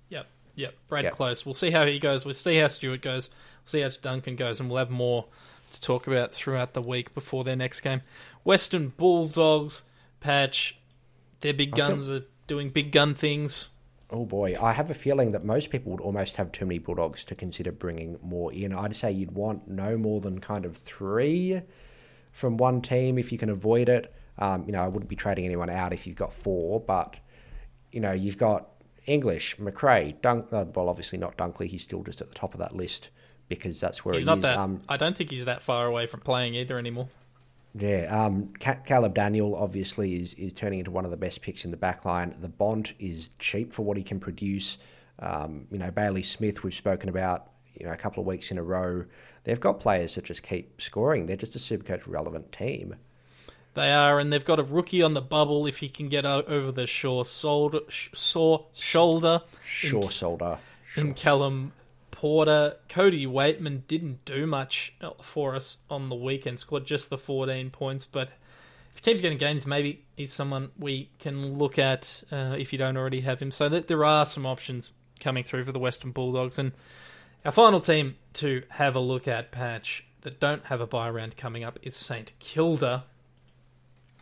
Yep, 0.09 0.27
yep. 0.57 0.75
Brad 0.89 1.05
Yep. 1.05 1.13
Close. 1.13 1.45
We'll 1.45 1.55
see 1.55 1.71
how 1.71 1.85
he 1.87 1.99
goes. 1.99 2.25
We'll 2.25 2.35
see 2.35 2.57
how 2.57 2.69
Stewart 2.69 3.03
goes. 3.03 3.29
We'll 3.29 3.71
see 3.71 3.81
how 3.81 3.91
Duncan 4.01 4.37
goes, 4.37 4.61
and 4.61 4.69
we'll 4.69 4.79
have 4.79 4.91
more 4.91 5.27
to 5.73 5.81
talk 5.81 6.07
about 6.07 6.33
throughout 6.33 6.73
the 6.73 6.83
week 6.83 7.15
before 7.15 7.45
their 7.45 7.57
next 7.57 7.81
game. 7.81 8.03
Western 8.45 8.89
Bulldogs 8.89 9.85
patch. 10.21 10.77
Their 11.41 11.55
big 11.55 11.73
I 11.75 11.77
feel- 11.77 11.89
guns 11.89 12.11
are 12.11 12.21
doing 12.47 12.69
big 12.71 12.93
gun 12.93 13.15
things. 13.15 13.71
Oh 14.11 14.25
boy, 14.27 14.57
I 14.61 14.73
have 14.73 14.91
a 14.91 14.95
feeling 14.95 15.33
that 15.33 15.45
most 15.45 15.71
people 15.71 15.91
would 15.91 16.01
almost 16.01 16.37
have 16.37 16.53
too 16.53 16.67
many 16.67 16.79
Bulldogs 16.79 17.25
to 17.25 17.35
consider 17.35 17.73
bringing 17.73 18.19
more 18.23 18.53
in. 18.53 18.73
I'd 18.73 18.95
say 18.95 19.11
you'd 19.11 19.33
want 19.33 19.67
no 19.67 19.97
more 19.97 20.21
than 20.21 20.39
kind 20.41 20.65
of 20.67 20.77
three 20.77 21.61
from 22.33 22.57
one 22.59 22.81
team 22.83 23.19
if 23.19 23.33
you 23.33 23.39
can 23.39 23.49
avoid 23.49 23.89
it. 23.89 24.15
Um, 24.39 24.65
you 24.67 24.73
know, 24.73 24.83
I 24.83 24.89
wouldn't 24.89 25.09
be 25.09 25.17
trading 25.17 25.45
anyone 25.47 25.71
out 25.71 25.93
if 25.93 26.07
you've 26.07 26.17
got 26.17 26.33
four, 26.33 26.81
but 26.81 27.17
you 27.93 28.01
know, 28.01 28.13
you've 28.13 28.39
got 28.39 28.69
English, 29.07 29.59
Macrae, 29.59 30.15
Dunk. 30.21 30.53
Uh, 30.53 30.67
well, 30.75 30.89
obviously 30.89 31.19
not 31.19 31.37
Dunkley. 31.39 31.67
He's 31.67 31.83
still 31.83 32.03
just 32.03 32.21
at 32.21 32.29
the 32.29 32.35
top 32.35 32.53
of 32.55 32.61
that 32.61 32.77
list 32.77 33.09
because 33.49 33.81
that's 33.81 34.05
where 34.05 34.15
He's 34.15 34.25
he 34.25 34.27
not 34.27 34.39
is. 34.39 34.43
that. 34.43 34.59
Um, 34.59 34.83
I 34.89 34.97
don't 34.97 35.17
think 35.17 35.31
he's 35.31 35.47
that 35.47 35.63
far 35.63 35.87
away 35.87 36.07
from 36.07 36.21
playing 36.21 36.55
either 36.55 36.79
anymore. 36.79 37.09
Yeah, 37.77 38.07
um, 38.27 38.53
Caleb 38.87 39.15
Daniel 39.15 39.57
obviously 39.57 40.15
is, 40.15 40.35
is 40.35 40.53
turning 40.53 40.79
into 40.79 40.93
one 40.93 41.05
of 41.05 41.11
the 41.11 41.17
best 41.17 41.43
picks 41.43 41.65
in 41.65 41.73
the 41.73 41.77
back 41.77 42.05
line. 42.05 42.37
The 42.41 42.49
Bont 42.49 42.93
is 43.01 43.31
cheap 43.41 43.73
for 43.73 43.83
what 43.83 43.97
he 43.97 44.05
can 44.05 44.21
produce. 44.21 44.79
Um, 45.19 45.67
you 45.73 45.79
know, 45.79 45.91
Bailey 45.91 46.23
Smith, 46.23 46.63
we've 46.63 46.75
spoken 46.75 47.09
about, 47.09 47.51
you 47.75 47.87
know, 47.87 47.93
a 47.93 47.97
couple 47.97 48.21
of 48.21 48.27
weeks 48.29 48.53
in 48.53 48.59
a 48.59 48.63
row. 48.63 49.05
They've 49.43 49.59
got 49.59 49.81
players 49.81 50.15
that 50.15 50.25
just 50.25 50.45
keep 50.45 50.81
scoring. 50.81 51.27
They're 51.27 51.37
just 51.37 51.57
a 51.57 51.59
Supercoach 51.59 52.07
relevant 52.07 52.53
team. 52.53 52.95
They 53.75 53.91
are, 53.91 54.21
and 54.21 54.33
they've 54.33 54.45
got 54.45 54.61
a 54.61 54.63
rookie 54.63 55.03
on 55.03 55.15
the 55.15 55.21
bubble 55.21 55.67
if 55.67 55.79
he 55.79 55.89
can 55.89 56.09
get 56.09 56.25
over 56.25 56.71
the 56.71 56.87
shore 56.87 57.25
shoulder, 57.25 57.81
sh- 57.89 58.11
sore 58.15 58.67
shoulder 58.73 59.43
Shaw 59.65 60.09
Solder. 60.09 60.59
in 60.97 61.15
Callum 61.15 61.73
Porter. 62.15 62.77
Cody 62.89 63.27
Weightman 63.27 63.87
didn't 63.89 64.25
do 64.25 64.47
much 64.47 64.95
for 65.21 65.57
us 65.57 65.79
on 65.91 66.09
the 66.09 66.15
weekend, 66.15 66.61
scored 66.61 66.87
just 66.87 67.11
the 67.11 67.19
14 67.19 67.71
points, 67.71 68.05
but 68.05 68.31
if 68.93 68.99
he 69.05 69.11
keeps 69.11 69.21
getting 69.21 69.39
games, 69.39 69.67
maybe 69.67 70.05
he's 70.17 70.33
someone 70.33 70.71
we 70.79 71.11
can 71.19 71.59
look 71.59 71.79
at 71.79 72.23
uh, 72.31 72.55
if 72.57 72.73
you 72.73 72.79
don't 72.79 72.97
already 72.97 73.21
have 73.23 73.41
him. 73.41 73.51
So 73.51 73.69
that 73.69 73.89
there 73.89 74.05
are 74.05 74.25
some 74.25 74.47
options 74.47 74.93
coming 75.19 75.43
through 75.43 75.65
for 75.65 75.73
the 75.73 75.81
Western 75.81 76.13
Bulldogs. 76.13 76.59
And 76.59 76.71
our 77.45 77.51
final 77.51 77.81
team 77.81 78.15
to 78.35 78.63
have 78.69 78.95
a 78.95 79.01
look 79.01 79.27
at, 79.27 79.51
Patch, 79.51 80.05
that 80.21 80.39
don't 80.39 80.65
have 80.67 80.81
a 80.81 80.87
bye 80.87 81.11
round 81.11 81.37
coming 81.37 81.65
up 81.65 81.81
is 81.83 81.97
St 81.97 82.33
Kilda. 82.39 83.05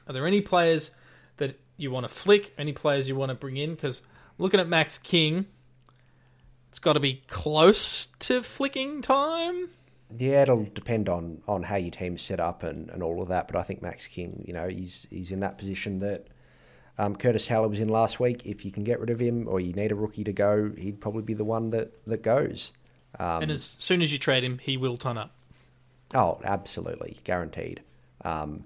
Are 0.08 0.12
there 0.12 0.26
any 0.26 0.40
players 0.40 0.92
that 1.36 1.60
you 1.76 1.90
want 1.90 2.04
to 2.04 2.12
flick? 2.12 2.54
Any 2.56 2.72
players 2.72 3.08
you 3.08 3.14
want 3.14 3.28
to 3.28 3.34
bring 3.34 3.58
in? 3.58 3.74
Because 3.74 4.00
looking 4.38 4.58
at 4.58 4.68
Max 4.68 4.96
King, 4.96 5.44
it's 6.72 6.78
got 6.78 6.94
to 6.94 7.00
be 7.00 7.22
close 7.28 8.06
to 8.20 8.42
flicking 8.42 9.02
time. 9.02 9.68
Yeah, 10.16 10.40
it'll 10.40 10.64
depend 10.64 11.10
on, 11.10 11.42
on 11.46 11.62
how 11.62 11.76
your 11.76 11.90
team's 11.90 12.22
set 12.22 12.40
up 12.40 12.62
and, 12.62 12.88
and 12.88 13.02
all 13.02 13.20
of 13.20 13.28
that. 13.28 13.46
But 13.46 13.56
I 13.56 13.62
think 13.62 13.82
Max 13.82 14.06
King, 14.06 14.42
you 14.46 14.54
know, 14.54 14.68
he's 14.68 15.06
he's 15.10 15.30
in 15.30 15.40
that 15.40 15.58
position 15.58 15.98
that 15.98 16.28
um, 16.96 17.14
Curtis 17.14 17.44
Taylor 17.44 17.68
was 17.68 17.78
in 17.78 17.88
last 17.88 18.18
week. 18.18 18.46
If 18.46 18.64
you 18.64 18.72
can 18.72 18.84
get 18.84 19.00
rid 19.00 19.10
of 19.10 19.20
him 19.20 19.48
or 19.48 19.60
you 19.60 19.74
need 19.74 19.92
a 19.92 19.94
rookie 19.94 20.24
to 20.24 20.32
go, 20.32 20.72
he'd 20.78 20.98
probably 20.98 21.20
be 21.20 21.34
the 21.34 21.44
one 21.44 21.68
that, 21.70 22.06
that 22.06 22.22
goes. 22.22 22.72
Um, 23.18 23.42
and 23.42 23.50
as 23.50 23.62
soon 23.78 24.00
as 24.00 24.10
you 24.10 24.16
trade 24.16 24.42
him, 24.42 24.56
he 24.56 24.78
will 24.78 24.96
turn 24.96 25.18
up. 25.18 25.34
Oh, 26.14 26.40
absolutely, 26.42 27.18
guaranteed, 27.22 27.82
um, 28.24 28.64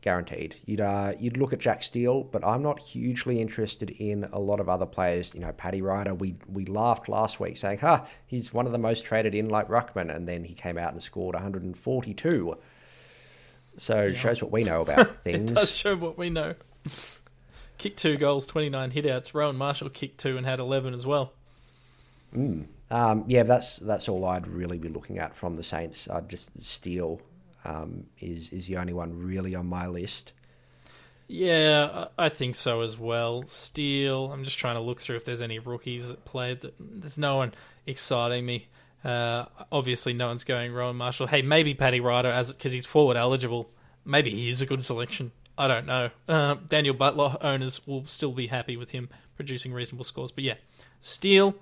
guaranteed. 0.00 0.56
You'd 0.64 0.80
uh, 0.80 1.12
you'd 1.18 1.36
look 1.36 1.52
at 1.52 1.58
Jack 1.58 1.82
Steele, 1.82 2.24
but 2.24 2.44
I'm 2.44 2.62
not 2.62 2.80
hugely 2.80 3.40
interested 3.40 3.90
in 3.90 4.24
a 4.32 4.38
lot 4.38 4.60
of 4.60 4.68
other 4.68 4.86
players. 4.86 5.34
You 5.34 5.40
know, 5.40 5.52
Paddy 5.52 5.82
Ryder. 5.82 6.14
We 6.14 6.36
we 6.48 6.66
laughed 6.66 7.08
last 7.08 7.40
week 7.40 7.56
saying, 7.56 7.78
"Ha, 7.80 8.06
he's 8.26 8.52
one 8.52 8.66
of 8.66 8.72
the 8.72 8.78
most 8.78 9.04
traded 9.04 9.34
in 9.34 9.48
like 9.48 9.68
Ruckman," 9.68 10.14
and 10.14 10.28
then 10.28 10.44
he 10.44 10.54
came 10.54 10.78
out 10.78 10.92
and 10.92 11.02
scored 11.02 11.34
142. 11.34 12.54
So 13.76 13.96
it 13.98 14.16
shows 14.16 14.42
what 14.42 14.50
we 14.50 14.64
know 14.64 14.82
about 14.82 15.16
things. 15.24 15.50
It 15.50 15.54
does 15.54 15.74
show 15.74 15.96
what 15.96 16.18
we 16.18 16.30
know. 16.30 16.54
kicked 17.78 17.98
two 17.98 18.16
goals, 18.16 18.44
29 18.46 18.90
hitouts. 18.90 19.34
Rowan 19.34 19.56
Marshall 19.56 19.88
kicked 19.88 20.18
two 20.18 20.36
and 20.36 20.44
had 20.44 20.58
11 20.58 20.94
as 20.94 21.06
well. 21.06 21.32
Um, 22.34 23.24
yeah, 23.26 23.42
that's 23.42 23.78
that's 23.78 24.08
all 24.08 24.24
I'd 24.24 24.46
really 24.46 24.78
be 24.78 24.88
looking 24.88 25.18
at 25.18 25.36
from 25.36 25.54
the 25.54 25.62
Saints. 25.62 26.08
I'd 26.10 26.28
just 26.28 26.60
Steele 26.60 27.20
um, 27.64 28.06
is 28.20 28.50
is 28.50 28.66
the 28.66 28.76
only 28.76 28.92
one 28.92 29.18
really 29.18 29.54
on 29.54 29.66
my 29.66 29.86
list. 29.86 30.32
Yeah, 31.30 32.06
I 32.16 32.30
think 32.30 32.54
so 32.54 32.80
as 32.80 32.98
well. 32.98 33.42
Steele. 33.42 34.32
I'm 34.32 34.44
just 34.44 34.58
trying 34.58 34.76
to 34.76 34.80
look 34.80 34.98
through 34.98 35.16
if 35.16 35.26
there's 35.26 35.42
any 35.42 35.58
rookies 35.58 36.08
that 36.08 36.24
played. 36.24 36.64
There's 36.80 37.18
no 37.18 37.36
one 37.36 37.52
exciting 37.86 38.46
me. 38.46 38.68
Uh, 39.04 39.44
obviously, 39.70 40.14
no 40.14 40.28
one's 40.28 40.44
going 40.44 40.72
Rowan 40.72 40.96
Marshall. 40.96 41.26
Hey, 41.26 41.42
maybe 41.42 41.74
Paddy 41.74 42.00
Ryder 42.00 42.30
as 42.30 42.50
because 42.50 42.72
he's 42.72 42.86
forward 42.86 43.18
eligible. 43.18 43.70
Maybe 44.06 44.30
he 44.30 44.48
is 44.48 44.62
a 44.62 44.66
good 44.66 44.82
selection. 44.84 45.32
I 45.58 45.68
don't 45.68 45.86
know. 45.86 46.10
Uh, 46.26 46.54
Daniel 46.66 46.94
Butler 46.94 47.36
owners 47.42 47.86
will 47.86 48.06
still 48.06 48.32
be 48.32 48.46
happy 48.46 48.76
with 48.76 48.92
him 48.92 49.10
producing 49.36 49.72
reasonable 49.72 50.04
scores. 50.04 50.30
But 50.30 50.44
yeah, 50.44 50.54
Steele 51.02 51.54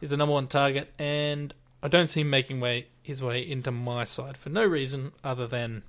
is 0.00 0.10
the 0.10 0.16
number 0.16 0.32
one 0.32 0.46
target, 0.46 0.90
and 0.98 1.52
I 1.82 1.88
don't 1.88 2.08
see 2.08 2.22
him 2.22 2.30
making 2.30 2.60
way 2.60 2.86
his 3.02 3.22
way 3.22 3.40
into 3.40 3.70
my 3.70 4.04
side 4.04 4.36
for 4.36 4.48
no 4.48 4.64
reason 4.64 5.12
other 5.24 5.46
than 5.46 5.82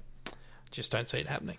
just 0.71 0.91
don't 0.91 1.07
see 1.07 1.19
it 1.19 1.27
happening. 1.27 1.57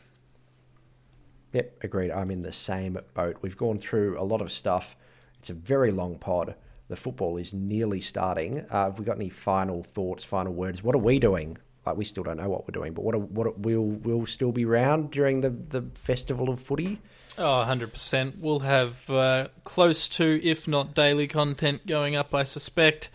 Yep, 1.52 1.84
agreed. 1.84 2.10
I'm 2.10 2.30
in 2.30 2.42
the 2.42 2.52
same 2.52 2.98
boat. 3.14 3.36
We've 3.40 3.56
gone 3.56 3.78
through 3.78 4.20
a 4.20 4.24
lot 4.24 4.42
of 4.42 4.50
stuff. 4.50 4.96
It's 5.38 5.50
a 5.50 5.54
very 5.54 5.92
long 5.92 6.18
pod. 6.18 6.56
The 6.88 6.96
football 6.96 7.36
is 7.36 7.54
nearly 7.54 8.00
starting. 8.00 8.66
Uh, 8.70 8.86
have 8.86 8.98
we 8.98 9.04
got 9.04 9.16
any 9.16 9.28
final 9.28 9.82
thoughts, 9.82 10.24
final 10.24 10.52
words? 10.52 10.82
What 10.82 10.96
are 10.96 10.98
we 10.98 11.18
doing? 11.20 11.56
Like 11.86 11.96
we 11.96 12.04
still 12.04 12.24
don't 12.24 12.38
know 12.38 12.48
what 12.48 12.66
we're 12.66 12.72
doing, 12.72 12.92
but 12.92 13.04
what 13.04 13.14
are, 13.14 13.18
what 13.18 13.46
are, 13.46 13.52
we'll 13.56 13.82
we'll 13.82 14.26
still 14.26 14.52
be 14.52 14.64
round 14.64 15.10
during 15.10 15.42
the 15.42 15.50
the 15.50 15.82
festival 15.94 16.50
of 16.50 16.60
footy. 16.60 16.98
Oh, 17.36 17.64
100%. 17.66 18.38
We'll 18.38 18.60
have 18.60 19.10
uh, 19.10 19.48
close 19.64 20.08
to, 20.10 20.40
if 20.44 20.68
not 20.68 20.94
daily 20.94 21.26
content 21.26 21.84
going 21.84 22.14
up, 22.14 22.32
I 22.32 22.44
suspect. 22.44 23.10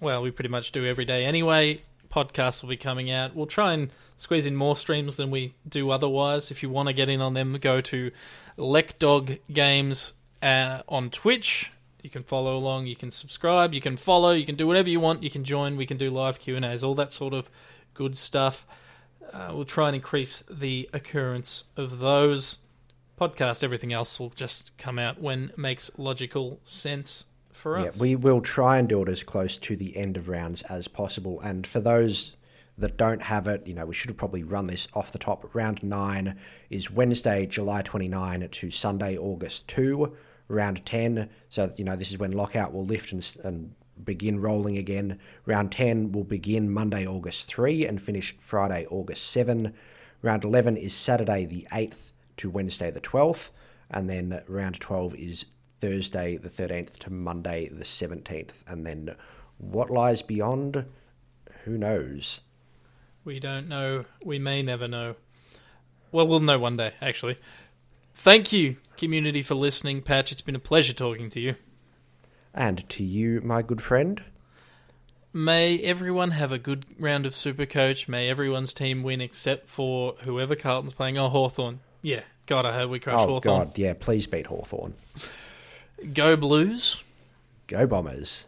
Well, 0.00 0.22
we 0.22 0.30
pretty 0.30 0.48
much 0.48 0.72
do 0.72 0.86
every 0.86 1.04
day 1.04 1.26
anyway. 1.26 1.82
Podcasts 2.10 2.62
will 2.62 2.70
be 2.70 2.78
coming 2.78 3.10
out. 3.10 3.36
We'll 3.36 3.46
try 3.46 3.74
and 3.74 3.90
squeeze 4.16 4.46
in 4.46 4.56
more 4.56 4.74
streams 4.74 5.16
than 5.16 5.30
we 5.30 5.54
do 5.68 5.90
otherwise. 5.90 6.50
If 6.50 6.62
you 6.62 6.70
want 6.70 6.88
to 6.88 6.94
get 6.94 7.10
in 7.10 7.20
on 7.20 7.34
them, 7.34 7.58
go 7.60 7.82
to 7.82 8.10
Lekdog 8.56 9.40
Games 9.52 10.14
uh, 10.42 10.80
on 10.88 11.10
Twitch. 11.10 11.70
You 12.02 12.08
can 12.08 12.22
follow 12.22 12.56
along. 12.56 12.86
You 12.86 12.96
can 12.96 13.10
subscribe. 13.10 13.74
You 13.74 13.82
can 13.82 13.98
follow. 13.98 14.30
You 14.30 14.46
can 14.46 14.54
do 14.54 14.66
whatever 14.66 14.88
you 14.88 15.00
want. 15.00 15.22
You 15.22 15.30
can 15.30 15.44
join. 15.44 15.76
We 15.76 15.84
can 15.84 15.98
do 15.98 16.10
live 16.10 16.40
Q 16.40 16.56
and 16.56 16.64
A's. 16.64 16.82
All 16.82 16.94
that 16.94 17.12
sort 17.12 17.34
of 17.34 17.50
good 17.92 18.16
stuff. 18.16 18.66
Uh, 19.30 19.52
we'll 19.52 19.66
try 19.66 19.88
and 19.88 19.94
increase 19.94 20.42
the 20.50 20.88
occurrence 20.94 21.64
of 21.76 21.98
those 21.98 22.56
podcast. 23.20 23.62
Everything 23.62 23.92
else 23.92 24.18
will 24.18 24.30
just 24.30 24.76
come 24.78 24.98
out 24.98 25.20
when 25.20 25.52
makes 25.58 25.90
logical 25.98 26.58
sense 26.62 27.26
for 27.60 27.78
Yeah, 27.78 27.90
we 28.00 28.16
will 28.16 28.40
try 28.40 28.78
and 28.78 28.88
do 28.88 29.02
it 29.02 29.08
as 29.08 29.22
close 29.22 29.58
to 29.58 29.76
the 29.76 29.96
end 29.96 30.16
of 30.16 30.28
rounds 30.28 30.62
as 30.62 30.88
possible. 30.88 31.40
And 31.40 31.66
for 31.66 31.80
those 31.80 32.36
that 32.78 32.96
don't 32.96 33.22
have 33.22 33.46
it, 33.46 33.66
you 33.66 33.74
know, 33.74 33.84
we 33.84 33.94
should 33.94 34.10
have 34.10 34.16
probably 34.16 34.42
run 34.42 34.66
this 34.66 34.88
off 34.94 35.12
the 35.12 35.18
top. 35.18 35.54
Round 35.54 35.82
nine 35.82 36.38
is 36.70 36.90
Wednesday, 36.90 37.46
July 37.46 37.82
29 37.82 38.48
to 38.48 38.70
Sunday, 38.70 39.16
August 39.18 39.68
2. 39.68 40.16
Round 40.48 40.84
10, 40.84 41.28
so, 41.48 41.72
you 41.76 41.84
know, 41.84 41.94
this 41.94 42.10
is 42.10 42.18
when 42.18 42.32
lockout 42.32 42.72
will 42.72 42.84
lift 42.84 43.12
and, 43.12 43.36
and 43.44 43.74
begin 44.04 44.40
rolling 44.40 44.78
again. 44.78 45.18
Round 45.46 45.70
10 45.70 46.10
will 46.12 46.24
begin 46.24 46.72
Monday, 46.72 47.06
August 47.06 47.46
3 47.46 47.86
and 47.86 48.02
finish 48.02 48.34
Friday, 48.40 48.86
August 48.90 49.30
7. 49.30 49.72
Round 50.22 50.42
11 50.44 50.76
is 50.76 50.92
Saturday, 50.92 51.44
the 51.46 51.68
8th 51.70 52.12
to 52.38 52.50
Wednesday, 52.50 52.90
the 52.90 53.00
12th. 53.00 53.50
And 53.90 54.08
then 54.08 54.42
round 54.48 54.80
12 54.80 55.14
is 55.14 55.44
Thursday 55.80 56.36
the 56.36 56.48
13th 56.48 56.98
to 56.98 57.10
Monday 57.10 57.68
the 57.68 57.84
17th. 57.84 58.62
And 58.66 58.86
then 58.86 59.14
what 59.58 59.90
lies 59.90 60.22
beyond, 60.22 60.84
who 61.64 61.78
knows? 61.78 62.40
We 63.24 63.40
don't 63.40 63.68
know. 63.68 64.04
We 64.24 64.38
may 64.38 64.62
never 64.62 64.88
know. 64.88 65.16
Well, 66.12 66.26
we'll 66.26 66.40
know 66.40 66.58
one 66.58 66.76
day, 66.76 66.92
actually. 67.00 67.38
Thank 68.14 68.52
you, 68.52 68.76
community, 68.96 69.42
for 69.42 69.54
listening. 69.54 70.02
Patch, 70.02 70.32
it's 70.32 70.40
been 70.40 70.56
a 70.56 70.60
pleasure 70.60 70.92
talking 70.92 71.30
to 71.30 71.40
you. 71.40 71.54
And 72.52 72.88
to 72.90 73.04
you, 73.04 73.40
my 73.42 73.62
good 73.62 73.80
friend, 73.80 74.22
May 75.32 75.78
everyone 75.78 76.32
have 76.32 76.50
a 76.50 76.58
good 76.58 76.84
round 76.98 77.24
of 77.24 77.32
Supercoach. 77.34 78.08
May 78.08 78.28
everyone's 78.28 78.72
team 78.72 79.04
win 79.04 79.20
except 79.20 79.68
for 79.68 80.16
whoever 80.22 80.56
Carlton's 80.56 80.92
playing. 80.92 81.18
Oh, 81.18 81.28
Hawthorn. 81.28 81.80
Yeah, 82.02 82.22
God, 82.46 82.66
I 82.66 82.74
hope 82.74 82.90
we 82.90 82.98
crush 82.98 83.14
oh 83.14 83.34
Hawthorn. 83.34 83.66
God, 83.66 83.78
yeah, 83.78 83.92
please 83.98 84.26
beat 84.26 84.46
Hawthorn. 84.46 84.94
Go 86.12 86.36
Blues. 86.36 87.02
Go 87.66 87.86
Bombers. 87.86 88.46